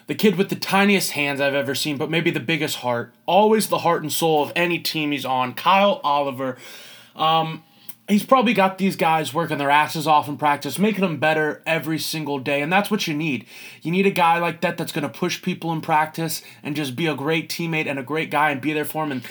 The 0.07 0.15
kid 0.15 0.35
with 0.35 0.49
the 0.49 0.55
tiniest 0.55 1.11
hands 1.11 1.39
I've 1.39 1.53
ever 1.53 1.73
seen, 1.73 1.97
but 1.97 2.09
maybe 2.09 2.29
the 2.29 2.41
biggest 2.41 2.77
heart. 2.77 3.13
Always 3.25 3.67
the 3.69 3.79
heart 3.79 4.01
and 4.01 4.11
soul 4.11 4.43
of 4.43 4.51
any 4.53 4.77
team 4.79 5.11
he's 5.11 5.23
on. 5.23 5.53
Kyle 5.53 6.01
Oliver. 6.03 6.57
Um, 7.15 7.63
he's 8.07 8.25
probably 8.25 8.53
got 8.53 8.77
these 8.77 8.95
guys 8.95 9.33
working 9.33 9.57
their 9.57 9.69
asses 9.69 10.07
off 10.07 10.27
in 10.27 10.37
practice, 10.37 10.77
making 10.77 11.01
them 11.01 11.17
better 11.17 11.61
every 11.65 11.99
single 11.99 12.39
day. 12.39 12.61
And 12.61 12.71
that's 12.71 12.91
what 12.91 13.07
you 13.07 13.13
need. 13.13 13.45
You 13.81 13.91
need 13.91 14.05
a 14.05 14.11
guy 14.11 14.39
like 14.39 14.61
that 14.61 14.77
that's 14.77 14.91
going 14.91 15.03
to 15.03 15.19
push 15.19 15.41
people 15.41 15.71
in 15.71 15.81
practice 15.81 16.41
and 16.61 16.75
just 16.75 16.95
be 16.95 17.07
a 17.07 17.15
great 17.15 17.49
teammate 17.49 17.87
and 17.87 17.97
a 17.97 18.03
great 18.03 18.29
guy 18.29 18.51
and 18.51 18.61
be 18.61 18.73
there 18.73 18.85
for 18.85 19.03
him. 19.03 19.11
And 19.11 19.23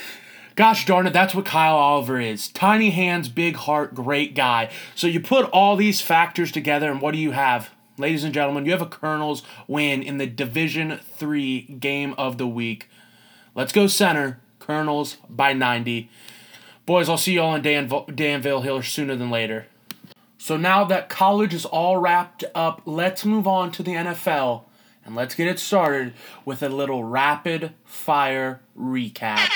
gosh 0.55 0.87
darn 0.87 1.07
it, 1.07 1.13
that's 1.13 1.35
what 1.35 1.45
Kyle 1.45 1.77
Oliver 1.77 2.19
is. 2.21 2.49
Tiny 2.49 2.91
hands, 2.91 3.29
big 3.29 3.57
heart, 3.57 3.95
great 3.95 4.35
guy. 4.35 4.71
So 4.95 5.07
you 5.07 5.21
put 5.21 5.51
all 5.51 5.77
these 5.77 6.01
factors 6.01 6.51
together, 6.51 6.91
and 6.91 7.01
what 7.01 7.13
do 7.13 7.19
you 7.19 7.33
have? 7.33 7.71
Ladies 7.99 8.25
and 8.25 8.33
gentlemen, 8.33 8.65
you 8.65 8.73
have 8.73 8.83
a 8.83 8.87
Colonels 8.87 9.43
win 9.69 10.03
in 10.03 10.17
the 10.17 10.27
Division 10.27 10.99
3 11.15 11.61
game 11.79 12.15
of 12.17 12.39
the 12.39 12.47
week. 12.47 12.89
Let's 13.55 13.73
go 13.73 13.87
Centre. 13.87 14.41
Colonels 14.59 15.19
by 15.29 15.53
90. 15.53 16.09
Boys, 16.85 17.09
I'll 17.09 17.17
see 17.17 17.35
you 17.35 17.41
all 17.43 17.55
in 17.55 17.63
Danville 17.63 18.63
Hill 18.63 18.83
sooner 18.83 19.15
than 19.15 19.31
later. 19.31 19.67
So 20.37 20.57
now 20.57 20.83
that 20.85 21.09
college 21.09 21.55
is 21.55 21.65
all 21.65 21.97
wrapped 21.97 22.45
up, 22.55 22.83
let's 22.85 23.25
move 23.25 23.47
on 23.47 23.71
to 23.73 23.85
the 23.85 23.93
NFL 23.93 24.65
and 25.05 25.15
let's 25.15 25.37
get 25.37 25.47
it 25.47 25.61
started 25.61 26.13
with 26.45 26.61
a 26.61 26.69
little 26.69 27.05
rapid 27.05 27.73
fire 27.85 28.61
recap. 28.77 29.49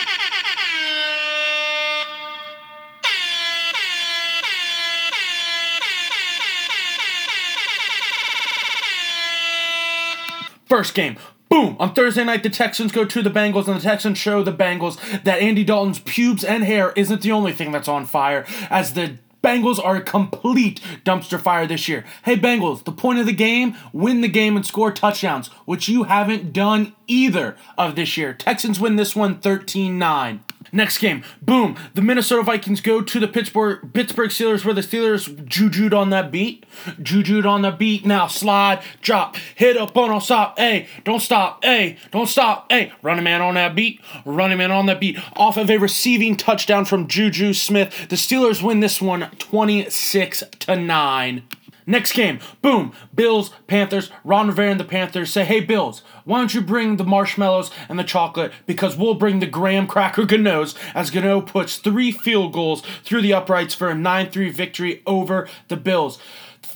First 10.67 10.95
game. 10.95 11.17
Boom! 11.57 11.75
On 11.79 11.95
Thursday 11.95 12.23
night, 12.23 12.43
the 12.43 12.51
Texans 12.51 12.93
go 12.93 13.07
to 13.07 13.23
the 13.23 13.31
Bengals, 13.31 13.67
and 13.67 13.79
the 13.79 13.83
Texans 13.83 14.19
show 14.19 14.43
the 14.43 14.53
Bengals 14.53 14.99
that 15.23 15.41
Andy 15.41 15.65
Dalton's 15.65 16.01
pubes 16.01 16.45
and 16.45 16.63
hair 16.63 16.93
isn't 16.97 17.23
the 17.23 17.33
only 17.33 17.55
thing 17.55 17.73
that's 17.73 17.89
on 17.89 18.05
fire, 18.05 18.45
as 18.69 18.93
the 18.93 19.17
Bengals 19.43 19.83
are 19.83 19.97
a 19.97 20.03
complete 20.03 20.83
dumpster 21.03 21.41
fire 21.41 21.67
this 21.67 21.89
year. 21.89 22.05
Hey, 22.27 22.37
Bengals, 22.37 22.85
the 22.85 22.93
point 22.93 23.21
of 23.21 23.27
the 23.27 23.33
game 23.33 23.75
win 23.95 24.21
the 24.21 24.29
game 24.29 24.55
and 24.55 24.67
score 24.67 24.93
touchdowns, 24.93 25.49
which 25.65 25.89
you 25.89 26.03
haven't 26.03 26.53
done 26.53 26.95
either 27.07 27.57
of 27.79 27.97
this 27.97 28.19
year. 28.19 28.35
Texans 28.35 28.79
win 28.79 28.97
this 28.97 29.17
one 29.17 29.39
13 29.39 29.99
9. 29.99 30.45
Next 30.73 30.99
game, 30.99 31.25
boom. 31.43 31.77
The 31.95 32.03
Minnesota 32.03 32.43
Vikings 32.43 32.81
go 32.81 33.01
to 33.01 33.21
the 33.21 33.29
Pittsburgh 33.29 33.93
Pittsburgh 33.93 34.31
Steelers, 34.31 34.65
where 34.65 34.75
the 34.75 34.81
Steelers 34.81 35.45
jujued 35.47 35.95
on 35.95 36.11
that 36.11 36.31
beat, 36.31 36.67
jujued 37.03 37.47
on 37.47 37.63
the 37.63 37.71
beat. 37.71 38.05
Now 38.05 38.27
slide, 38.27 38.83
drop, 39.01 39.37
hit 39.55 39.77
up 39.77 39.97
on, 39.97 40.21
stop, 40.21 40.59
hey, 40.59 40.89
don't 41.05 41.21
stop, 41.21 41.65
hey, 41.65 41.97
don't 42.11 42.29
stop, 42.29 42.71
hey. 42.71 42.93
Running 43.03 43.25
man 43.25 43.43
on 43.43 43.55
that 43.55 43.75
beat, 43.75 44.01
running 44.25 44.59
man 44.59 44.71
on 44.71 44.87
that 44.87 45.01
beat. 45.01 45.19
Off 45.37 45.57
of 45.57 45.71
a 45.71 45.79
receiving 45.79 46.37
touchdown 46.37 46.85
from 46.85 47.07
Juju 47.07 47.53
Smith, 47.53 48.09
the 48.09 48.17
Steelers 48.17 48.63
win 48.63 48.81
this 48.81 49.01
one 49.01 49.31
26 49.39 50.43
to 50.61 50.77
nine. 50.77 51.43
Next 51.89 52.15
game, 52.15 52.41
boom, 52.63 52.93
Bills, 53.15 53.51
Panthers, 53.69 54.11
Ron 54.25 54.49
Rivera 54.49 54.73
and 54.73 54.81
the 54.81 54.85
Panthers 54.85 55.31
say, 55.31 55.45
hey, 55.45 55.61
Bills, 55.61 56.03
why 56.25 56.39
don't 56.39 56.53
you 56.53 56.61
bring 56.61 56.97
the 56.97 57.05
marshmallows 57.05 57.71
and 57.89 57.97
the 57.97 58.03
chocolate 58.03 58.53
because 58.67 58.97
we'll 58.97 59.15
bring 59.15 59.39
the 59.39 59.47
graham 59.47 59.87
cracker 59.87 60.25
Ganoes 60.25 60.75
as 60.97 61.11
Gano 61.11 61.41
puts 61.41 61.77
three 61.77 62.11
field 62.11 62.53
goals 62.53 62.83
through 63.05 63.23
the 63.23 63.33
uprights 63.33 63.73
for 63.73 63.89
a 63.89 63.95
9-3 63.95 64.53
victory 64.53 65.01
over 65.07 65.49
the 65.69 65.77
Bills. 65.77 66.19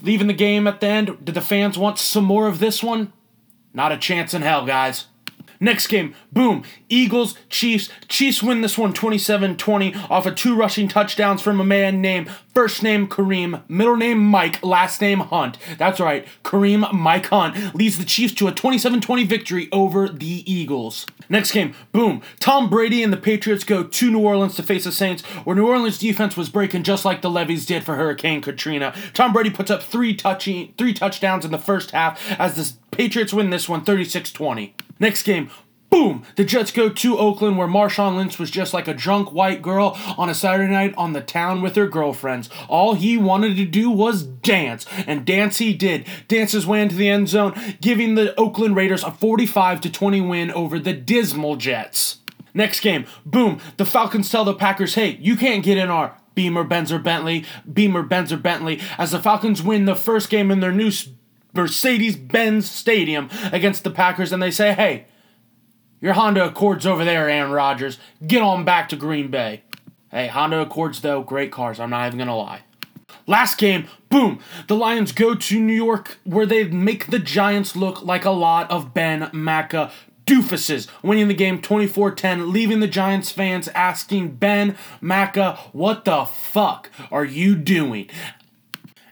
Leaving 0.01 0.29
the 0.29 0.33
game 0.33 0.69
at 0.69 0.81
the 0.81 0.87
end, 0.87 1.25
did 1.25 1.35
the 1.35 1.41
fans 1.41 1.77
want 1.77 1.99
some 1.99 2.25
more 2.25 2.47
of 2.47 2.61
this 2.61 2.81
one? 2.81 3.13
Not 3.75 3.91
a 3.91 3.99
chance 3.99 4.33
in 4.33 4.43
hell, 4.43 4.65
guys. 4.65 5.07
Next 5.63 5.89
game, 5.89 6.15
boom, 6.33 6.65
Eagles, 6.89 7.35
Chiefs. 7.51 7.91
Chiefs 8.09 8.43
win 8.43 8.63
this 8.63 8.79
one 8.79 8.95
27 8.95 9.59
20 9.59 9.95
off 10.09 10.25
of 10.25 10.35
two 10.35 10.57
rushing 10.57 10.89
touchdowns 10.89 11.43
from 11.43 11.61
a 11.61 11.65
man 11.65 12.01
named 12.01 12.31
first 12.55 12.83
name 12.83 13.07
Kareem, 13.07 13.63
middle 13.69 13.97
name 13.97 14.25
Mike, 14.25 14.65
last 14.65 15.03
name 15.03 15.21
Hunt. 15.21 15.59
That's 15.77 16.01
right, 16.01 16.27
Kareem 16.45 16.91
Mike 16.95 17.27
Hunt 17.27 17.75
leads 17.75 17.99
the 17.99 18.07
Chiefs 18.07 18.33
to 18.37 18.49
a 18.49 18.53
27 18.53 19.03
20 19.03 19.25
victory 19.25 19.69
over 19.71 20.09
the 20.09 20.51
Eagles. 20.51 21.05
Next 21.29 21.53
game, 21.53 21.75
boom, 21.93 22.23
Tom 22.41 22.71
Brady 22.71 23.03
and 23.03 23.13
the 23.13 23.19
Patriots 23.19 23.63
go 23.63 23.85
to 23.85 24.11
New 24.11 24.21
Orleans 24.21 24.57
to 24.57 24.63
face 24.63 24.85
the 24.85 24.93
Saints, 24.93 25.23
where 25.45 25.55
New 25.55 25.69
Orleans 25.69 25.99
defense 25.99 26.39
was 26.39 26.49
breaking 26.49 26.85
just 26.85 27.05
like 27.05 27.21
the 27.21 27.31
levees 27.31 27.67
did 27.67 27.85
for 27.85 27.97
Hurricane 27.97 28.41
Katrina. 28.41 28.95
Tom 29.13 29.35
Brady 29.35 29.51
puts 29.51 29.71
up 29.71 29.83
three 29.83 30.17
touching, 30.17 30.73
three 30.79 30.95
touchdowns 30.95 31.45
in 31.45 31.51
the 31.51 31.59
first 31.59 31.91
half 31.91 32.19
as 32.41 32.55
the 32.55 32.97
Patriots 32.97 33.35
win 33.35 33.51
this 33.51 33.69
one 33.69 33.85
36 33.85 34.33
20. 34.33 34.75
Next 35.01 35.23
game, 35.23 35.49
boom! 35.89 36.25
The 36.37 36.45
Jets 36.45 36.71
go 36.71 36.91
to 36.91 37.19
Oakland 37.19 37.57
where 37.57 37.67
Marshawn 37.67 38.17
Lynch 38.17 38.39
was 38.39 38.51
just 38.51 38.75
like 38.75 38.87
a 38.87 38.93
drunk 38.93 39.33
white 39.33 39.63
girl 39.63 39.99
on 40.19 40.29
a 40.29 40.35
Saturday 40.35 40.71
night 40.71 40.95
on 40.99 41.15
the 41.15 41.23
town 41.23 41.63
with 41.63 41.75
her 41.77 41.89
girlfriends. 41.89 42.51
All 42.69 42.93
he 42.93 43.17
wanted 43.17 43.57
to 43.57 43.65
do 43.65 43.91
was 43.91 44.23
dance, 44.23 44.85
and 45.07 45.25
dance 45.25 45.57
he 45.57 45.73
did. 45.73 46.07
Dance 46.29 46.53
his 46.53 46.67
way 46.67 46.83
into 46.83 46.97
the 46.97 47.09
end 47.09 47.31
zone, 47.31 47.59
giving 47.81 48.15
the 48.15 48.39
Oakland 48.39 48.77
Raiders 48.77 49.03
a 49.03 49.11
45 49.11 49.81
to 49.81 49.91
20 49.91 50.21
win 50.21 50.51
over 50.51 50.79
the 50.79 50.93
dismal 50.93 51.57
Jets. 51.57 52.19
Next 52.53 52.81
game, 52.81 53.07
boom! 53.25 53.59
The 53.79 53.87
Falcons 53.87 54.31
tell 54.31 54.45
the 54.45 54.53
Packers, 54.53 54.97
hey, 54.97 55.17
you 55.19 55.35
can't 55.35 55.65
get 55.65 55.79
in 55.79 55.89
our 55.89 56.15
Beamer, 56.35 56.65
Benz, 56.65 56.93
or 56.93 56.99
Bentley, 56.99 57.47
Beamer, 57.71 58.03
Benz, 58.03 58.33
or 58.33 58.37
Bentley, 58.37 58.81
as 58.99 59.13
the 59.13 59.19
Falcons 59.19 59.63
win 59.63 59.87
the 59.87 59.95
first 59.95 60.29
game 60.29 60.51
in 60.51 60.61
their 60.61 60.73
new 60.73 60.91
Mercedes 61.53 62.17
Benz 62.17 62.71
Stadium 62.71 63.29
against 63.53 63.85
the 63.85 63.91
Packers, 63.91 64.33
and 64.33 64.43
they 64.43 64.51
say, 64.51 64.73
hey, 64.73 65.07
your 66.01 66.15
Honda 66.15 66.47
Accords 66.47 66.87
over 66.87 67.05
there, 67.05 67.29
Aaron 67.29 67.53
Rodgers. 67.53 67.99
Get 68.27 68.43
on 68.43 68.65
back 68.65 68.89
to 68.89 68.97
Green 68.97 69.31
Bay. 69.31 69.63
Hey, 70.11 70.29
Honda 70.29 70.61
Accords, 70.61 71.01
though, 71.01 71.23
great 71.23 71.53
cars. 71.53 71.79
I'm 71.79 71.91
not 71.91 72.07
even 72.07 72.19
going 72.19 72.29
to 72.29 72.35
lie. 72.35 72.63
Last 73.27 73.59
game, 73.59 73.87
boom, 74.09 74.41
the 74.67 74.75
Lions 74.75 75.13
go 75.13 75.35
to 75.35 75.61
New 75.61 75.75
York 75.75 76.19
where 76.25 76.47
they 76.47 76.65
make 76.65 77.09
the 77.09 77.19
Giants 77.19 77.77
look 77.77 78.03
like 78.03 78.25
a 78.25 78.31
lot 78.31 78.71
of 78.71 78.95
Ben 78.95 79.23
Maca 79.31 79.93
doofuses, 80.27 80.89
winning 81.03 81.29
the 81.29 81.35
game 81.35 81.61
24 81.61 82.13
10, 82.13 82.53
leaving 82.53 82.81
the 82.81 82.89
Giants 82.89 83.31
fans 83.31 83.69
asking 83.69 84.37
Ben 84.37 84.77
Maca, 85.03 85.59
what 85.73 86.05
the 86.05 86.25
fuck 86.25 86.91
are 87.11 87.25
you 87.25 87.55
doing? 87.55 88.09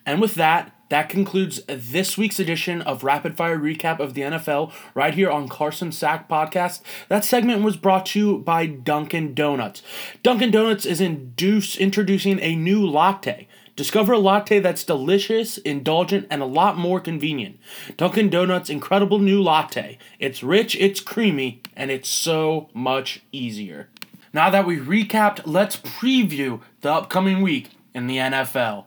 And 0.07 0.21
with 0.21 0.35
that, 0.37 0.75
that 0.89 1.09
concludes 1.09 1.61
this 1.67 2.17
week's 2.17 2.41
edition 2.41 2.81
of 2.83 3.05
Rapid 3.05 3.37
Fire 3.37 3.59
Recap 3.59 4.01
of 4.01 4.15
the 4.15 4.23
NFL 4.23 4.73
right 4.95 5.15
here 5.15 5.31
on 5.31 5.49
Carson 5.49 5.93
Sack 5.93 6.29
Podcast. 6.29 6.81
That 7.09 7.25
segment 7.25 7.63
was 7.63 7.77
brought 7.77 8.07
to 8.07 8.19
you 8.19 8.39
by 8.39 8.67
Dunkin' 8.67 9.35
Donuts. 9.35 9.83
Dunkin' 10.23 10.51
Donuts 10.51 10.87
is 10.87 11.01
induce, 11.01 11.77
introducing 11.77 12.41
a 12.41 12.57
new 12.57 12.87
latte. 12.87 13.49
Discover 13.77 14.15
a 14.15 14.19
latte 14.19 14.59
that's 14.59 14.83
delicious, 14.83 15.59
indulgent, 15.59 16.27
and 16.31 16.43
a 16.43 16.47
lot 16.47 16.77
more 16.77 16.99
convenient. 16.99 17.61
Dunkin' 17.97 18.31
Donuts' 18.31 18.71
incredible 18.71 19.19
new 19.21 19.41
latte. 19.41 19.99
It's 20.19 20.43
rich, 20.43 20.75
it's 20.81 21.01
creamy, 21.01 21.63
and 21.77 21.91
it's 21.91 22.09
so 22.09 22.71
much 22.75 23.23
easier. 23.31 23.89
Now 24.33 24.51
that 24.51 24.67
we 24.67 24.79
recapped, 24.79 25.43
let's 25.45 25.77
preview 25.77 26.61
the 26.81 26.93
upcoming 26.93 27.41
week 27.41 27.71
in 27.95 28.07
the 28.07 28.17
NFL. 28.17 28.87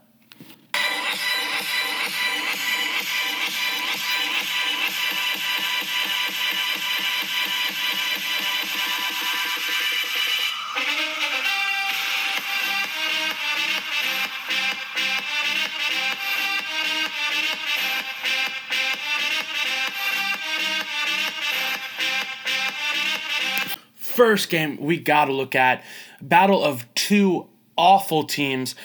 First 24.21 24.51
game 24.51 24.77
we 24.77 24.99
got 24.99 25.25
to 25.25 25.33
look 25.33 25.55
at 25.55 25.83
battle 26.21 26.63
of 26.63 26.85
two 26.93 27.47
awful 27.75 28.23
teams. 28.23 28.75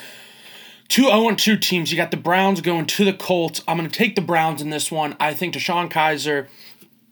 Two 0.89 1.09
0 1.09 1.35
2 1.35 1.59
teams. 1.59 1.91
You 1.91 1.99
got 1.99 2.11
the 2.11 2.17
Browns 2.17 2.63
going 2.63 2.87
to 2.87 3.05
the 3.05 3.13
Colts. 3.13 3.63
I'm 3.69 3.77
going 3.77 3.87
to 3.87 3.95
take 3.95 4.15
the 4.15 4.23
Browns 4.23 4.63
in 4.63 4.71
this 4.71 4.91
one. 4.91 5.15
I 5.21 5.35
think 5.35 5.53
DeShone 5.53 5.93
Kizer, 5.93 6.47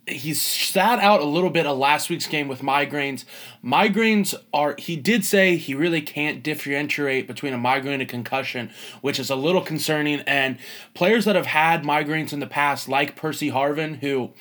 he 0.07 0.33
sat 0.33 0.97
out 0.97 1.21
a 1.21 1.25
little 1.25 1.51
bit 1.51 1.67
of 1.67 1.77
last 1.77 2.09
week's 2.09 2.25
game 2.25 2.47
with 2.47 2.61
migraines. 2.61 3.25
Migraines 3.63 4.33
are, 4.51 4.73
he 4.79 4.95
did 4.95 5.23
say 5.23 5.55
he 5.55 5.75
really 5.75 6.01
can't 6.01 6.41
differentiate 6.41 7.27
between 7.27 7.53
a 7.53 7.59
migraine 7.59 8.01
and 8.01 8.09
concussion, 8.09 8.71
which 9.01 9.19
is 9.19 9.29
a 9.29 9.35
little 9.35 9.61
concerning. 9.61 10.21
And 10.21 10.57
players 10.95 11.25
that 11.25 11.35
have 11.35 11.45
had 11.45 11.83
migraines 11.83 12.33
in 12.33 12.39
the 12.39 12.47
past, 12.47 12.89
like 12.89 13.15
Percy 13.15 13.51
Harvin, 13.51 13.99
who 13.99 14.31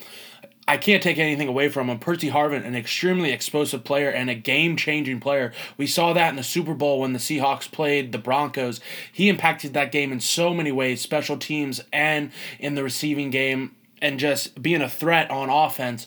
I 0.66 0.79
can't 0.79 1.03
take 1.03 1.18
anything 1.18 1.46
away 1.46 1.68
from 1.68 1.90
him. 1.90 1.98
Percy 1.98 2.31
Harvin, 2.31 2.64
an 2.64 2.74
extremely 2.74 3.33
explosive 3.33 3.85
player 3.85 4.09
and 4.09 4.31
a 4.31 4.35
game 4.35 4.77
changing 4.77 5.20
player. 5.20 5.53
We 5.77 5.87
saw 5.87 6.14
that 6.14 6.31
in 6.31 6.37
the 6.37 6.42
Super 6.42 6.72
Bowl 6.72 7.00
when 7.00 7.12
the 7.12 7.18
Seahawks 7.18 7.70
played 7.70 8.12
the 8.12 8.18
Broncos. 8.18 8.81
He 9.12 9.29
impacted 9.29 9.74
that 9.74 9.92
game 9.92 10.11
in 10.11 10.20
so 10.20 10.55
many 10.55 10.72
ways, 10.72 11.03
special 11.03 11.37
teams 11.37 11.83
and 11.92 12.33
in 12.59 12.77
the 12.77 12.83
receiving 12.83 13.31
game, 13.31 13.77
and 14.00 14.18
just 14.18 14.62
being 14.62 14.81
a 14.81 14.88
threat 14.88 15.31
on 15.31 15.50
offense. 15.50 16.07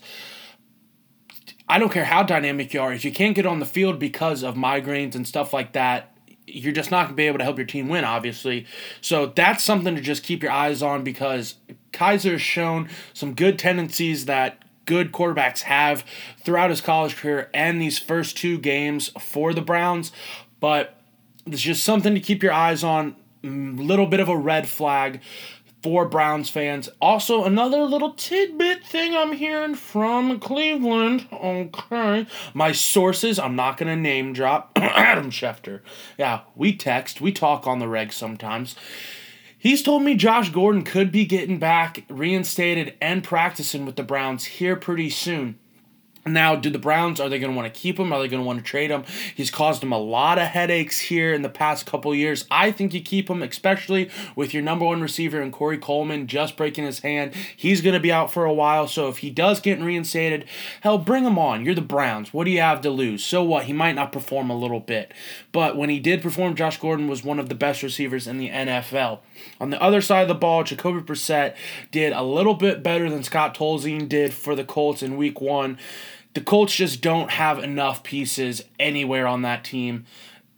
I 1.69 1.77
don't 1.77 1.91
care 1.91 2.05
how 2.05 2.23
dynamic 2.23 2.73
you 2.73 2.81
are, 2.81 2.93
if 2.93 3.05
you 3.05 3.11
can't 3.11 3.35
get 3.35 3.45
on 3.45 3.59
the 3.59 3.65
field 3.65 3.99
because 3.99 4.41
of 4.41 4.55
migraines 4.55 5.13
and 5.15 5.27
stuff 5.27 5.53
like 5.53 5.73
that, 5.73 6.16
you're 6.47 6.73
just 6.73 6.89
not 6.89 7.03
going 7.03 7.09
to 7.09 7.15
be 7.15 7.27
able 7.27 7.37
to 7.37 7.43
help 7.43 7.57
your 7.57 7.67
team 7.67 7.89
win, 7.89 8.05
obviously. 8.05 8.65
So 9.01 9.27
that's 9.27 9.63
something 9.63 9.95
to 9.95 10.01
just 10.01 10.23
keep 10.23 10.41
your 10.41 10.51
eyes 10.51 10.81
on 10.81 11.03
because 11.03 11.55
Kizer 11.91 12.31
has 12.31 12.41
shown 12.41 12.89
some 13.13 13.33
good 13.33 13.59
tendencies 13.59 14.25
that 14.25 14.63
good 14.85 15.11
quarterbacks 15.11 15.61
have 15.61 16.05
throughout 16.39 16.69
his 16.69 16.79
college 16.79 17.17
career 17.17 17.49
and 17.53 17.81
these 17.81 17.99
first 17.99 18.37
two 18.37 18.57
games 18.57 19.09
for 19.19 19.53
the 19.53 19.61
Browns. 19.61 20.11
But 20.59 20.99
it's 21.45 21.61
just 21.61 21.83
something 21.83 22.13
to 22.13 22.19
keep 22.19 22.41
your 22.41 22.53
eyes 22.53 22.83
on. 22.83 23.15
A 23.43 23.47
little 23.47 24.07
bit 24.07 24.19
of 24.19 24.29
a 24.29 24.35
red 24.35 24.67
flag 24.67 25.21
for 25.87 26.03
Browns 26.03 26.49
fans. 26.49 26.89
Also, 27.01 27.45
another 27.45 27.83
little 27.83 28.11
tidbit 28.11 28.83
thing 28.83 29.15
I'm 29.15 29.31
hearing 29.31 29.73
from 29.73 30.37
Cleveland. 30.37 31.29
Okay. 31.31 32.27
My 32.53 32.73
sources, 32.73 33.39
I'm 33.39 33.55
not 33.55 33.77
going 33.77 33.87
to 33.87 33.95
name 33.95 34.33
drop. 34.33 34.73
Adam 34.75 35.31
Schefter. 35.31 35.79
Yeah, 36.17 36.41
we 36.55 36.75
text, 36.75 37.21
we 37.21 37.31
talk 37.31 37.65
on 37.67 37.79
the 37.79 37.87
reg 37.87 38.11
sometimes. 38.11 38.75
He's 39.57 39.81
told 39.81 40.03
me 40.03 40.15
Josh 40.15 40.49
Gordon 40.49 40.83
could 40.83 41.09
be 41.09 41.25
getting 41.25 41.57
back, 41.57 42.03
reinstated, 42.09 42.95
and 42.99 43.23
practicing 43.23 43.85
with 43.85 43.95
the 43.95 44.03
Browns 44.03 44.43
here 44.43 44.75
pretty 44.75 45.09
soon. 45.09 45.57
Now, 46.33 46.55
do 46.55 46.69
the 46.69 46.79
Browns 46.79 47.19
are 47.19 47.29
they 47.29 47.39
going 47.39 47.51
to 47.51 47.57
want 47.57 47.73
to 47.73 47.79
keep 47.79 47.99
him? 47.99 48.11
Are 48.13 48.19
they 48.19 48.27
going 48.27 48.41
to 48.41 48.47
want 48.47 48.59
to 48.59 48.65
trade 48.65 48.91
him? 48.91 49.03
He's 49.35 49.51
caused 49.51 49.81
them 49.81 49.91
a 49.91 49.97
lot 49.97 50.37
of 50.37 50.47
headaches 50.47 50.99
here 50.99 51.33
in 51.33 51.41
the 51.41 51.49
past 51.49 51.85
couple 51.85 52.13
years. 52.13 52.45
I 52.51 52.71
think 52.71 52.93
you 52.93 53.01
keep 53.01 53.29
him, 53.29 53.41
especially 53.41 54.09
with 54.35 54.53
your 54.53 54.63
number 54.63 54.85
one 54.85 55.01
receiver 55.01 55.41
and 55.41 55.51
Corey 55.51 55.77
Coleman 55.77 56.27
just 56.27 56.57
breaking 56.57 56.85
his 56.85 56.99
hand. 56.99 57.33
He's 57.55 57.81
going 57.81 57.93
to 57.93 57.99
be 57.99 58.11
out 58.11 58.31
for 58.31 58.45
a 58.45 58.53
while, 58.53 58.87
so 58.87 59.07
if 59.09 59.19
he 59.19 59.29
does 59.29 59.59
get 59.59 59.79
reinstated, 59.79 60.45
hell, 60.81 60.97
bring 60.97 61.23
him 61.23 61.37
on. 61.39 61.65
You're 61.65 61.75
the 61.75 61.81
Browns. 61.81 62.33
What 62.33 62.45
do 62.45 62.51
you 62.51 62.61
have 62.61 62.81
to 62.81 62.89
lose? 62.89 63.23
So 63.23 63.43
what? 63.43 63.65
He 63.65 63.73
might 63.73 63.95
not 63.95 64.11
perform 64.11 64.49
a 64.49 64.57
little 64.57 64.79
bit, 64.79 65.13
but 65.51 65.77
when 65.77 65.89
he 65.89 65.99
did 65.99 66.21
perform, 66.21 66.55
Josh 66.55 66.79
Gordon 66.79 67.07
was 67.07 67.23
one 67.23 67.39
of 67.39 67.49
the 67.49 67.55
best 67.55 67.83
receivers 67.83 68.27
in 68.27 68.37
the 68.37 68.49
NFL. 68.49 69.19
On 69.59 69.69
the 69.69 69.81
other 69.81 70.01
side 70.01 70.21
of 70.21 70.27
the 70.27 70.35
ball, 70.35 70.63
Jacoby 70.63 71.01
Brissett 71.01 71.55
did 71.91 72.13
a 72.13 72.23
little 72.23 72.53
bit 72.53 72.83
better 72.83 73.09
than 73.09 73.23
Scott 73.23 73.55
Tolzien 73.55 74.07
did 74.09 74.33
for 74.33 74.55
the 74.55 74.63
Colts 74.63 75.03
in 75.03 75.17
Week 75.17 75.39
One 75.41 75.77
the 76.37 76.43
Colts 76.43 76.75
just 76.75 77.01
don't 77.01 77.31
have 77.31 77.57
enough 77.57 78.03
pieces 78.03 78.63
anywhere 78.79 79.25
on 79.25 79.41
that 79.41 79.63
team. 79.63 80.05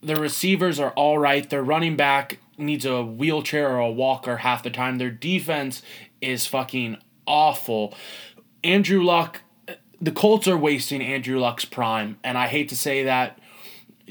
The 0.03 0.17
receivers 0.17 0.77
are 0.77 0.91
all 0.91 1.17
right. 1.17 1.49
Their 1.49 1.63
running 1.63 1.95
back 1.95 2.39
needs 2.57 2.85
a 2.85 3.01
wheelchair 3.01 3.69
or 3.69 3.79
a 3.79 3.89
walker 3.89 4.35
half 4.35 4.61
the 4.61 4.71
time. 4.71 4.97
Their 4.97 5.09
defense 5.09 5.81
is 6.19 6.45
fucking 6.45 6.97
awful. 7.25 7.93
Andrew 8.61 9.01
Luck, 9.01 9.39
the 10.01 10.11
Colts 10.11 10.49
are 10.49 10.57
wasting 10.57 11.01
Andrew 11.01 11.39
Luck's 11.39 11.63
prime, 11.63 12.17
and 12.25 12.37
I 12.37 12.47
hate 12.47 12.67
to 12.67 12.75
say 12.75 13.05
that. 13.05 13.39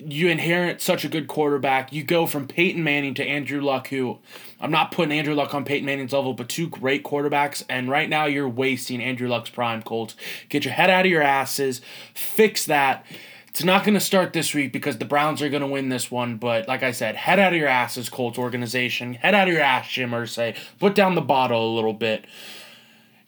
You 0.06 0.28
inherit 0.28 0.80
such 0.80 1.04
a 1.04 1.08
good 1.08 1.26
quarterback. 1.26 1.92
You 1.92 2.04
go 2.04 2.26
from 2.26 2.46
Peyton 2.46 2.84
Manning 2.84 3.14
to 3.14 3.24
Andrew 3.24 3.60
Luck, 3.60 3.88
who 3.88 4.18
I'm 4.60 4.70
not 4.70 4.92
putting 4.92 5.16
Andrew 5.16 5.34
Luck 5.34 5.54
on 5.54 5.64
Peyton 5.64 5.86
Manning's 5.86 6.12
level, 6.12 6.34
but 6.34 6.48
two 6.48 6.68
great 6.68 7.02
quarterbacks. 7.02 7.64
And 7.68 7.90
right 7.90 8.08
now 8.08 8.26
you're 8.26 8.48
wasting 8.48 9.02
Andrew 9.02 9.28
Luck's 9.28 9.50
prime, 9.50 9.82
Colts. 9.82 10.14
Get 10.48 10.64
your 10.64 10.74
head 10.74 10.88
out 10.88 11.04
of 11.04 11.10
your 11.10 11.22
asses. 11.22 11.80
Fix 12.14 12.64
that. 12.66 13.04
It's 13.48 13.64
not 13.64 13.82
going 13.82 13.94
to 13.94 14.00
start 14.00 14.32
this 14.32 14.54
week 14.54 14.72
because 14.72 14.98
the 14.98 15.04
Browns 15.04 15.42
are 15.42 15.48
going 15.48 15.62
to 15.62 15.66
win 15.66 15.88
this 15.88 16.10
one. 16.10 16.36
But 16.36 16.68
like 16.68 16.84
I 16.84 16.92
said, 16.92 17.16
head 17.16 17.40
out 17.40 17.52
of 17.52 17.58
your 17.58 17.68
asses, 17.68 18.08
Colts 18.08 18.38
organization. 18.38 19.14
Head 19.14 19.34
out 19.34 19.48
of 19.48 19.54
your 19.54 19.62
ass, 19.62 19.88
Jim 19.88 20.10
Irsay. 20.12 20.56
Put 20.78 20.94
down 20.94 21.16
the 21.16 21.20
bottle 21.20 21.72
a 21.72 21.74
little 21.74 21.92
bit. 21.92 22.24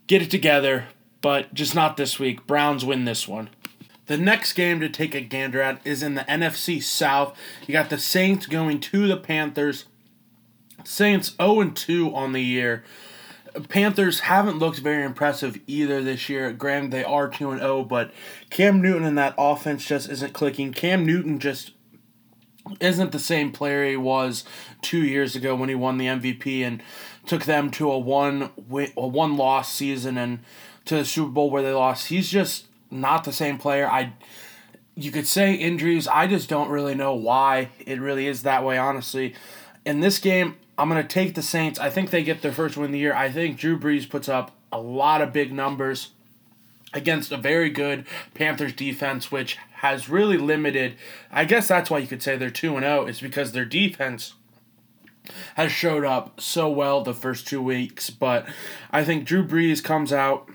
Get 0.06 0.22
it 0.22 0.30
together, 0.30 0.86
but 1.20 1.52
just 1.52 1.74
not 1.74 1.96
this 1.96 2.18
week. 2.20 2.46
Browns 2.46 2.84
win 2.84 3.06
this 3.06 3.26
one. 3.26 3.50
The 4.10 4.18
next 4.18 4.54
game 4.54 4.80
to 4.80 4.88
take 4.88 5.14
a 5.14 5.20
gander 5.20 5.62
at 5.62 5.80
is 5.84 6.02
in 6.02 6.16
the 6.16 6.22
NFC 6.22 6.82
South. 6.82 7.38
You 7.64 7.72
got 7.72 7.90
the 7.90 7.96
Saints 7.96 8.46
going 8.46 8.80
to 8.80 9.06
the 9.06 9.16
Panthers. 9.16 9.84
Saints 10.82 11.36
0 11.40 11.70
2 11.70 12.12
on 12.12 12.32
the 12.32 12.42
year. 12.42 12.82
Panthers 13.68 14.18
haven't 14.18 14.58
looked 14.58 14.80
very 14.80 15.04
impressive 15.04 15.60
either 15.68 16.02
this 16.02 16.28
year. 16.28 16.52
Granted, 16.52 16.90
they 16.90 17.04
are 17.04 17.28
2 17.28 17.58
0, 17.58 17.84
but 17.84 18.10
Cam 18.50 18.82
Newton 18.82 19.04
and 19.04 19.16
that 19.16 19.36
offense 19.38 19.86
just 19.86 20.10
isn't 20.10 20.32
clicking. 20.32 20.72
Cam 20.72 21.06
Newton 21.06 21.38
just 21.38 21.70
isn't 22.80 23.12
the 23.12 23.20
same 23.20 23.52
player 23.52 23.88
he 23.88 23.96
was 23.96 24.42
two 24.82 25.04
years 25.04 25.36
ago 25.36 25.54
when 25.54 25.68
he 25.68 25.76
won 25.76 25.98
the 25.98 26.06
MVP 26.06 26.66
and 26.66 26.82
took 27.26 27.44
them 27.44 27.70
to 27.70 27.88
a 27.88 27.96
one 27.96 28.50
win, 28.56 28.90
a 28.96 29.06
one 29.06 29.36
loss 29.36 29.72
season 29.72 30.18
and 30.18 30.40
to 30.86 30.96
the 30.96 31.04
Super 31.04 31.30
Bowl 31.30 31.48
where 31.48 31.62
they 31.62 31.70
lost. 31.70 32.08
He's 32.08 32.28
just 32.28 32.66
not 32.90 33.24
the 33.24 33.32
same 33.32 33.58
player. 33.58 33.86
I 33.86 34.12
you 34.96 35.10
could 35.10 35.26
say 35.26 35.54
injuries. 35.54 36.06
I 36.08 36.26
just 36.26 36.48
don't 36.48 36.68
really 36.68 36.94
know 36.94 37.14
why 37.14 37.70
it 37.86 38.00
really 38.00 38.26
is 38.26 38.42
that 38.42 38.64
way. 38.64 38.76
Honestly, 38.76 39.34
in 39.84 40.00
this 40.00 40.18
game, 40.18 40.56
I'm 40.76 40.88
going 40.88 41.00
to 41.00 41.08
take 41.08 41.34
the 41.34 41.42
Saints. 41.42 41.78
I 41.78 41.90
think 41.90 42.10
they 42.10 42.22
get 42.22 42.42
their 42.42 42.52
first 42.52 42.76
win 42.76 42.86
of 42.86 42.92
the 42.92 42.98
year. 42.98 43.14
I 43.14 43.30
think 43.30 43.58
Drew 43.58 43.78
Brees 43.78 44.08
puts 44.08 44.28
up 44.28 44.56
a 44.72 44.80
lot 44.80 45.22
of 45.22 45.32
big 45.32 45.52
numbers 45.52 46.10
against 46.92 47.32
a 47.32 47.36
very 47.36 47.70
good 47.70 48.04
Panthers 48.34 48.72
defense, 48.72 49.30
which 49.30 49.56
has 49.74 50.08
really 50.08 50.36
limited. 50.36 50.96
I 51.30 51.44
guess 51.44 51.68
that's 51.68 51.90
why 51.90 51.98
you 51.98 52.06
could 52.06 52.22
say 52.22 52.36
they're 52.36 52.50
2 52.50 52.76
and 52.76 52.84
0, 52.84 53.06
is 53.06 53.20
because 53.20 53.52
their 53.52 53.64
defense 53.64 54.34
has 55.54 55.70
showed 55.70 56.04
up 56.04 56.40
so 56.40 56.68
well 56.68 57.02
the 57.02 57.14
first 57.14 57.46
two 57.46 57.62
weeks. 57.62 58.10
But 58.10 58.46
I 58.90 59.04
think 59.04 59.24
Drew 59.24 59.46
Brees 59.46 59.82
comes 59.82 60.12
out. 60.12 60.48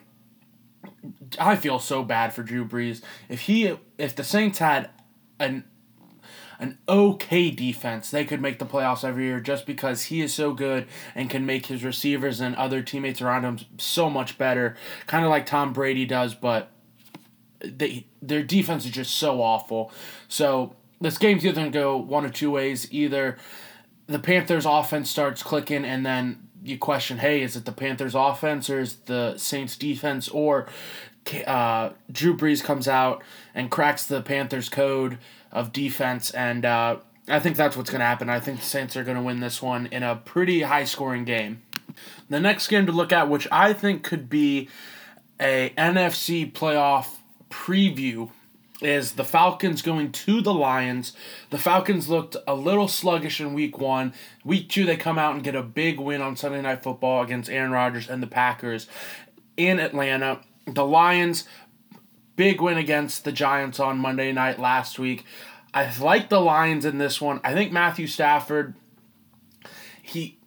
I 1.40 1.56
feel 1.56 1.80
so 1.80 2.04
bad 2.04 2.34
for 2.34 2.44
Drew 2.44 2.66
Brees. 2.66 3.02
If 3.30 3.42
he, 3.42 3.76
if 3.98 4.16
the 4.16 4.24
Saints 4.24 4.60
had 4.60 4.90
an 5.40 5.66
an 6.60 6.78
okay 6.88 7.52
defense. 7.52 8.10
They 8.10 8.26
could 8.26 8.42
make 8.42 8.60
the 8.60 8.66
playoffs 8.66 9.04
every 9.04 9.26
year 9.26 9.40
just 9.40 9.66
because 9.66 10.04
he 10.04 10.22
is 10.22 10.34
so 10.34 10.54
good 10.54 10.88
and 11.14 11.30
can 11.30 11.46
make 11.46 11.66
his 11.66 11.84
receivers 11.84 12.40
and 12.40 12.56
other 12.56 12.82
teammates 12.82 13.22
around 13.22 13.44
him 13.44 13.60
so 13.78 14.10
much 14.10 14.38
better. 14.38 14.76
Kind 15.08 15.26
of 15.26 15.30
like 15.30 15.46
Tom 15.46 15.74
Brady 15.74 16.06
does, 16.06 16.34
but 16.34 16.72
they 17.64 18.08
their 18.22 18.44
defense 18.44 18.86
is 18.86 18.92
just 18.92 19.16
so 19.16 19.42
awful. 19.42 19.92
So 20.28 20.76
this 21.02 21.18
game's 21.18 21.46
either 21.46 21.56
gonna 21.56 21.72
go 21.72 21.98
one 21.98 22.26
of 22.26 22.34
two 22.34 22.52
ways. 22.52 22.88
Either 22.92 23.38
the 24.08 24.20
Panthers 24.20 24.66
offense 24.66 25.10
starts 25.10 25.44
clicking 25.44 25.84
and 25.84 26.06
then 26.06 26.45
you 26.66 26.78
question, 26.78 27.20
hey, 27.20 27.42
is 27.42 27.56
it 27.56 27.66
the 27.66 27.72
Panthers 27.72 28.16
offense 28.16 28.70
or 28.70 28.80
is 28.80 28.96
the 29.06 29.38
Saints 29.38 29.78
defense 29.78 30.28
or 30.28 30.68
uh, 31.46 31.92
Drew 32.12 32.36
Brees 32.36 32.64
comes 32.64 32.88
out 32.88 33.24
and 33.54 33.72
cracks 33.72 34.06
the 34.06 34.22
Panthers 34.22 34.70
code 34.70 35.18
of 35.52 35.72
defense, 35.72 36.32
and 36.32 36.66
uh, 36.66 36.98
I 37.28 37.40
think 37.40 37.56
that's 37.56 37.76
what's 37.78 37.90
going 37.90 38.00
to 38.00 38.06
happen. 38.06 38.30
I 38.30 38.40
think 38.40 38.60
the 38.60 38.66
Saints 38.66 38.96
are 38.96 39.04
going 39.04 39.18
to 39.18 39.24
win 39.24 39.40
this 39.40 39.62
one 39.62 39.88
in 39.88 40.04
a 40.04 40.16
pretty 40.16 40.62
high 40.62 40.84
scoring 40.84 41.24
game. 41.24 41.62
The 42.30 42.40
next 42.40 42.68
game 42.68 42.86
to 42.88 42.92
look 42.92 43.12
at, 43.12 43.30
which 43.30 43.48
I 43.52 43.74
think 43.74 44.04
could 44.04 44.30
be 44.30 44.70
a 45.40 45.72
NFC 45.78 46.52
playoff 46.52 47.08
preview, 47.50 48.32
is 48.86 49.14
the 49.14 49.24
Falcons 49.24 49.82
going 49.82 50.12
to 50.12 50.42
the 50.42 50.54
Lions. 50.54 51.14
The 51.50 51.58
Falcons 51.58 52.08
looked 52.08 52.38
a 52.48 52.56
little 52.56 52.88
sluggish 52.88 53.42
in 53.42 53.54
week 53.54 53.78
one. 53.80 54.14
Week 54.44 54.70
two, 54.70 54.86
they 54.86 54.96
come 54.96 55.18
out 55.18 55.34
and 55.34 55.44
get 55.44 55.56
a 55.56 55.64
big 55.64 56.00
win 56.00 56.22
on 56.22 56.38
Sunday 56.38 56.62
Night 56.62 56.84
Football 56.84 57.24
against 57.24 57.50
Aaron 57.50 57.72
Rodgers 57.72 58.10
and 58.10 58.22
the 58.22 58.28
Packers 58.28 58.88
in 59.58 59.80
Atlanta. 59.80 60.42
The 60.68 60.86
Lions 60.86 61.46
big 62.36 62.62
win 62.62 62.78
against 62.78 63.24
the 63.24 63.32
Giants 63.32 63.80
on 63.80 63.98
Monday 63.98 64.32
night 64.32 64.60
last 64.60 65.00
week. 65.00 65.26
I 65.74 65.92
like 66.00 66.30
the 66.30 66.40
Lions 66.40 66.86
in 66.86 66.98
this 66.98 67.20
one. 67.20 67.40
I 67.44 67.54
think 67.54 67.72
Matthew 67.72 68.08
Stafford, 68.08 68.76
he 70.02 70.38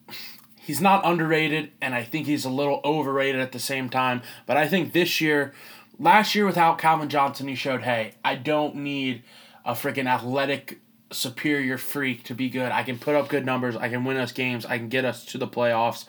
he's 0.57 0.81
not 0.81 1.05
underrated, 1.05 1.73
and 1.81 1.95
I 1.95 2.03
think 2.03 2.27
he's 2.27 2.45
a 2.45 2.51
little 2.51 2.81
overrated 2.85 3.41
at 3.41 3.53
the 3.53 3.59
same 3.59 3.89
time. 3.89 4.23
But 4.47 4.57
I 4.57 4.69
think 4.69 4.93
this 4.93 5.21
year, 5.21 5.53
last 5.99 6.35
year 6.35 6.47
without 6.47 6.79
Calvin 6.79 7.09
Johnson, 7.09 7.49
he 7.49 7.55
showed, 7.55 7.83
hey, 7.83 8.13
I 8.25 8.35
don't 8.35 8.77
need 8.77 9.23
a 9.65 9.73
freaking 9.73 10.07
athletic 10.07 10.81
superior 11.11 11.79
freak 11.79 12.23
to 12.25 12.35
be 12.35 12.51
good. 12.51 12.71
I 12.71 12.83
can 12.83 12.99
put 12.99 13.15
up 13.15 13.29
good 13.29 13.47
numbers. 13.47 13.77
I 13.77 13.89
can 13.89 14.05
win 14.05 14.17
us 14.17 14.33
games. 14.33 14.67
I 14.67 14.79
can 14.79 14.89
get 14.89 15.05
us 15.05 15.25
to 15.27 15.39
the 15.39 15.49
playoffs. 15.49 16.05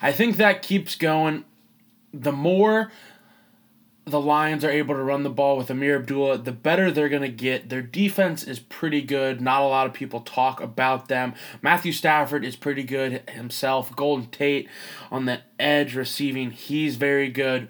I 0.00 0.12
think 0.12 0.36
that 0.36 0.62
keeps 0.62 0.96
going. 0.96 1.44
The 2.12 2.32
more 2.32 2.90
the 4.04 4.20
Lions 4.20 4.64
are 4.64 4.70
able 4.70 4.96
to 4.96 5.02
run 5.02 5.22
the 5.22 5.30
ball 5.30 5.56
with 5.56 5.68
Ameer 5.68 5.96
Abdullah, 5.96 6.38
the 6.38 6.52
better 6.52 6.90
they're 6.90 7.08
going 7.08 7.22
to 7.22 7.28
get. 7.28 7.68
Their 7.68 7.82
defense 7.82 8.42
is 8.42 8.58
pretty 8.58 9.00
good. 9.00 9.40
Not 9.40 9.62
a 9.62 9.66
lot 9.66 9.86
of 9.86 9.92
people 9.92 10.20
talk 10.20 10.60
about 10.60 11.06
them. 11.06 11.34
Matthew 11.62 11.92
Stafford 11.92 12.44
is 12.44 12.56
pretty 12.56 12.82
good 12.82 13.28
himself. 13.30 13.94
Golden 13.94 14.26
Tate 14.26 14.68
on 15.10 15.26
the 15.26 15.42
edge 15.58 15.94
receiving, 15.94 16.50
he's 16.50 16.96
very 16.96 17.28
good. 17.28 17.68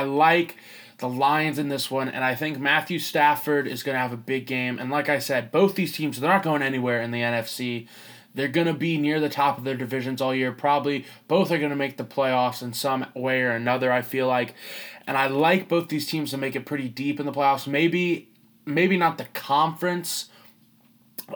I 0.00 0.02
like 0.02 0.56
the 0.98 1.08
Lions 1.08 1.58
in 1.58 1.68
this 1.68 1.90
one, 1.90 2.08
and 2.08 2.24
I 2.24 2.34
think 2.34 2.58
Matthew 2.58 2.98
Stafford 2.98 3.66
is 3.66 3.82
going 3.82 3.94
to 3.94 4.00
have 4.00 4.12
a 4.12 4.16
big 4.16 4.46
game. 4.46 4.78
And 4.78 4.90
like 4.90 5.08
I 5.08 5.18
said, 5.18 5.50
both 5.50 5.74
these 5.74 5.92
teams, 5.92 6.20
they're 6.20 6.30
not 6.30 6.42
going 6.42 6.62
anywhere 6.62 7.00
in 7.00 7.10
the 7.10 7.20
NFC. 7.20 7.88
They're 8.34 8.48
going 8.48 8.66
to 8.66 8.74
be 8.74 8.98
near 8.98 9.20
the 9.20 9.28
top 9.28 9.58
of 9.58 9.64
their 9.64 9.76
divisions 9.76 10.20
all 10.20 10.34
year. 10.34 10.52
Probably 10.52 11.04
both 11.28 11.50
are 11.50 11.58
going 11.58 11.70
to 11.70 11.76
make 11.76 11.96
the 11.96 12.04
playoffs 12.04 12.62
in 12.62 12.72
some 12.72 13.06
way 13.14 13.42
or 13.42 13.50
another, 13.50 13.92
I 13.92 14.02
feel 14.02 14.26
like 14.26 14.54
and 15.06 15.16
I 15.16 15.26
like 15.26 15.68
both 15.68 15.88
these 15.88 16.06
teams 16.06 16.30
to 16.30 16.38
make 16.38 16.56
it 16.56 16.66
pretty 16.66 16.88
deep 16.88 17.20
in 17.20 17.26
the 17.26 17.32
playoffs. 17.32 17.66
Maybe 17.66 18.30
maybe 18.64 18.96
not 18.96 19.18
the 19.18 19.26
conference 19.26 20.30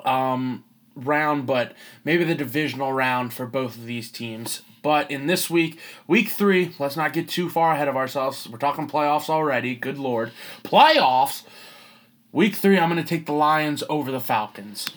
um, 0.04 0.64
round, 0.94 1.46
but 1.46 1.74
maybe 2.04 2.24
the 2.24 2.34
divisional 2.34 2.92
round 2.92 3.32
for 3.34 3.46
both 3.46 3.76
of 3.76 3.84
these 3.84 4.10
teams. 4.10 4.62
But 4.82 5.10
in 5.10 5.26
this 5.26 5.50
week, 5.50 5.78
week 6.06 6.28
three, 6.28 6.72
let's 6.78 6.96
not 6.96 7.12
get 7.12 7.28
too 7.28 7.48
far 7.48 7.72
ahead 7.72 7.88
of 7.88 7.96
ourselves. 7.96 8.48
We're 8.48 8.58
talking 8.58 8.88
playoffs 8.88 9.28
already. 9.28 9.74
Good 9.74 9.98
lord, 9.98 10.32
playoffs. 10.62 11.42
Week 12.30 12.54
three, 12.54 12.78
I'm 12.78 12.90
going 12.90 13.02
to 13.02 13.08
take 13.08 13.24
the 13.24 13.32
Lions 13.32 13.82
over 13.88 14.10
the 14.10 14.20
Falcons. 14.20 14.90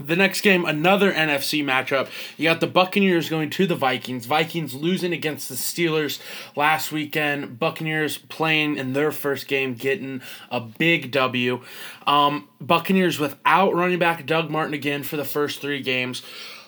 The 0.00 0.14
next 0.14 0.42
game, 0.42 0.66
another 0.66 1.10
NFC 1.10 1.64
matchup. 1.64 2.08
You 2.36 2.44
got 2.44 2.60
the 2.60 2.66
Buccaneers 2.66 3.30
going 3.30 3.48
to 3.50 3.66
the 3.66 3.74
Vikings. 3.74 4.26
Vikings 4.26 4.74
losing 4.74 5.12
against 5.12 5.48
the 5.48 5.54
Steelers 5.54 6.20
last 6.54 6.92
weekend. 6.92 7.58
Buccaneers 7.58 8.18
playing 8.18 8.76
in 8.76 8.92
their 8.92 9.10
first 9.10 9.48
game, 9.48 9.74
getting 9.74 10.20
a 10.50 10.60
big 10.60 11.10
W. 11.12 11.62
Um, 12.06 12.48
Buccaneers 12.60 13.18
without 13.18 13.74
running 13.74 13.98
back 13.98 14.26
Doug 14.26 14.50
Martin 14.50 14.74
again 14.74 15.02
for 15.02 15.16
the 15.16 15.24
first 15.24 15.60
three 15.60 15.80
games. 15.80 16.22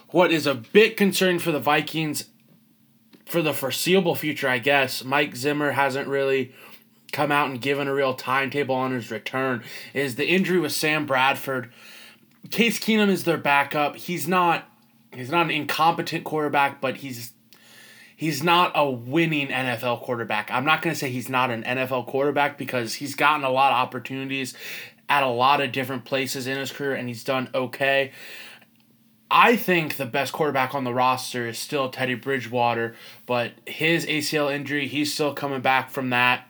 What 0.09 0.33
is 0.33 0.47
a 0.47 0.55
bit 0.55 0.97
concerning 0.97 1.39
for 1.39 1.53
the 1.53 1.61
Vikings 1.61 2.25
for 3.29 3.43
the 3.43 3.53
foreseeable 3.53 4.15
future, 4.15 4.49
I 4.49 4.59
guess, 4.59 5.05
Mike 5.05 5.37
Zimmer 5.37 5.73
hasn't 5.73 6.09
really 6.09 6.53
come 7.13 7.33
out 7.33 7.49
and 7.49 7.61
given 7.61 7.89
a 7.89 7.95
real 7.95 8.15
timetable 8.15 8.75
on 8.75 8.93
his 8.93 9.11
return, 9.11 9.63
is 9.95 10.17
the 10.17 10.29
injury 10.29 10.59
with 10.59 10.73
Sam 10.73 11.07
Bradford 11.07 11.71
Case 12.51 12.79
Keenum 12.79 13.09
is 13.09 13.25
their 13.25 13.37
backup. 13.37 13.97
He's 13.97 14.27
not 14.27 14.65
he's 15.13 15.31
not 15.31 15.47
an 15.47 15.51
incompetent 15.51 16.25
quarterback, 16.25 16.81
but 16.81 16.99
he's 16.99 17.33
he's 18.17 18.43
not 18.43 18.73
a 18.75 18.89
winning 18.89 19.49
NFL 19.49 20.03
quarterback. 20.03 20.51
I'm 20.51 20.65
not 20.65 20.81
going 20.81 20.95
to 20.95 20.99
say 20.99 21.11
he's 21.11 21.29
not 21.29 21.51
an 21.51 21.63
NFL 21.63 22.07
quarterback 22.07 22.57
because 22.57 22.95
he's 22.95 23.15
gotten 23.15 23.45
a 23.45 23.51
lot 23.51 23.73
of 23.73 23.79
opportunities 23.79 24.55
at 25.09 25.23
a 25.23 25.29
lot 25.29 25.61
of 25.61 25.73
different 25.73 26.05
places 26.05 26.47
in 26.47 26.57
his 26.57 26.71
career 26.71 26.95
and 26.95 27.09
he's 27.09 27.25
done 27.25 27.51
okay. 27.55 28.13
I 29.31 29.57
think 29.57 29.97
the 29.97 30.07
best 30.07 30.33
quarterback 30.33 30.75
on 30.75 30.85
the 30.85 30.95
roster 30.95 31.47
is 31.47 31.59
still 31.59 31.91
Teddy 31.91 32.15
Bridgewater, 32.15 32.95
but 33.27 33.53
his 33.67 34.07
ACL 34.07 34.53
injury, 34.53 34.89
he's 34.89 35.13
still 35.13 35.35
coming 35.35 35.61
back 35.61 35.91
from 35.91 36.11
that. 36.11 36.49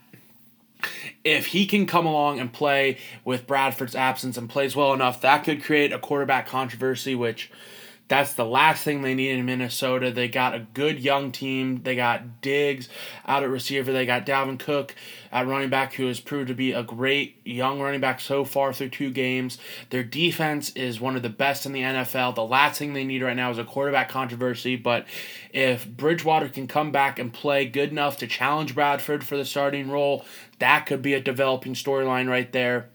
If 1.25 1.47
he 1.47 1.67
can 1.67 1.87
come 1.87 2.07
along 2.07 2.39
and 2.39 2.53
play 2.53 2.99
with 3.25 3.49
Bradford's 3.49 3.97
absence 3.97 4.37
and 4.37 4.49
plays 4.49 4.77
well 4.77 4.95
enough, 4.95 5.21
that 5.23 5.43
could 5.43 5.63
create 5.63 5.93
a 5.93 5.99
quarterback 5.99 6.47
controversy, 6.47 7.17
which 7.17 7.51
that's 8.09 8.33
the 8.33 8.45
last 8.45 8.85
thing 8.85 9.03
they 9.03 9.15
need 9.15 9.39
in 9.39 9.45
Minnesota. 9.45 10.11
They 10.11 10.29
got 10.29 10.55
a 10.55 10.61
good 10.61 10.99
young 10.99 11.31
team. 11.31 11.83
They 11.83 11.95
got 11.95 12.41
Diggs 12.41 12.89
out 13.27 13.43
at 13.43 13.51
receiver. 13.51 13.93
They 13.93 14.07
got 14.07 14.25
Dalvin 14.25 14.59
Cook 14.59 14.95
at 15.31 15.47
running 15.47 15.69
back, 15.69 15.93
who 15.93 16.07
has 16.07 16.19
proved 16.19 16.49
to 16.49 16.55
be 16.55 16.73
a 16.73 16.83
great 16.83 17.37
young 17.45 17.81
running 17.81 18.01
back 18.01 18.21
so 18.21 18.47
far 18.47 18.73
through 18.73 18.89
two 18.89 19.11
games. 19.11 19.59
Their 19.91 20.03
defense 20.03 20.71
is 20.71 21.01
one 21.01 21.17
of 21.17 21.23
the 21.23 21.29
best 21.29 21.67
in 21.67 21.73
the 21.73 21.83
NFL. 21.83 22.35
The 22.35 22.45
last 22.45 22.79
thing 22.79 22.95
they 22.95 23.05
need 23.05 23.23
right 23.23 23.37
now 23.37 23.51
is 23.51 23.59
a 23.59 23.65
quarterback 23.65 24.09
controversy. 24.09 24.75
But 24.77 25.07
if 25.53 25.87
Bridgewater 25.87 26.49
can 26.49 26.67
come 26.67 26.91
back 26.91 27.19
and 27.19 27.33
play 27.33 27.67
good 27.67 27.91
enough 27.91 28.17
to 28.19 28.27
challenge 28.27 28.75
Bradford 28.75 29.23
for 29.23 29.37
the 29.37 29.45
starting 29.45 29.91
role, 29.91 30.25
that 30.61 30.87
could 30.87 31.03
be 31.03 31.13
a 31.13 31.21
developing 31.21 31.75
storyline 31.75 32.29
right 32.29 32.51
there 32.53 32.89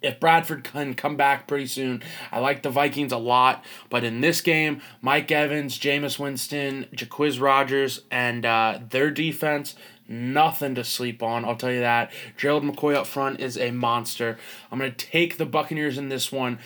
if 0.00 0.20
Bradford 0.20 0.64
can 0.64 0.94
come 0.94 1.16
back 1.16 1.46
pretty 1.46 1.66
soon, 1.66 2.02
I 2.30 2.38
like 2.38 2.62
the 2.62 2.70
Vikings 2.70 3.12
a 3.12 3.18
lot. 3.18 3.64
But 3.90 4.04
in 4.04 4.20
this 4.20 4.40
game, 4.40 4.80
Mike 5.00 5.30
Evans, 5.30 5.78
Jameis 5.78 6.18
Winston, 6.18 6.86
Jacquizz 6.94 7.40
Rodgers, 7.40 8.02
and 8.10 8.46
uh, 8.46 8.80
their 8.90 9.10
defense, 9.10 9.74
nothing 10.08 10.74
to 10.76 10.84
sleep 10.84 11.22
on. 11.22 11.44
I'll 11.44 11.56
tell 11.56 11.72
you 11.72 11.80
that. 11.80 12.12
Gerald 12.36 12.64
McCoy 12.64 12.94
up 12.94 13.06
front 13.06 13.40
is 13.40 13.58
a 13.58 13.70
monster. 13.70 14.38
I'm 14.70 14.78
going 14.78 14.92
to 14.92 14.96
take 14.96 15.36
the 15.36 15.46
Buccaneers 15.46 15.98
in 15.98 16.08
this 16.08 16.30
one. 16.30 16.58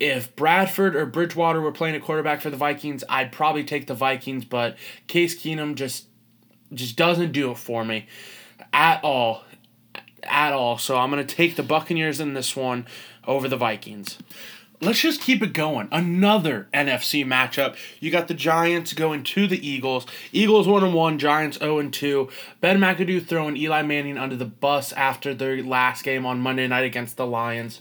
If 0.00 0.34
Bradford 0.34 0.96
or 0.96 1.06
Bridgewater 1.06 1.60
were 1.60 1.70
playing 1.70 1.94
a 1.94 2.00
quarterback 2.00 2.40
for 2.40 2.50
the 2.50 2.56
Vikings, 2.56 3.04
I'd 3.08 3.30
probably 3.30 3.62
take 3.62 3.86
the 3.86 3.94
Vikings, 3.94 4.44
but 4.44 4.76
Case 5.06 5.40
Keenum 5.40 5.76
just 5.76 6.06
just 6.74 6.96
doesn't 6.96 7.32
do 7.32 7.50
it 7.50 7.58
for 7.58 7.84
me 7.84 8.06
at 8.72 9.04
all 9.04 9.44
at 10.24 10.52
all. 10.52 10.78
So 10.78 10.96
I'm 10.96 11.10
going 11.10 11.26
to 11.26 11.34
take 11.34 11.56
the 11.56 11.62
Buccaneers 11.62 12.20
in 12.20 12.34
this 12.34 12.56
one 12.56 12.86
over 13.26 13.48
the 13.48 13.56
Vikings. 13.56 14.18
Let's 14.80 15.00
just 15.00 15.20
keep 15.20 15.44
it 15.44 15.52
going. 15.52 15.86
Another 15.92 16.66
NFC 16.74 17.24
matchup. 17.24 17.76
You 18.00 18.10
got 18.10 18.26
the 18.26 18.34
Giants 18.34 18.94
going 18.94 19.22
to 19.22 19.46
the 19.46 19.64
Eagles. 19.64 20.06
Eagles 20.32 20.66
1 20.66 20.82
and 20.82 20.92
1, 20.92 21.18
Giants 21.20 21.58
0 21.58 21.78
and 21.78 21.92
2. 21.92 22.28
Ben 22.60 22.78
McAdoo 22.80 23.24
throwing 23.24 23.56
Eli 23.56 23.82
Manning 23.82 24.18
under 24.18 24.34
the 24.34 24.44
bus 24.44 24.92
after 24.94 25.34
their 25.34 25.62
last 25.62 26.02
game 26.02 26.26
on 26.26 26.40
Monday 26.40 26.66
night 26.66 26.84
against 26.84 27.16
the 27.16 27.26
Lions. 27.26 27.80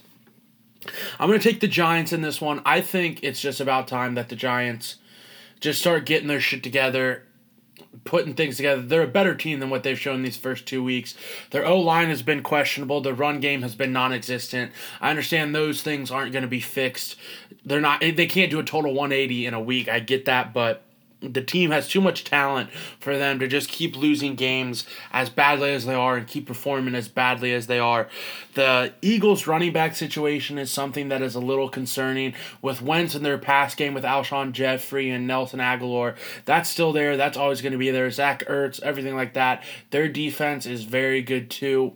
I'm 1.20 1.28
going 1.28 1.40
to 1.40 1.50
take 1.50 1.60
the 1.60 1.68
Giants 1.68 2.14
in 2.14 2.22
this 2.22 2.40
one. 2.40 2.62
I 2.66 2.82
think 2.82 3.24
it's 3.24 3.42
just 3.42 3.60
about 3.60 3.88
time 3.88 4.14
that 4.14 4.30
the 4.30 4.36
Giants 4.36 4.98
just 5.60 5.80
start 5.80 6.06
getting 6.06 6.28
their 6.28 6.40
shit 6.40 6.62
together 6.62 7.24
putting 8.04 8.34
things 8.34 8.58
together. 8.58 8.82
They're 8.82 9.04
a 9.04 9.08
better 9.08 9.36
team 9.36 9.60
than 9.60 9.70
what 9.70 9.84
they've 9.84 10.00
shown 10.00 10.24
these 10.24 10.38
first 10.38 10.66
two 10.66 10.84
weeks. 10.84 11.16
Their 11.52 11.66
O 11.66 11.80
line 11.80 12.10
has 12.10 12.22
been 12.22 12.44
questionable. 12.44 13.02
Their 13.02 13.14
run 13.14 13.40
game 13.40 13.62
has 13.62 13.76
been 13.76 13.94
non-existent. 13.94 14.72
I 15.00 15.10
understand 15.10 15.54
those 15.54 15.82
things 15.82 16.12
aren't 16.12 16.32
going 16.32 16.44
to 16.44 16.48
be 16.48 16.60
fixed. 16.60 17.16
They're 17.66 17.82
not. 17.82 18.02
They 18.02 18.28
can't 18.28 18.52
do 18.52 18.60
a 18.60 18.64
total 18.64 18.94
180 18.94 19.46
in 19.46 19.54
a 19.54 19.62
week. 19.62 19.88
I 19.88 20.00
get 20.00 20.26
that, 20.26 20.54
but 20.54 20.84
the 21.22 21.42
team 21.42 21.72
has 21.72 21.88
too 21.88 22.02
much 22.02 22.24
talent 22.24 22.70
for 23.00 23.18
them 23.18 23.40
to 23.40 23.48
just 23.48 23.70
keep 23.70 23.96
losing 23.96 24.36
games 24.36 24.86
as 25.12 25.30
badly 25.30 25.72
as 25.72 25.86
they 25.86 25.94
are 25.94 26.18
and 26.18 26.28
keep 26.28 26.48
performing 26.48 26.96
as 26.96 27.08
badly 27.08 27.54
as 27.54 27.68
they 27.68 27.80
are. 27.80 28.08
The 28.56 28.94
Eagles 29.02 29.48
running 29.48 29.72
back 29.72 29.96
situation 29.96 30.58
is 30.58 30.72
something 30.72 31.10
that 31.10 31.22
is 31.22 31.36
a 31.36 31.40
little 31.40 31.70
concerning 31.70 32.34
with 32.62 32.82
Wentz 32.82 33.16
in 33.16 33.24
their 33.24 33.38
pass 33.38 33.76
game 33.76 33.94
with 33.94 34.04
Alshon 34.04 34.52
Jeffery 34.52 35.10
and 35.10 35.28
Nelson 35.28 35.60
Agholor. 35.60 36.16
That's 36.46 36.70
still 36.70 36.92
there. 36.92 37.16
That's 37.16 37.38
always 37.38 37.62
going 37.62 37.74
to 37.74 37.78
be 37.78 37.92
there. 37.92 38.10
Zach 38.10 38.44
Ertz, 38.48 38.82
everything 38.82 39.16
like 39.16 39.34
that. 39.36 39.64
Their 39.92 40.10
defense 40.10 40.66
is 40.66 40.84
very 40.84 41.22
good 41.22 41.50
too. 41.50 41.94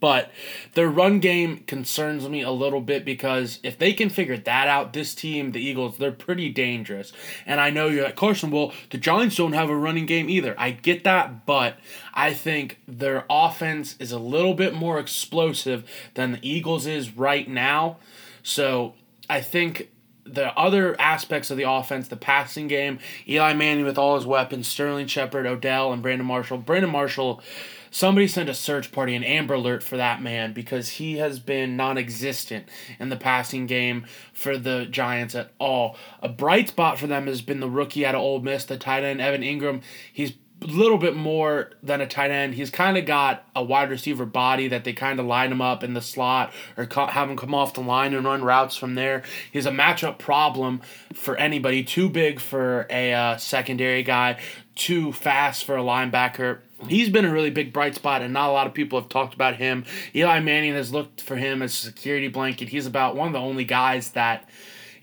But 0.00 0.30
their 0.74 0.88
run 0.88 1.18
game 1.18 1.64
concerns 1.66 2.28
me 2.28 2.42
a 2.42 2.50
little 2.50 2.80
bit 2.80 3.04
because 3.04 3.58
if 3.62 3.78
they 3.78 3.92
can 3.92 4.08
figure 4.08 4.36
that 4.36 4.68
out, 4.68 4.92
this 4.92 5.14
team, 5.14 5.52
the 5.52 5.60
Eagles, 5.60 5.98
they're 5.98 6.12
pretty 6.12 6.50
dangerous. 6.50 7.12
And 7.44 7.60
I 7.60 7.70
know 7.70 7.88
you're 7.88 8.04
like, 8.04 8.16
Carson, 8.16 8.50
well, 8.50 8.72
the 8.90 8.98
Giants 8.98 9.36
don't 9.36 9.54
have 9.54 9.70
a 9.70 9.76
running 9.76 10.06
game 10.06 10.30
either. 10.30 10.54
I 10.56 10.70
get 10.70 11.04
that, 11.04 11.46
but 11.46 11.78
I 12.14 12.32
think 12.32 12.78
their 12.86 13.24
offense 13.28 13.96
is 13.98 14.12
a 14.12 14.18
little 14.18 14.54
bit 14.54 14.72
more 14.74 14.98
explosive 15.00 15.88
than 16.14 16.32
the 16.32 16.48
Eagles 16.48 16.86
is 16.86 17.16
right 17.16 17.48
now. 17.48 17.96
So 18.42 18.94
I 19.28 19.40
think 19.40 19.90
the 20.24 20.56
other 20.58 20.98
aspects 21.00 21.50
of 21.50 21.56
the 21.56 21.68
offense, 21.68 22.08
the 22.08 22.16
passing 22.16 22.68
game, 22.68 22.98
Eli 23.26 23.54
Manning 23.54 23.84
with 23.84 23.98
all 23.98 24.14
his 24.14 24.26
weapons, 24.26 24.68
Sterling 24.68 25.06
Shepard, 25.06 25.46
Odell, 25.46 25.92
and 25.92 26.02
Brandon 26.02 26.26
Marshall. 26.26 26.58
Brandon 26.58 26.90
Marshall 26.90 27.42
somebody 27.90 28.28
sent 28.28 28.48
a 28.48 28.54
search 28.54 28.92
party, 28.92 29.14
an 29.14 29.24
Amber 29.24 29.54
Alert 29.54 29.82
for 29.82 29.96
that 29.96 30.22
man 30.22 30.52
because 30.52 30.90
he 30.90 31.18
has 31.18 31.38
been 31.38 31.76
non 31.76 31.98
existent 31.98 32.68
in 32.98 33.08
the 33.08 33.16
passing 33.16 33.66
game 33.66 34.04
for 34.32 34.56
the 34.58 34.86
Giants 34.86 35.34
at 35.34 35.52
all. 35.58 35.96
A 36.22 36.28
bright 36.28 36.68
spot 36.68 36.98
for 36.98 37.06
them 37.06 37.26
has 37.26 37.42
been 37.42 37.60
the 37.60 37.70
rookie 37.70 38.06
out 38.06 38.14
of 38.14 38.20
Ole 38.20 38.40
Miss, 38.40 38.64
the 38.64 38.76
tight 38.76 39.04
end, 39.04 39.20
Evan 39.20 39.42
Engram. 39.42 39.82
He's 40.12 40.32
a 40.60 40.66
little 40.66 40.98
bit 40.98 41.14
more 41.14 41.70
than 41.82 42.00
a 42.00 42.06
tight 42.06 42.30
end. 42.30 42.54
He's 42.54 42.70
kind 42.70 42.98
of 42.98 43.06
got 43.06 43.46
a 43.54 43.62
wide 43.62 43.90
receiver 43.90 44.26
body 44.26 44.68
that 44.68 44.84
they 44.84 44.92
kind 44.92 45.20
of 45.20 45.26
line 45.26 45.52
him 45.52 45.60
up 45.60 45.84
in 45.84 45.94
the 45.94 46.00
slot 46.00 46.52
or 46.76 46.88
have 46.92 47.30
him 47.30 47.36
come 47.36 47.54
off 47.54 47.74
the 47.74 47.80
line 47.80 48.12
and 48.12 48.26
run 48.26 48.42
routes 48.42 48.76
from 48.76 48.94
there. 48.94 49.22
He's 49.52 49.66
a 49.66 49.70
matchup 49.70 50.18
problem 50.18 50.80
for 51.14 51.36
anybody. 51.36 51.84
Too 51.84 52.08
big 52.08 52.40
for 52.40 52.86
a 52.90 53.12
uh, 53.12 53.36
secondary 53.36 54.02
guy, 54.02 54.40
too 54.74 55.12
fast 55.12 55.64
for 55.64 55.76
a 55.76 55.82
linebacker 55.82 56.58
he's 56.86 57.08
been 57.08 57.24
a 57.24 57.32
really 57.32 57.50
big 57.50 57.72
bright 57.72 57.94
spot, 57.94 58.22
and 58.22 58.32
not 58.32 58.48
a 58.48 58.52
lot 58.52 58.66
of 58.66 58.74
people 58.74 59.00
have 59.00 59.08
talked 59.08 59.34
about 59.34 59.56
him. 59.56 59.84
Eli 60.14 60.40
Manning 60.40 60.74
has 60.74 60.92
looked 60.92 61.20
for 61.20 61.36
him 61.36 61.62
as 61.62 61.72
a 61.72 61.76
security 61.76 62.28
blanket. 62.28 62.68
He's 62.68 62.86
about 62.86 63.16
one 63.16 63.28
of 63.28 63.32
the 63.32 63.40
only 63.40 63.64
guys 63.64 64.10
that 64.10 64.48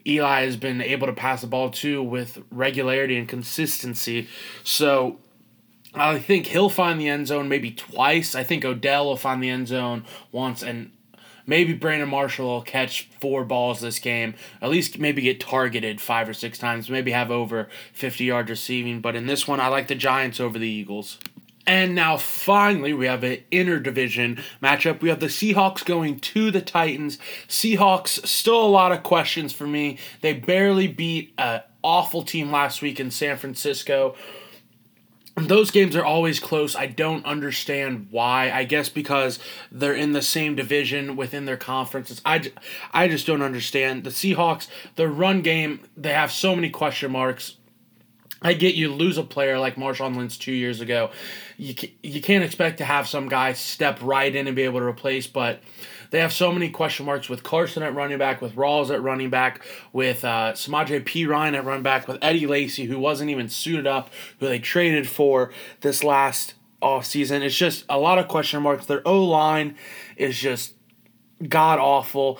Eli 0.08 0.46
has 0.46 0.56
been 0.56 0.82
able 0.82 1.08
to 1.08 1.14
pass 1.14 1.42
the 1.42 1.48
ball 1.48 1.70
to 1.72 2.02
with 2.02 2.44
regularity 2.52 3.18
and 3.18 3.28
consistency. 3.28 4.28
So 4.64 5.20
I 5.94 6.20
think 6.20 6.48
he'll 6.48 6.70
find 6.70 7.00
the 7.00 7.10
end 7.10 7.28
zone 7.28 7.50
maybe 7.50 7.72
twice. 7.72 8.36
I 8.36 8.44
think 8.44 8.64
Odell 8.64 9.06
will 9.06 9.18
find 9.18 9.42
the 9.42 9.50
end 9.50 9.68
zone 9.68 10.06
once, 10.32 10.62
and 10.62 10.92
maybe 11.48 11.74
Brandon 11.74 12.10
Marshall 12.10 12.48
will 12.48 12.62
catch 12.62 13.10
four 13.20 13.44
balls 13.46 13.80
this 13.80 14.00
game. 14.00 14.36
At 14.62 14.70
least 14.70 15.00
maybe 15.00 15.22
get 15.24 15.40
targeted 15.40 16.00
five 16.02 16.30
or 16.30 16.34
six 16.34 16.58
times. 16.58 16.90
Maybe 16.90 17.12
have 17.12 17.32
over 17.32 17.68
50 17.94 18.26
yards 18.26 18.50
receiving. 18.50 19.02
But 19.02 19.16
in 19.16 19.26
this 19.26 19.48
one, 19.48 19.60
I 19.60 19.68
like 19.68 19.88
the 19.88 19.96
Giants 19.96 20.40
over 20.40 20.60
the 20.60 20.68
Eagles. 20.68 21.18
And 21.68 21.96
now 21.96 22.18
finally, 22.18 22.94
we 22.94 23.08
have 23.08 23.24
an 23.24 23.40
interdivision 23.52 24.42
matchup. 24.62 25.02
We 25.02 25.10
have 25.10 25.20
the 25.20 25.28
Seahawks 25.28 25.84
going 25.84 26.20
to 26.20 26.52
the 26.52 26.62
Titans. 26.62 27.18
Seahawks, 27.48 28.26
still 28.28 28.64
a 28.64 28.68
lot 28.68 28.92
of 28.92 29.04
questions 29.04 29.52
for 29.52 29.66
me. 29.66 29.98
They 30.22 30.34
barely 30.34 30.88
beat 30.88 31.34
an 31.38 31.62
awful 31.84 32.24
team 32.24 32.52
last 32.52 32.82
week 32.82 33.00
in 33.00 33.10
San 33.10 33.38
Francisco. 33.38 34.16
Those 35.38 35.70
games 35.70 35.98
are 35.98 36.06
always 36.06 36.40
close. 36.40 36.76
I 36.78 36.86
don't 36.86 37.26
understand 37.26 38.08
why. 38.10 38.52
I 38.52 38.64
guess 38.64 38.88
because 38.88 39.38
they're 39.70 39.94
in 39.94 40.14
the 40.14 40.22
same 40.22 40.56
division 40.56 41.18
within 41.18 41.44
their 41.44 41.58
conferences. 41.58 42.22
I, 42.24 42.52
I 42.94 43.10
just 43.10 43.28
don't 43.28 43.42
understand. 43.42 44.06
The 44.06 44.12
Seahawks, 44.12 44.68
their 44.96 45.10
run 45.10 45.42
game, 45.42 45.82
they 45.98 46.14
have 46.14 46.32
so 46.32 46.56
many 46.56 46.70
question 46.70 47.12
marks 47.12 47.58
I 48.46 48.54
get 48.54 48.76
you 48.76 48.94
lose 48.94 49.18
a 49.18 49.24
player 49.24 49.58
like 49.58 49.76
Marshawn 49.76 50.16
Lynch 50.16 50.38
two 50.38 50.52
years 50.52 50.80
ago. 50.80 51.10
You, 51.58 51.74
you 52.04 52.22
can't 52.22 52.44
expect 52.44 52.78
to 52.78 52.86
have 52.86 53.08
some 53.08 53.28
guy 53.28 53.54
step 53.54 53.98
right 54.04 54.34
in 54.34 54.46
and 54.46 54.56
be 54.56 54.62
able 54.62 54.82
to 54.82 54.86
replace, 54.86 55.26
but 55.26 55.62
they 56.12 56.20
have 56.20 56.32
so 56.32 56.52
many 56.52 56.70
question 56.70 57.08
marks 57.08 57.28
with 57.28 57.42
Carson 57.42 57.82
at 57.82 57.96
running 57.96 58.20
back, 58.20 58.44
with 58.44 58.54
Rawls 58.54 58.94
at 58.94 59.02
running 59.02 59.32
back, 59.32 59.66
with 59.94 60.24
uh, 60.24 60.54
Samaje 60.54 61.28
Ryan 61.28 61.56
at 61.56 61.66
running 61.66 61.82
back, 61.82 62.08
with 62.08 62.20
Eddie 62.22 62.46
Lacy, 62.46 62.86
who 62.86 63.00
wasn't 63.00 63.32
even 63.32 63.50
suited 63.50 63.88
up, 63.88 64.12
who 64.40 64.48
they 64.48 64.60
traded 64.60 65.10
for 65.10 65.52
this 65.82 66.04
last 66.04 66.54
off 66.84 67.04
season. 67.04 67.42
It's 67.42 67.58
just 67.58 67.84
a 67.90 67.98
lot 67.98 68.20
of 68.20 68.28
question 68.28 68.62
marks. 68.62 68.86
Their 68.86 69.02
O 69.08 69.24
line 69.24 69.76
is 70.18 70.38
just 70.38 70.76
god 71.50 71.80
awful. 71.80 72.40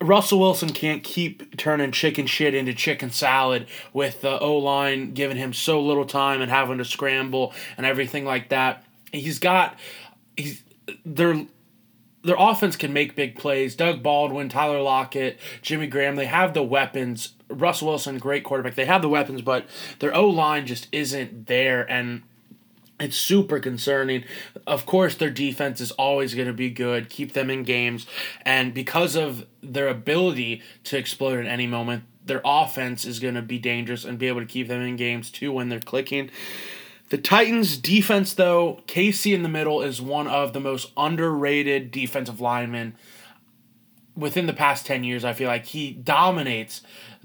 Russell 0.00 0.40
Wilson 0.40 0.70
can't 0.70 1.02
keep 1.02 1.56
turning 1.56 1.90
chicken 1.90 2.26
shit 2.26 2.54
into 2.54 2.74
chicken 2.74 3.10
salad 3.10 3.66
with 3.92 4.20
the 4.20 4.38
O 4.40 4.58
line 4.58 5.14
giving 5.14 5.36
him 5.36 5.52
so 5.52 5.80
little 5.80 6.04
time 6.04 6.42
and 6.42 6.50
having 6.50 6.78
to 6.78 6.84
scramble 6.84 7.54
and 7.76 7.86
everything 7.86 8.24
like 8.24 8.50
that. 8.50 8.84
He's 9.12 9.38
got 9.38 9.78
he's 10.36 10.62
their 11.04 11.46
their 12.22 12.36
offense 12.38 12.76
can 12.76 12.92
make 12.92 13.16
big 13.16 13.36
plays. 13.36 13.74
Doug 13.76 14.02
Baldwin, 14.02 14.48
Tyler 14.48 14.80
Lockett, 14.80 15.38
Jimmy 15.62 15.86
Graham, 15.86 16.16
they 16.16 16.26
have 16.26 16.54
the 16.54 16.62
weapons. 16.62 17.34
Russell 17.48 17.88
Wilson, 17.88 18.18
great 18.18 18.44
quarterback. 18.44 18.74
They 18.74 18.84
have 18.84 19.02
the 19.02 19.08
weapons, 19.08 19.42
but 19.42 19.66
their 20.00 20.14
O 20.14 20.28
line 20.28 20.66
just 20.66 20.88
isn't 20.92 21.46
there 21.46 21.90
and 21.90 22.22
it's 22.98 23.16
super 23.16 23.60
concerning. 23.60 24.24
Of 24.66 24.86
course, 24.86 25.14
their 25.14 25.30
defense 25.30 25.80
is 25.80 25.90
always 25.92 26.34
going 26.34 26.46
to 26.46 26.54
be 26.54 26.70
good, 26.70 27.10
keep 27.10 27.32
them 27.32 27.50
in 27.50 27.62
games, 27.62 28.06
and 28.42 28.72
because 28.72 29.16
of 29.16 29.46
their 29.62 29.88
ability 29.88 30.62
to 30.84 30.96
explode 30.96 31.38
at 31.40 31.46
any 31.46 31.66
moment, 31.66 32.04
their 32.24 32.40
offense 32.44 33.04
is 33.04 33.20
going 33.20 33.34
to 33.34 33.42
be 33.42 33.58
dangerous 33.58 34.04
and 34.04 34.18
be 34.18 34.28
able 34.28 34.40
to 34.40 34.46
keep 34.46 34.68
them 34.68 34.82
in 34.82 34.96
games 34.96 35.30
too 35.30 35.52
when 35.52 35.68
they're 35.68 35.80
clicking. 35.80 36.30
The 37.08 37.18
Titans' 37.18 37.76
defense, 37.76 38.34
though, 38.34 38.82
Casey 38.88 39.32
in 39.32 39.44
the 39.44 39.48
middle 39.48 39.80
is 39.80 40.02
one 40.02 40.26
of 40.26 40.52
the 40.52 40.60
most 40.60 40.90
underrated 40.96 41.92
defensive 41.92 42.40
linemen 42.40 42.96
within 44.16 44.46
the 44.46 44.52
past 44.52 44.86
10 44.86 45.04
years. 45.04 45.24
I 45.24 45.32
feel 45.32 45.46
like 45.46 45.66
he 45.66 45.92
dominates 45.92 46.80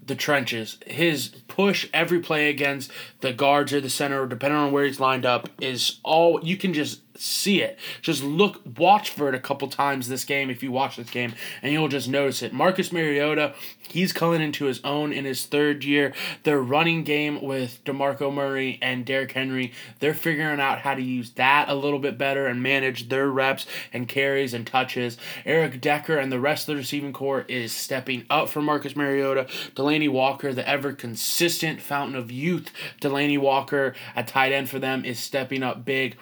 the 0.05 0.15
trenches. 0.15 0.77
His 0.85 1.29
push 1.47 1.87
every 1.93 2.19
play 2.19 2.49
against 2.49 2.91
the 3.21 3.33
guards 3.33 3.73
or 3.73 3.81
the 3.81 3.89
center, 3.89 4.25
depending 4.25 4.59
on 4.59 4.71
where 4.71 4.85
he's 4.85 4.99
lined 4.99 5.25
up, 5.25 5.49
is 5.59 5.99
all 6.03 6.43
you 6.43 6.57
can 6.57 6.73
just 6.73 7.01
see 7.21 7.61
it. 7.61 7.77
Just 8.01 8.23
look, 8.23 8.61
watch 8.77 9.09
for 9.09 9.29
it 9.29 9.35
a 9.35 9.39
couple 9.39 9.67
times 9.67 10.07
this 10.07 10.25
game 10.25 10.49
if 10.49 10.63
you 10.63 10.71
watch 10.71 10.95
this 10.95 11.09
game, 11.09 11.33
and 11.61 11.71
you'll 11.71 11.87
just 11.87 12.09
notice 12.09 12.41
it. 12.41 12.53
Marcus 12.53 12.91
Mariota, 12.91 13.53
he's 13.79 14.11
coming 14.13 14.41
into 14.41 14.65
his 14.65 14.81
own 14.83 15.13
in 15.13 15.25
his 15.25 15.45
third 15.45 15.83
year. 15.83 16.13
Their 16.43 16.61
running 16.61 17.03
game 17.03 17.41
with 17.41 17.83
DeMarco 17.83 18.33
Murray 18.33 18.79
and 18.81 19.05
Derrick 19.05 19.33
Henry, 19.33 19.71
they're 19.99 20.13
figuring 20.13 20.59
out 20.59 20.79
how 20.79 20.95
to 20.95 21.01
use 21.01 21.31
that 21.31 21.69
a 21.69 21.75
little 21.75 21.99
bit 21.99 22.17
better 22.17 22.47
and 22.47 22.63
manage 22.63 23.09
their 23.09 23.29
reps 23.29 23.65
and 23.93 24.07
carries 24.07 24.53
and 24.53 24.65
touches. 24.65 25.17
Eric 25.45 25.79
Decker 25.81 26.17
and 26.17 26.31
the 26.31 26.39
rest 26.39 26.67
of 26.67 26.73
the 26.73 26.79
receiving 26.79 27.13
corps 27.13 27.45
is 27.47 27.71
stepping 27.71 28.25
up 28.29 28.49
for 28.49 28.61
Marcus 28.61 28.95
Mariota. 28.95 29.47
Delanie 29.91 30.09
Walker, 30.09 30.53
the 30.53 30.67
ever 30.67 30.93
consistent 30.93 31.81
fountain 31.81 32.15
of 32.15 32.31
youth, 32.31 32.71
Delanie 33.01 33.39
Walker 33.39 33.93
at 34.15 34.27
tight 34.27 34.51
end 34.51 34.69
for 34.69 34.79
them 34.79 35.03
is 35.03 35.19
stepping 35.19 35.63
up 35.63 35.83
big. 35.83 36.17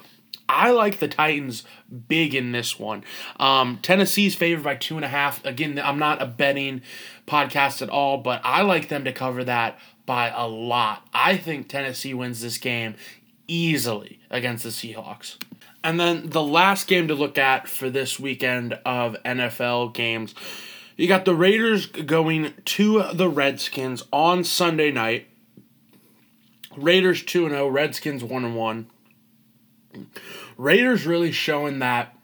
I 0.47 0.71
like 0.71 0.97
the 0.97 1.07
Titans 1.07 1.63
big 2.07 2.33
in 2.33 2.51
this 2.51 2.79
one. 2.79 3.03
Um, 3.39 3.77
Tennessee's 3.83 4.33
favored 4.33 4.63
by 4.63 4.75
two 4.75 4.95
and 4.95 5.05
a 5.05 5.09
half. 5.09 5.45
Again, 5.45 5.79
I'm 5.79 5.99
not 5.99 6.21
a 6.21 6.25
betting 6.25 6.81
podcast 7.27 7.83
at 7.83 7.89
all, 7.89 8.17
but 8.17 8.41
I 8.43 8.63
like 8.63 8.89
them 8.89 9.03
to 9.05 9.13
cover 9.13 9.43
that 9.43 9.77
by 10.07 10.29
a 10.29 10.47
lot. 10.47 11.07
I 11.13 11.37
think 11.37 11.69
Tennessee 11.69 12.15
wins 12.15 12.41
this 12.41 12.57
game 12.57 12.95
easily 13.47 14.19
against 14.31 14.63
the 14.63 14.69
Seahawks. 14.69 15.37
And 15.83 15.99
then 15.99 16.31
the 16.31 16.41
last 16.41 16.87
game 16.87 17.07
to 17.07 17.15
look 17.15 17.37
at 17.37 17.67
for 17.67 17.91
this 17.91 18.19
weekend 18.19 18.73
of 18.85 19.15
NFL 19.23 19.93
games, 19.93 20.33
you 20.99 21.07
got 21.07 21.23
the 21.23 21.33
Raiders 21.33 21.85
going 21.85 22.53
to 22.65 23.03
the 23.13 23.29
Redskins 23.29 24.03
on 24.11 24.43
Sunday 24.43 24.91
night. 24.91 25.29
Raiders 26.75 27.23
2 27.23 27.47
0, 27.47 27.69
Redskins 27.69 28.21
1 28.21 28.53
1. 28.53 28.87
Raiders 30.57 31.05
really 31.05 31.31
showing 31.31 31.79
that 31.79 32.17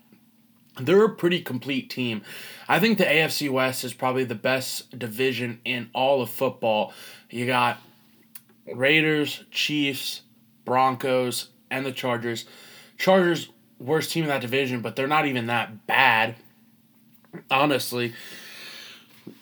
they're 0.78 1.06
a 1.06 1.16
pretty 1.16 1.42
complete 1.42 1.90
team. 1.90 2.22
I 2.68 2.82
think 2.82 2.98
the 2.98 3.06
AFC 3.06 3.50
West 3.50 3.86
is 3.86 3.94
probably 3.94 4.26
the 4.26 4.36
best 4.36 5.00
division 5.00 5.62
in 5.64 5.90
all 5.94 6.22
of 6.22 6.30
football. 6.30 6.92
You 7.30 7.46
got 7.46 7.78
Raiders, 8.68 9.46
Chiefs, 9.52 10.24
Broncos, 10.66 11.48
and 11.72 11.86
the 11.86 11.94
Chargers. 11.94 12.44
Chargers, 12.98 13.48
worst 13.80 14.12
team 14.12 14.26
in 14.26 14.30
that 14.30 14.42
division, 14.42 14.82
but 14.82 14.98
they're 14.98 15.08
not 15.08 15.28
even 15.28 15.48
that 15.48 15.88
bad, 15.88 16.36
honestly. 17.50 18.14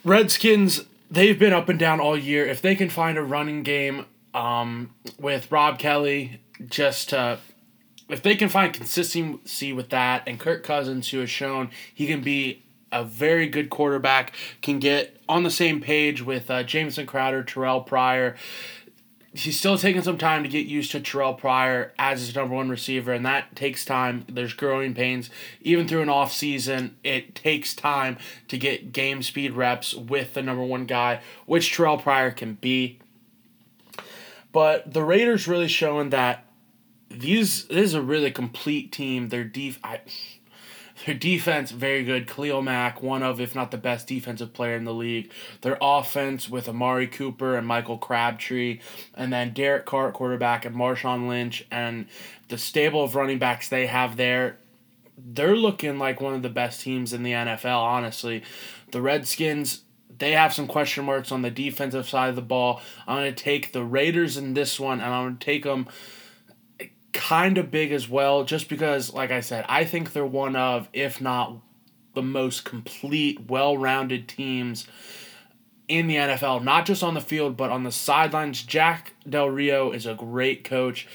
Redskins, 0.04 0.84
they've 1.10 1.38
been 1.38 1.54
up 1.54 1.70
and 1.70 1.80
down 1.80 2.00
all 2.00 2.18
year. 2.18 2.46
If 2.46 2.62
they 2.62 2.76
can 2.76 2.90
find 2.90 3.18
a 3.18 3.24
running 3.24 3.64
game 3.64 4.06
um, 4.34 4.94
with 5.20 5.52
Rob 5.52 5.80
Kelley, 5.80 6.40
just 6.70 7.14
if 7.14 8.22
they 8.22 8.36
can 8.36 8.50
find 8.50 8.74
consistency 8.74 9.74
with 9.74 9.90
that, 9.90 10.24
and 10.28 10.40
Kirk 10.40 10.64
Cousins, 10.64 11.10
who 11.10 11.20
has 11.20 11.30
shown 11.30 11.70
he 11.94 12.08
can 12.08 12.22
be 12.22 12.64
a 12.92 13.04
very 13.04 13.48
good 13.48 13.70
quarterback, 13.70 14.34
can 14.62 14.80
get 14.80 15.20
on 15.28 15.44
the 15.44 15.50
same 15.50 15.82
page 15.82 16.22
with 16.22 16.50
uh, 16.52 16.64
Jamison 16.64 17.06
Crowder, 17.06 17.44
Terrell 17.44 17.82
Pryor. 17.82 18.36
He's 19.36 19.58
still 19.58 19.80
taking 19.80 20.04
some 20.04 20.20
time 20.20 20.44
to 20.44 20.50
get 20.50 20.68
used 20.68 20.92
to 20.92 21.00
Terrell 21.00 21.34
Pryor 21.34 21.92
as 21.98 22.20
his 22.20 22.36
number 22.36 22.54
one 22.54 22.70
receiver, 22.70 23.12
and 23.12 23.26
that 23.26 23.56
takes 23.56 23.84
time. 23.84 24.26
There's 24.30 24.54
growing 24.54 24.94
pains. 24.94 25.32
Even 25.62 25.88
through 25.88 26.04
an 26.04 26.10
off 26.10 26.32
season, 26.32 26.98
it 27.04 27.34
takes 27.34 27.74
time 27.74 28.18
to 28.48 28.60
get 28.60 28.94
game 28.94 29.24
speed 29.24 29.54
reps 29.54 29.96
with 29.96 30.36
the 30.36 30.44
number 30.44 30.64
one 30.64 30.86
guy, 30.86 31.22
which 31.48 31.76
Terrell 31.76 31.98
Pryor 31.98 32.30
can 32.30 32.54
be. 32.56 33.00
But 34.52 34.94
the 34.94 35.04
Raiders 35.04 35.48
really 35.48 35.68
showing 35.68 36.12
that 36.12 36.46
these 37.10 37.66
this 37.66 37.78
is 37.78 37.94
a 37.94 38.02
really 38.02 38.32
complete 38.32 38.92
team. 38.92 39.30
Their 39.30 39.44
def 39.44 39.80
their 41.06 41.16
defense 41.16 41.72
very 41.72 42.04
good. 42.04 42.28
Khalil 42.28 42.62
Mack, 42.62 43.02
one 43.02 43.24
of 43.24 43.40
if 43.40 43.56
not 43.56 43.72
the 43.72 43.78
best 43.78 44.08
defensive 44.08 44.54
player 44.54 44.76
in 44.76 44.86
the 44.86 44.94
league. 44.94 45.32
Their 45.62 45.78
offense 45.82 46.50
with 46.50 46.70
Amari 46.70 47.08
Cooper 47.08 47.56
and 47.56 47.68
Michael 47.68 47.98
Crabtree, 47.98 48.80
and 49.14 49.32
then 49.32 49.54
Derek 49.54 49.86
Carr 49.86 50.12
quarterback 50.12 50.66
and 50.66 50.76
Marshawn 50.76 51.28
Lynch 51.28 51.66
and 51.72 52.08
the 52.50 52.58
stable 52.58 53.04
of 53.04 53.16
running 53.16 53.40
backs 53.40 53.70
they 53.70 53.88
have 53.88 54.18
there. 54.18 54.58
They're 55.18 55.56
looking 55.56 56.00
like 56.00 56.22
one 56.22 56.34
of 56.34 56.42
the 56.42 56.50
best 56.50 56.82
teams 56.82 57.14
in 57.14 57.24
the 57.24 57.32
NFL. 57.32 57.80
Honestly, 57.80 58.44
the 58.92 59.02
Redskins 59.02 59.82
they 60.20 60.32
have 60.34 60.54
some 60.54 60.68
question 60.68 61.06
marks 61.06 61.32
on 61.32 61.42
the 61.42 61.50
defensive 61.50 62.08
side 62.08 62.30
of 62.30 62.36
the 62.36 62.42
ball. 62.42 62.82
I'm 63.08 63.18
going 63.18 63.34
to 63.34 63.44
take 63.44 63.74
the 63.74 63.84
Raiders 63.84 64.38
in 64.38 64.54
this 64.54 64.80
one, 64.80 65.02
and 65.02 65.14
I'm 65.14 65.24
going 65.26 65.38
to 65.38 65.46
take 65.46 65.64
them 65.64 65.88
kind 67.14 67.58
of 67.58 67.72
big 67.72 67.92
as 67.92 68.10
well, 68.10 68.44
just 68.44 68.70
because, 68.70 69.14
like 69.14 69.32
I 69.32 69.40
said, 69.40 69.66
I 69.70 69.86
think 69.86 70.12
they're 70.12 70.26
one 70.26 70.56
of, 70.56 70.90
if 70.94 71.22
not 71.22 71.58
the 72.14 72.22
most 72.22 72.66
complete, 72.66 73.50
well 73.50 73.78
rounded 73.78 74.28
teams 74.28 74.88
in 75.88 76.08
the 76.08 76.16
NFL, 76.16 76.64
not 76.64 76.86
just 76.86 77.04
on 77.04 77.14
the 77.14 77.22
field, 77.22 77.58
but 77.58 77.70
on 77.70 77.84
the 77.84 77.92
sidelines. 77.92 78.64
Jack 78.64 79.14
Del 79.28 79.50
Rio 79.50 79.92
is 79.92 80.06
a 80.06 80.16
great 80.16 80.64
coach. 80.64 81.08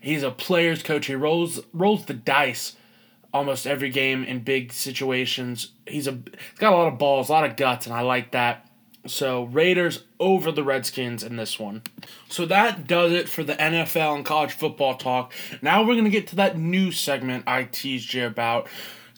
He's 0.00 0.22
a 0.22 0.30
player's 0.30 0.82
coach. 0.82 1.06
He 1.06 1.14
rolls 1.14 1.60
rolls 1.72 2.06
the 2.06 2.14
dice 2.14 2.76
almost 3.32 3.66
every 3.66 3.90
game 3.90 4.24
in 4.24 4.40
big 4.40 4.72
situations. 4.72 5.72
He's 5.86 6.06
a 6.06 6.12
he's 6.12 6.58
got 6.58 6.72
a 6.72 6.76
lot 6.76 6.92
of 6.92 6.98
balls, 6.98 7.28
a 7.28 7.32
lot 7.32 7.44
of 7.44 7.56
guts, 7.56 7.86
and 7.86 7.94
I 7.94 8.00
like 8.00 8.32
that. 8.32 8.69
So 9.06 9.44
Raiders 9.44 10.04
over 10.18 10.52
the 10.52 10.62
Redskins 10.62 11.22
in 11.22 11.36
this 11.36 11.58
one. 11.58 11.82
So 12.28 12.44
that 12.46 12.86
does 12.86 13.12
it 13.12 13.28
for 13.28 13.42
the 13.42 13.54
NFL 13.54 14.16
and 14.16 14.24
college 14.24 14.52
football 14.52 14.94
talk. 14.94 15.32
Now 15.62 15.82
we're 15.82 15.96
gonna 15.96 16.10
get 16.10 16.26
to 16.28 16.36
that 16.36 16.58
new 16.58 16.92
segment 16.92 17.44
I 17.46 17.64
teased 17.64 18.12
you 18.12 18.26
about. 18.26 18.68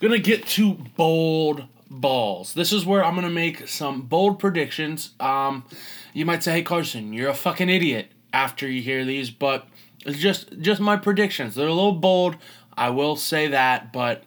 Gonna 0.00 0.18
get 0.18 0.46
to 0.48 0.74
bold 0.96 1.64
balls. 1.90 2.54
This 2.54 2.72
is 2.72 2.86
where 2.86 3.04
I'm 3.04 3.14
gonna 3.14 3.30
make 3.30 3.68
some 3.68 4.02
bold 4.02 4.38
predictions. 4.38 5.10
Um, 5.18 5.64
you 6.12 6.24
might 6.24 6.42
say, 6.42 6.52
"Hey 6.52 6.62
Carson, 6.62 7.12
you're 7.12 7.30
a 7.30 7.34
fucking 7.34 7.68
idiot." 7.68 8.08
After 8.34 8.66
you 8.66 8.80
hear 8.80 9.04
these, 9.04 9.28
but 9.28 9.68
it's 10.06 10.18
just 10.18 10.58
just 10.58 10.80
my 10.80 10.96
predictions. 10.96 11.54
They're 11.54 11.66
a 11.66 11.74
little 11.74 11.92
bold. 11.92 12.36
I 12.76 12.88
will 12.88 13.16
say 13.16 13.48
that, 13.48 13.92
but 13.92 14.24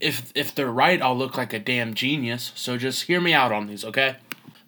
if 0.00 0.32
if 0.34 0.54
they're 0.54 0.70
right, 0.70 1.00
I'll 1.02 1.16
look 1.16 1.36
like 1.36 1.52
a 1.52 1.58
damn 1.58 1.92
genius. 1.94 2.52
So 2.54 2.78
just 2.78 3.02
hear 3.04 3.20
me 3.20 3.34
out 3.34 3.52
on 3.52 3.66
these, 3.66 3.84
okay? 3.84 4.16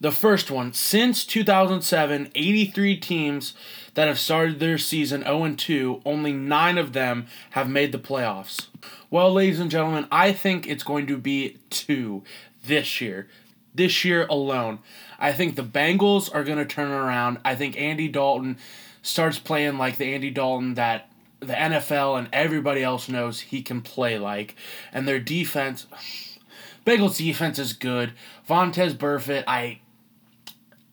The 0.01 0.11
first 0.11 0.51
one, 0.51 0.73
since 0.73 1.25
2007, 1.25 2.31
83 2.35 2.97
teams 2.97 3.55
that 3.95 4.09
have 4.09 4.19
started 4.19 4.59
their 4.59 4.79
season 4.79 5.23
0 5.23 5.55
2, 5.57 6.03
only 6.05 6.33
9 6.33 6.79
of 6.79 6.93
them 6.93 7.27
have 7.51 7.69
made 7.69 7.93
the 7.93 7.99
playoffs. 7.99 8.67
Well, 9.11 9.33
ladies 9.33 9.61
and 9.61 9.71
gentlemen, 9.71 10.07
I 10.11 10.33
think 10.33 10.67
it's 10.67 10.83
going 10.83 11.07
to 11.07 11.17
be 11.17 11.59
2 11.71 12.23
this 12.67 13.01
year. 13.01 13.29
This 13.75 14.05
year 14.05 14.27
alone. 14.27 14.81
I 15.19 15.33
think 15.33 15.57
the 15.57 15.63
Bengals 15.63 16.33
are 16.35 16.45
going 16.45 16.59
to 16.59 16.67
turn 16.67 16.91
around. 16.91 17.39
I 17.45 17.55
think 17.55 17.77
Andy 17.79 18.09
Dalton 18.09 18.59
starts 19.03 19.39
playing 19.39 19.79
like 19.79 19.97
the 19.97 20.15
Andy 20.15 20.31
Dalton 20.31 20.75
that 20.75 21.09
the 21.41 21.55
NFL 21.55 22.19
and 22.19 22.29
everybody 22.33 22.83
else 22.83 23.09
knows 23.09 23.41
he 23.41 23.63
can 23.63 23.81
play 23.81 24.19
like. 24.19 24.57
And 24.93 25.07
their 25.07 25.21
defense 25.21 25.87
Bengals 26.87 27.17
defense 27.17 27.59
is 27.59 27.73
good. 27.73 28.13
Vontaze 28.49 28.95
Burfict, 28.95 29.45
I 29.47 29.81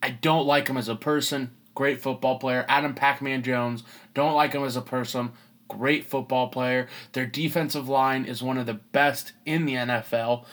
I 0.02 0.10
don't 0.10 0.47
like 0.47 0.68
him 0.68 0.78
as 0.78 0.89
a 0.89 0.95
person. 0.95 1.52
Great 1.76 2.02
football 2.02 2.38
player. 2.39 2.66
Adam 2.68 2.93
Pac-Man 2.93 3.43
Jones, 3.43 3.84
don't 4.14 4.34
like 4.34 4.54
him 4.54 4.64
as 4.64 4.76
a 4.76 4.82
person. 4.82 5.32
Great 5.68 6.06
football 6.06 6.49
player. 6.49 6.88
Their 7.14 7.26
defensive 7.26 7.88
line 7.88 8.26
is 8.26 8.43
one 8.43 8.58
of 8.58 8.66
the 8.66 8.74
best 8.74 9.32
in 9.45 9.66
the 9.66 9.76
NFL. 9.76 10.45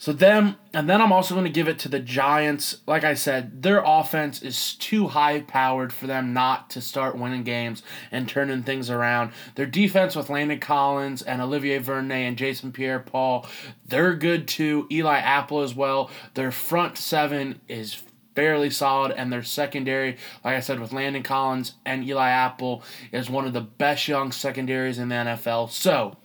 So 0.00 0.12
them, 0.12 0.54
and 0.72 0.88
then 0.88 1.02
I'm 1.02 1.10
also 1.10 1.34
going 1.34 1.44
to 1.44 1.50
give 1.50 1.66
it 1.66 1.80
to 1.80 1.88
the 1.88 1.98
Giants. 1.98 2.78
Like 2.86 3.02
I 3.02 3.14
said, 3.14 3.64
their 3.64 3.82
offense 3.84 4.40
is 4.40 4.74
too 4.76 5.08
high 5.08 5.40
powered 5.40 5.92
for 5.92 6.06
them 6.06 6.32
not 6.32 6.70
to 6.70 6.80
start 6.80 7.18
winning 7.18 7.42
games 7.42 7.82
and 8.12 8.28
turning 8.28 8.62
things 8.62 8.90
around. 8.90 9.32
Their 9.56 9.66
defense 9.66 10.14
with 10.14 10.30
Landon 10.30 10.60
Collins 10.60 11.22
and 11.22 11.42
Olivier 11.42 11.78
Vernon 11.78 12.12
and 12.12 12.38
Jason 12.38 12.70
Pierre-Paul, 12.70 13.44
they're 13.84 14.14
good 14.14 14.46
too. 14.46 14.86
Eli 14.88 15.18
Apple 15.18 15.62
as 15.62 15.74
well. 15.74 16.10
Their 16.34 16.52
front 16.52 16.96
seven 16.96 17.60
is 17.68 18.00
fairly 18.38 18.70
solid, 18.70 19.10
and 19.10 19.32
their 19.32 19.42
secondary, 19.42 20.16
like 20.44 20.54
I 20.54 20.60
said, 20.60 20.78
with 20.78 20.92
Landon 20.92 21.24
Collins 21.24 21.74
and 21.84 22.04
Eli 22.04 22.28
Apple, 22.30 22.84
is 23.10 23.28
one 23.28 23.46
of 23.46 23.52
the 23.52 23.60
best 23.60 24.06
young 24.06 24.30
secondaries 24.30 24.96
in 24.96 25.08
the 25.08 25.16
NFL. 25.16 25.72
So 25.72 26.16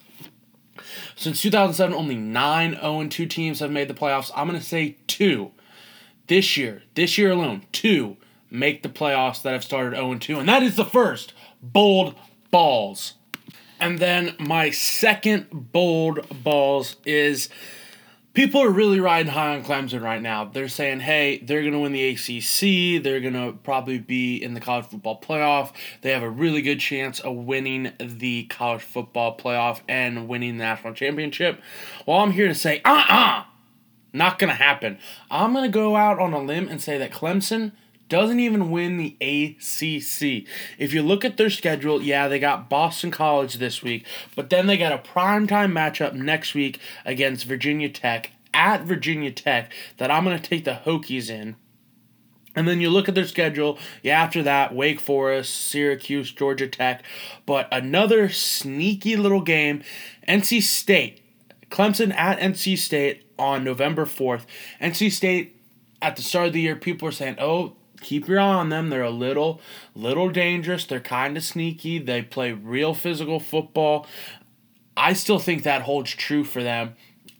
since 1.15 1.41
2007, 1.41 1.95
only 1.95 2.15
nine 2.15 2.73
0 2.75 3.07
2 3.07 3.25
teams 3.25 3.61
have 3.61 3.71
made 3.71 3.87
the 3.87 3.95
playoffs. 3.95 4.29
I'm 4.35 4.47
going 4.47 4.59
to 4.59 4.63
say 4.63 4.97
two. 5.07 5.53
This 6.27 6.55
year, 6.55 6.83
this 6.93 7.17
year 7.17 7.31
alone, 7.31 7.63
two 7.71 8.17
make 8.51 8.83
the 8.83 8.89
playoffs 8.89 9.41
that 9.41 9.53
have 9.53 9.63
started 9.63 9.95
0 9.95 10.19
2. 10.19 10.37
And 10.37 10.47
that 10.47 10.61
is 10.61 10.75
the 10.75 10.85
first 10.85 11.33
bold 11.63 12.13
balls. 12.51 13.15
And 13.79 13.97
then 13.97 14.35
my 14.37 14.69
second 14.69 15.47
bold 15.49 16.43
balls 16.43 16.97
is 17.05 17.49
people 18.33 18.61
are 18.61 18.69
really 18.69 18.99
riding 18.99 19.31
high 19.31 19.55
on 19.55 19.63
Clemson 19.63 20.01
right 20.01 20.21
now. 20.21 20.45
They're 20.45 20.67
saying, 20.67 21.01
hey, 21.01 21.37
they're 21.37 21.61
going 21.61 21.73
to 21.73 21.79
win 21.79 21.93
the 21.93 22.09
ACC. 22.09 23.03
They're 23.03 23.19
going 23.19 23.33
to 23.33 23.57
probably 23.63 23.99
be 23.99 24.37
in 24.37 24.53
the 24.53 24.59
college 24.59 24.85
football 24.85 25.21
playoff. 25.21 25.71
They 26.01 26.11
have 26.11 26.23
a 26.23 26.29
really 26.29 26.61
good 26.61 26.79
chance 26.79 27.19
of 27.19 27.35
winning 27.35 27.93
the 27.99 28.45
college 28.45 28.81
football 28.81 29.37
playoff 29.37 29.81
and 29.87 30.27
winning 30.27 30.57
the 30.57 30.63
national 30.63 30.93
championship. 30.93 31.61
Well, 32.05 32.17
I'm 32.17 32.31
here 32.31 32.47
to 32.47 32.55
say, 32.55 32.81
uh 32.83 32.91
uh-uh, 32.93 33.39
uh, 33.39 33.43
not 34.13 34.39
going 34.39 34.49
to 34.49 34.55
happen. 34.55 34.99
I'm 35.31 35.53
going 35.53 35.65
to 35.65 35.73
go 35.73 35.95
out 35.95 36.19
on 36.19 36.33
a 36.33 36.39
limb 36.39 36.67
and 36.67 36.81
say 36.81 36.97
that 36.97 37.11
Clemson 37.11 37.71
doesn't 38.09 38.39
even 38.39 38.69
win 38.69 38.97
the 38.97 39.15
ACC. 39.21 40.47
If 40.77 40.93
you 40.93 41.01
look 41.01 41.25
at 41.25 41.37
their 41.37 41.49
schedule, 41.49 42.01
yeah, 42.01 42.27
they 42.27 42.39
got 42.39 42.69
Boston 42.69 43.11
College 43.11 43.55
this 43.55 43.81
week, 43.81 44.05
but 44.35 44.49
then 44.49 44.67
they 44.67 44.77
got 44.77 44.91
a 44.91 44.97
primetime 44.97 45.71
matchup 45.71 46.13
next 46.13 46.53
week 46.53 46.79
against 47.05 47.45
Virginia 47.45 47.89
Tech 47.89 48.31
at 48.53 48.83
Virginia 48.83 49.31
Tech 49.31 49.71
that 49.97 50.11
I'm 50.11 50.23
going 50.23 50.37
to 50.37 50.43
take 50.49 50.65
the 50.65 50.81
Hokies 50.85 51.29
in. 51.29 51.55
And 52.55 52.67
then 52.67 52.79
you 52.79 52.89
look 52.89 53.09
at 53.09 53.15
their 53.15 53.25
schedule, 53.25 53.79
yeah, 54.03 54.21
after 54.21 54.43
that, 54.43 54.75
Wake 54.75 54.99
Forest, 54.99 55.55
Syracuse, 55.55 56.31
Georgia 56.31 56.67
Tech, 56.67 57.03
but 57.45 57.67
another 57.71 58.29
sneaky 58.29 59.15
little 59.15 59.41
game, 59.41 59.81
NC 60.27 60.61
State. 60.61 61.19
Clemson 61.71 62.13
at 62.13 62.37
NC 62.39 62.77
State 62.77 63.23
on 63.39 63.63
November 63.63 64.05
4th. 64.05 64.45
NC 64.79 65.11
State 65.11 65.59
at 66.03 66.15
the 66.15 66.21
start 66.21 66.47
of 66.47 66.53
the 66.53 66.61
year, 66.61 66.75
people 66.75 67.07
were 67.07 67.11
saying, 67.11 67.37
oh, 67.39 67.75
keep 68.03 68.27
your 68.27 68.39
eye 68.39 68.53
on 68.53 68.69
them. 68.69 68.89
They're 68.89 69.01
a 69.01 69.09
little, 69.09 69.61
little 69.95 70.29
dangerous. 70.29 70.85
They're 70.85 70.99
kind 70.99 71.35
of 71.37 71.43
sneaky. 71.43 71.99
They 71.99 72.21
play 72.21 72.51
real 72.51 72.93
physical 72.93 73.39
football. 73.39 74.05
I 74.95 75.13
still 75.13 75.39
think 75.39 75.63
that 75.63 75.83
holds 75.83 76.11
true 76.11 76.43
for 76.43 76.61
them. 76.61 76.95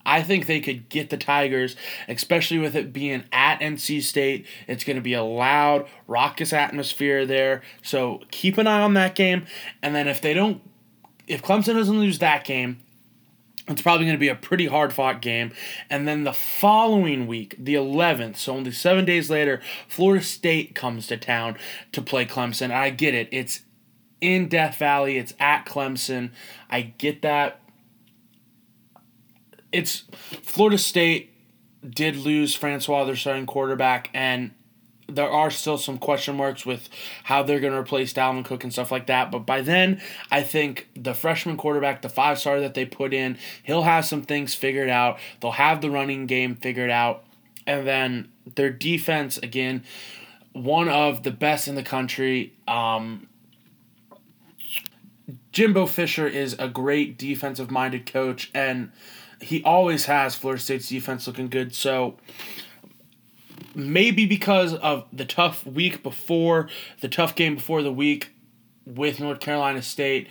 I 0.06 0.22
think 0.22 0.48
they 0.48 0.60
could 0.60 0.90
get 0.90 1.10
the 1.10 1.18
Tigers, 1.18 1.76
especially 2.10 2.58
with 2.58 2.76
it 2.76 2.92
being 2.92 3.24
at 3.32 3.60
NC 3.60 4.04
State. 4.04 4.46
It's 4.68 4.84
going 4.84 4.98
to 4.98 5.02
be 5.02 5.14
a 5.14 5.24
loud, 5.24 5.88
raucous 6.08 6.52
atmosphere 6.52 7.26
there. 7.26 7.62
So 7.82 8.22
keep 8.30 8.58
an 8.58 8.68
eye 8.68 8.82
on 8.82 8.96
that 8.96 9.16
game. 9.16 9.46
And 9.82 9.96
then 9.96 10.08
if 10.08 10.20
they 10.20 10.34
don't, 10.34 10.62
if 11.28 11.42
Clemson 11.42 11.76
doesn't 11.76 12.00
lose 12.00 12.20
that 12.20 12.44
game, 12.44 12.83
it's 13.68 13.82
probably 13.82 14.06
going 14.06 14.16
to 14.16 14.20
be 14.20 14.30
a 14.30 14.36
pretty 14.36 14.68
hard 14.68 14.94
fought 14.94 15.22
game. 15.22 15.52
And 15.90 16.08
then 16.08 16.24
the 16.24 16.34
following 16.34 17.28
week, 17.28 17.56
the 17.58 17.76
11th, 17.76 18.38
so 18.38 18.54
only 18.54 18.72
seven 18.72 19.06
days 19.06 19.30
later, 19.30 19.62
Florida 19.88 20.24
State 20.24 20.76
comes 20.76 21.08
to 21.08 21.18
town 21.18 21.58
to 21.94 22.02
play 22.02 22.26
Clemson. 22.26 22.72
I 22.72 22.90
get 22.90 23.14
it. 23.14 23.30
It's 23.32 23.62
in 24.20 24.48
Death 24.48 24.78
Valley, 24.78 25.18
it's 25.18 25.34
at 25.40 25.66
Clemson. 25.66 26.32
I 26.70 26.82
get 26.82 27.22
that. 27.22 27.62
It's 29.72 30.04
Florida 30.44 30.78
State 30.78 31.34
did 31.88 32.16
lose 32.16 32.56
Francois, 32.56 33.04
their 33.06 33.16
starting 33.16 33.46
quarterback, 33.46 34.10
and 34.14 34.52
there 35.08 35.30
are 35.30 35.52
still 35.52 35.78
some 35.78 35.98
question 35.98 36.36
marks 36.36 36.66
with 36.66 36.90
how 37.24 37.44
they're 37.44 37.60
going 37.60 37.74
to 37.74 37.80
replace 37.80 38.14
Dalvin 38.14 38.46
Cook 38.46 38.64
and 38.64 38.72
stuff 38.72 38.92
like 38.92 39.08
that. 39.08 39.32
But 39.32 39.40
by 39.40 39.62
then, 39.62 40.02
I 40.32 40.44
think 40.44 40.88
the 40.96 41.14
freshman 41.14 41.58
quarterback, 41.58 42.02
the 42.02 42.10
five 42.10 42.40
star 42.40 42.60
that 42.60 42.74
they 42.74 42.86
put 42.86 43.14
in, 43.14 43.38
he'll 43.64 43.84
have 43.84 44.06
some 44.06 44.22
things 44.22 44.54
figured 44.56 44.90
out. 44.90 45.20
They'll 45.42 45.52
have 45.52 45.82
the 45.82 45.92
running 45.92 46.26
game 46.26 46.56
figured 46.56 46.90
out. 46.90 47.26
And 47.66 47.88
then 47.88 48.30
their 48.56 48.70
defense, 48.70 49.38
again, 49.38 49.84
one 50.54 50.90
of 50.90 51.24
the 51.24 51.32
best 51.32 51.68
in 51.68 51.76
the 51.76 51.84
country. 51.84 52.54
Um, 52.68 53.28
Jimbo 55.52 55.86
Fisher 55.86 56.28
is 56.28 56.56
a 56.58 56.68
great 56.68 57.18
defensive 57.18 57.70
minded 57.72 58.12
coach, 58.12 58.52
and 58.54 58.92
he 59.40 59.64
always 59.64 60.06
has 60.06 60.36
Florida 60.36 60.62
State's 60.62 60.90
defense 60.90 61.28
looking 61.28 61.48
good. 61.48 61.76
So 61.76 62.18
maybe 63.76 64.26
because 64.26 64.74
of 64.76 65.06
the 65.12 65.26
tough 65.26 65.66
week 65.66 66.04
before, 66.04 66.70
the 67.02 67.10
tough 67.10 67.36
game 67.36 67.56
before 67.56 67.82
the 67.82 67.94
week 67.94 68.32
with 68.86 69.20
North 69.20 69.40
Carolina 69.40 69.82
State, 69.82 70.28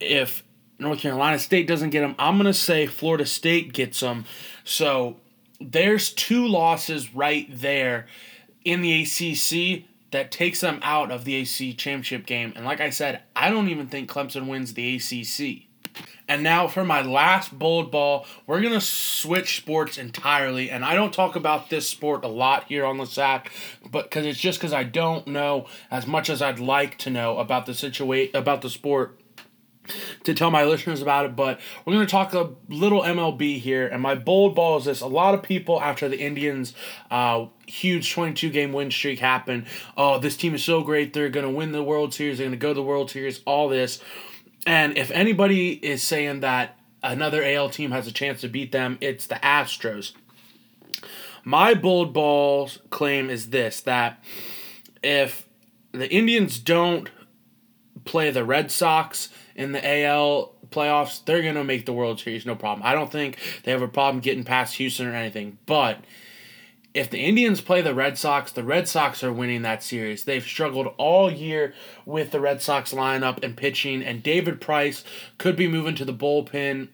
if 0.00 0.44
North 0.78 1.00
Carolina 1.00 1.38
State 1.38 1.66
doesn't 1.66 1.90
get 1.90 2.00
them, 2.00 2.14
I'm 2.18 2.36
going 2.36 2.46
to 2.46 2.54
say 2.54 2.86
Florida 2.86 3.26
State 3.26 3.72
gets 3.72 4.00
them. 4.00 4.24
So 4.64 5.16
there's 5.60 6.12
two 6.12 6.46
losses 6.46 7.14
right 7.14 7.46
there 7.50 8.06
in 8.64 8.82
the 8.82 9.02
ACC 9.02 9.84
that 10.10 10.30
takes 10.30 10.60
them 10.60 10.80
out 10.82 11.10
of 11.10 11.24
the 11.24 11.40
ACC 11.40 11.76
championship 11.76 12.26
game. 12.26 12.52
And 12.56 12.64
like 12.64 12.80
I 12.80 12.90
said, 12.90 13.22
I 13.36 13.50
don't 13.50 13.68
even 13.68 13.88
think 13.88 14.10
Clemson 14.10 14.46
wins 14.46 14.74
the 14.74 14.96
ACC. 14.96 15.67
And 16.28 16.42
now 16.42 16.68
for 16.68 16.84
my 16.84 17.00
last 17.00 17.58
bold 17.58 17.90
ball, 17.90 18.26
we're 18.46 18.60
going 18.60 18.74
to 18.74 18.80
switch 18.80 19.56
sports 19.56 19.96
entirely. 19.96 20.70
And 20.70 20.84
I 20.84 20.94
don't 20.94 21.12
talk 21.12 21.36
about 21.36 21.70
this 21.70 21.88
sport 21.88 22.22
a 22.22 22.28
lot 22.28 22.64
here 22.64 22.84
on 22.84 22.98
the 22.98 23.06
sack, 23.06 23.50
but 23.90 24.04
because 24.04 24.26
it's 24.26 24.38
just 24.38 24.58
because 24.58 24.74
I 24.74 24.84
don't 24.84 25.26
know 25.26 25.66
as 25.90 26.06
much 26.06 26.28
as 26.28 26.42
I'd 26.42 26.60
like 26.60 26.98
to 26.98 27.10
know 27.10 27.38
about 27.38 27.64
the 27.64 27.72
situation, 27.72 28.36
about 28.36 28.60
the 28.60 28.68
sport 28.68 29.18
to 30.24 30.34
tell 30.34 30.50
my 30.50 30.64
listeners 30.64 31.00
about 31.00 31.24
it, 31.24 31.36
but 31.36 31.60
we're 31.84 31.94
going 31.94 32.06
to 32.06 32.10
talk 32.10 32.34
a 32.34 32.50
little 32.68 33.02
MLB 33.02 33.58
here. 33.58 33.86
And 33.86 34.02
my 34.02 34.14
bold 34.14 34.54
ball 34.54 34.78
is 34.78 34.84
this 34.84 35.00
a 35.00 35.06
lot 35.06 35.34
of 35.34 35.42
people, 35.42 35.80
after 35.80 36.08
the 36.08 36.18
Indians' 36.20 36.74
uh, 37.10 37.46
huge 37.66 38.12
22 38.12 38.50
game 38.50 38.72
win 38.72 38.90
streak 38.90 39.18
happened, 39.18 39.66
oh, 39.96 40.18
this 40.18 40.36
team 40.36 40.54
is 40.54 40.64
so 40.64 40.82
great. 40.82 41.12
They're 41.12 41.30
going 41.30 41.46
to 41.46 41.52
win 41.52 41.72
the 41.72 41.82
World 41.82 42.14
Series. 42.14 42.38
They're 42.38 42.46
going 42.46 42.58
to 42.58 42.62
go 42.62 42.68
to 42.68 42.74
the 42.74 42.82
World 42.82 43.10
Series, 43.10 43.40
all 43.46 43.68
this. 43.68 44.02
And 44.66 44.96
if 44.98 45.10
anybody 45.10 45.72
is 45.72 46.02
saying 46.02 46.40
that 46.40 46.78
another 47.02 47.42
AL 47.44 47.70
team 47.70 47.90
has 47.92 48.06
a 48.06 48.12
chance 48.12 48.40
to 48.42 48.48
beat 48.48 48.72
them, 48.72 48.98
it's 49.00 49.26
the 49.26 49.36
Astros. 49.36 50.12
My 51.44 51.74
bold 51.74 52.12
balls 52.12 52.78
claim 52.90 53.30
is 53.30 53.50
this 53.50 53.80
that 53.82 54.22
if 55.02 55.48
the 55.92 56.10
Indians 56.10 56.58
don't 56.58 57.08
play 58.04 58.30
the 58.30 58.44
Red 58.44 58.70
Sox 58.70 59.28
in 59.54 59.72
the 59.72 60.04
AL 60.04 60.54
playoffs, 60.70 61.24
they're 61.24 61.42
going 61.42 61.54
to 61.54 61.64
make 61.64 61.86
the 61.86 61.92
World 61.92 62.20
Series, 62.20 62.44
no 62.44 62.54
problem. 62.54 62.86
I 62.86 62.92
don't 62.92 63.10
think 63.10 63.38
they 63.64 63.72
have 63.72 63.82
a 63.82 63.88
problem 63.88 64.20
getting 64.20 64.44
past 64.44 64.74
Houston 64.76 65.06
or 65.06 65.14
anything. 65.14 65.58
But 65.66 66.00
if 66.94 67.10
the 67.10 67.18
Indians 67.18 67.60
play 67.60 67.80
the 67.80 67.94
Red 67.94 68.18
Sox, 68.18 68.50
the 68.50 68.64
Red 68.64 68.88
Sox 68.88 69.22
are 69.22 69.32
winning 69.32 69.62
that 69.62 69.82
series. 69.82 70.24
They've 70.24 70.42
struggled 70.42 70.94
all 70.96 71.30
year 71.30 71.74
with 72.06 72.30
the 72.30 72.40
Red 72.40 72.62
Sox 72.62 72.92
lineup 72.92 73.42
and 73.42 73.56
pitching, 73.56 74.02
and 74.02 74.22
David 74.22 74.60
Price 74.60 75.04
could 75.36 75.56
be 75.56 75.68
moving 75.68 75.94
to 75.96 76.04
the 76.04 76.14
bullpen 76.14 76.88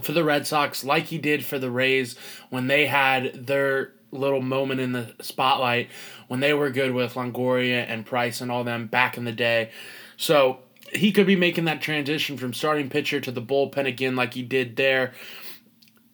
for 0.00 0.12
the 0.12 0.24
Red 0.24 0.46
Sox 0.46 0.84
like 0.84 1.06
he 1.06 1.18
did 1.18 1.44
for 1.44 1.58
the 1.58 1.70
Rays 1.70 2.16
when 2.48 2.66
they 2.66 2.86
had 2.86 3.46
their 3.46 3.92
little 4.12 4.42
moment 4.42 4.80
in 4.80 4.92
the 4.92 5.14
spotlight 5.20 5.88
when 6.28 6.40
they 6.40 6.52
were 6.54 6.70
good 6.70 6.92
with 6.92 7.14
Longoria 7.14 7.84
and 7.88 8.06
Price 8.06 8.40
and 8.40 8.50
all 8.50 8.64
them 8.64 8.86
back 8.86 9.16
in 9.16 9.24
the 9.24 9.32
day. 9.32 9.70
So 10.16 10.60
he 10.92 11.12
could 11.12 11.26
be 11.26 11.36
making 11.36 11.64
that 11.64 11.80
transition 11.80 12.36
from 12.36 12.52
starting 12.52 12.88
pitcher 12.88 13.20
to 13.20 13.30
the 13.30 13.42
bullpen 13.42 13.86
again 13.86 14.16
like 14.16 14.34
he 14.34 14.42
did 14.42 14.76
there. 14.76 15.12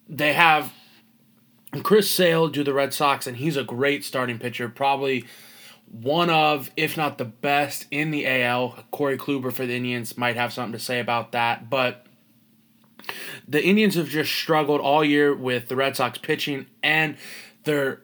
They 0.08 0.34
have 0.34 0.72
Chris 1.84 2.10
Sale 2.10 2.48
do 2.48 2.62
the 2.62 2.72
Red 2.72 2.94
Sox, 2.94 3.26
and 3.26 3.36
he's 3.36 3.56
a 3.56 3.64
great 3.64 4.04
starting 4.04 4.38
pitcher. 4.38 4.68
Probably 4.68 5.24
one 5.90 6.30
of, 6.30 6.70
if 6.76 6.96
not 6.96 7.18
the 7.18 7.24
best 7.24 7.86
in 7.90 8.10
the 8.10 8.26
AL. 8.26 8.84
Corey 8.90 9.16
Kluber 9.16 9.52
for 9.52 9.66
the 9.66 9.76
Indians 9.76 10.16
might 10.18 10.36
have 10.36 10.52
something 10.52 10.72
to 10.72 10.78
say 10.78 11.00
about 11.00 11.32
that. 11.32 11.70
But 11.70 12.06
the 13.46 13.64
Indians 13.64 13.94
have 13.94 14.08
just 14.08 14.32
struggled 14.32 14.80
all 14.80 15.04
year 15.04 15.34
with 15.34 15.68
the 15.68 15.76
Red 15.76 15.96
Sox 15.96 16.18
pitching, 16.18 16.66
and 16.82 17.16
their 17.64 18.02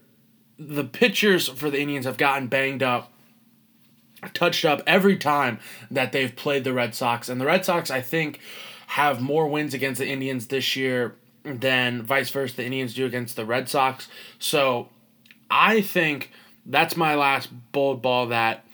the 0.59 0.85
pitchers 0.85 1.49
for 1.49 1.71
the 1.71 1.81
Indians 1.81 2.07
have 2.07 2.17
gotten 2.17 2.47
banged 2.47 2.83
up, 2.83 3.13
touched 4.33 4.65
up 4.65 4.83
every 4.87 5.17
time 5.17 5.59
that 5.91 6.13
they've 6.13 6.35
played 6.35 6.65
the 6.65 6.73
Red 6.73 6.95
Sox. 6.95 7.29
And 7.29 7.41
the 7.41 7.47
Red 7.47 7.65
Sox, 7.65 7.91
I 7.91 8.01
think, 8.01 8.39
have 8.89 9.21
more 9.21 9.49
wins 9.49 9.75
against 9.75 9.99
the 9.99 10.07
Indians 10.07 10.49
this 10.49 10.77
year 10.77 11.17
than 11.45 12.03
vice 12.03 12.31
versa 12.31 12.57
the 12.57 12.65
Indians 12.65 12.95
do 12.95 13.07
against 13.07 13.37
the 13.37 13.45
Red 13.45 13.69
Sox. 13.69 14.09
So 14.39 14.89
I 15.51 15.81
think 15.81 16.31
that's 16.65 16.97
my 16.97 17.15
last 17.15 17.51
bold 17.73 18.03
ball 18.03 18.27
that 18.29 18.65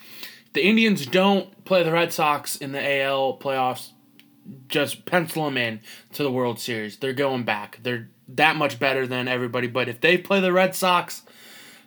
the 0.52 0.62
Indians 0.62 1.06
don't 1.06 1.64
play 1.64 1.82
the 1.82 1.92
Red 1.92 2.12
Sox 2.12 2.56
in 2.56 2.72
the 2.72 3.02
AL 3.02 3.38
playoffs. 3.38 3.90
Just 4.68 5.04
pencil 5.04 5.44
them 5.44 5.56
in 5.56 5.80
to 6.14 6.22
the 6.22 6.30
World 6.30 6.58
Series. 6.58 6.96
They're 6.96 7.12
going 7.12 7.44
back. 7.44 7.78
They're 7.82 8.08
that 8.28 8.56
much 8.56 8.78
better 8.78 9.06
than 9.06 9.28
everybody. 9.28 9.66
But 9.66 9.88
if 9.88 10.00
they 10.00 10.16
play 10.16 10.40
the 10.40 10.52
Red 10.52 10.74
Sox, 10.74 11.22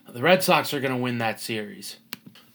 the 0.08 0.22
Red 0.22 0.42
Sox 0.42 0.72
are 0.72 0.80
going 0.80 0.94
to 0.94 0.98
win 0.98 1.18
that 1.18 1.40
series. 1.40 1.96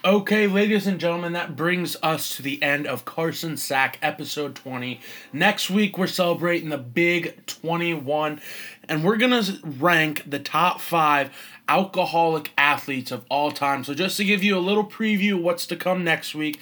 Okay, 0.08 0.48
ladies 0.48 0.88
and 0.88 1.02
gentlemen, 1.02 1.34
that 1.34 1.58
brings 1.58 1.98
us 2.02 2.38
to 2.38 2.42
the 2.42 2.64
end 2.64 2.88
of 2.88 3.04
Carson 3.04 3.58
Sack 3.58 4.00
episode 4.02 4.56
20. 4.56 5.02
Next 5.34 5.70
week, 5.70 5.98
we're 5.98 6.08
celebrating 6.08 6.70
the 6.70 6.78
big 6.78 7.46
21, 7.46 8.40
and 8.88 9.04
we're 9.04 9.18
going 9.18 9.44
to 9.44 9.60
rank 9.66 10.24
the 10.26 10.40
top 10.40 10.80
five 10.80 11.30
alcoholic 11.68 12.54
athletes 12.58 13.12
of 13.12 13.26
all 13.30 13.52
time. 13.52 13.84
So, 13.84 13.94
just 13.94 14.16
to 14.16 14.24
give 14.24 14.46
you 14.46 14.58
a 14.58 14.62
little 14.62 14.86
preview 14.86 15.42
what's 15.42 15.68
to 15.68 15.76
come 15.76 16.06
next 16.06 16.34
week, 16.34 16.62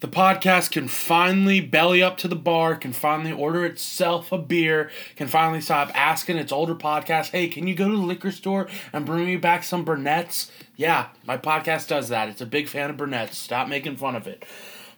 the 0.00 0.08
podcast 0.08 0.72
can 0.72 0.88
finally 0.88 1.60
belly 1.60 2.02
up 2.02 2.18
to 2.18 2.28
the 2.28 2.36
bar, 2.36 2.76
can 2.76 2.92
finally 2.92 3.32
order 3.32 3.64
itself 3.64 4.30
a 4.30 4.38
beer, 4.38 4.90
can 5.16 5.26
finally 5.26 5.60
stop 5.60 5.90
asking 5.94 6.36
its 6.36 6.52
older 6.52 6.74
podcast, 6.74 7.30
hey, 7.30 7.48
can 7.48 7.66
you 7.66 7.74
go 7.74 7.88
to 7.88 7.96
the 7.96 8.02
liquor 8.02 8.30
store 8.30 8.68
and 8.92 9.06
bring 9.06 9.24
me 9.24 9.36
back 9.36 9.64
some 9.64 9.84
Burnett's? 9.84 10.50
Yeah, 10.76 11.08
my 11.26 11.38
podcast 11.38 11.88
does 11.88 12.10
that. 12.10 12.28
It's 12.28 12.42
a 12.42 12.46
big 12.46 12.68
fan 12.68 12.90
of 12.90 12.98
Burnett's. 12.98 13.38
Stop 13.38 13.68
making 13.68 13.96
fun 13.96 14.16
of 14.16 14.26
it. 14.26 14.44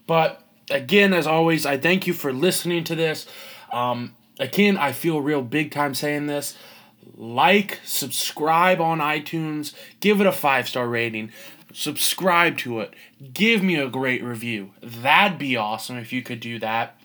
But 0.09 0.43
again, 0.69 1.13
as 1.13 1.27
always, 1.29 1.65
I 1.65 1.79
thank 1.79 2.09
you 2.09 2.13
for 2.13 2.33
listening 2.33 2.83
to 2.85 2.97
this. 2.97 3.29
Um, 3.73 4.17
again, 4.41 4.77
I 4.77 4.91
feel 4.91 5.21
real 5.21 5.43
big 5.43 5.71
time 5.71 5.95
saying 5.95 6.27
this. 6.27 6.57
Like, 7.17 7.81
subscribe 7.85 8.81
on 8.81 8.99
iTunes, 8.99 9.75
give 10.01 10.21
it 10.21 10.27
a 10.27 10.33
five 10.33 10.69
star 10.69 10.89
rating 10.89 11.31
subscribe 11.73 12.59
to 12.59 12.81
it, 12.81 12.95
give 13.33 13.63
me 13.63 13.77
a 13.77 13.89
great 13.89 14.23
review. 14.23 14.73
That'd 14.83 15.39
be 15.39 15.57
awesome 15.57 15.97
if 15.97 16.13
you 16.13 16.23
could 16.23 16.41
do 16.41 16.59
that. 16.59 16.99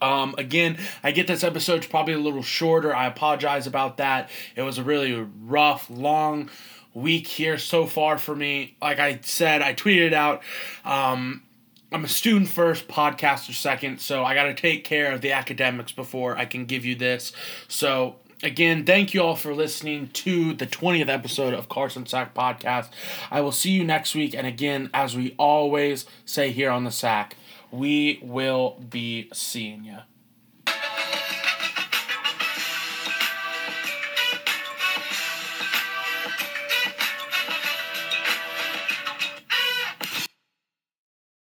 Um, 0.00 0.34
again, 0.38 0.78
I 1.02 1.10
get 1.10 1.26
this 1.26 1.42
episode's 1.42 1.86
probably 1.86 2.14
a 2.14 2.18
little 2.18 2.42
shorter. 2.42 2.94
I 2.94 3.06
apologize 3.06 3.66
about 3.66 3.96
that. 3.96 4.30
It 4.54 4.62
was 4.62 4.78
a 4.78 4.84
really 4.84 5.26
rough, 5.42 5.90
long 5.90 6.50
week 6.94 7.26
here 7.26 7.58
so 7.58 7.86
far 7.86 8.18
for 8.18 8.34
me. 8.34 8.76
Like 8.80 8.98
I 8.98 9.20
said, 9.22 9.62
I 9.62 9.74
tweeted 9.74 10.08
it 10.08 10.14
out. 10.14 10.42
Um, 10.84 11.42
I'm 11.90 12.04
a 12.04 12.08
student 12.08 12.48
first, 12.48 12.88
podcaster 12.88 13.52
second, 13.52 14.00
so 14.00 14.24
I 14.24 14.34
got 14.34 14.44
to 14.44 14.54
take 14.54 14.84
care 14.84 15.12
of 15.12 15.20
the 15.20 15.32
academics 15.32 15.92
before 15.92 16.38
I 16.38 16.46
can 16.46 16.64
give 16.64 16.84
you 16.84 16.94
this. 16.94 17.32
So 17.68 18.16
Again, 18.44 18.84
thank 18.84 19.14
you 19.14 19.22
all 19.22 19.36
for 19.36 19.54
listening 19.54 20.08
to 20.14 20.52
the 20.52 20.66
20th 20.66 21.08
episode 21.08 21.54
of 21.54 21.68
Carson 21.68 22.06
Sack 22.06 22.34
Podcast. 22.34 22.88
I 23.30 23.40
will 23.40 23.52
see 23.52 23.70
you 23.70 23.84
next 23.84 24.16
week. 24.16 24.34
And 24.34 24.48
again, 24.48 24.90
as 24.92 25.16
we 25.16 25.36
always 25.38 26.06
say 26.24 26.50
here 26.50 26.70
on 26.70 26.82
the 26.82 26.90
Sack, 26.90 27.36
we 27.70 28.18
will 28.20 28.80
be 28.90 29.28
seeing 29.32 29.84
you. 29.84 29.98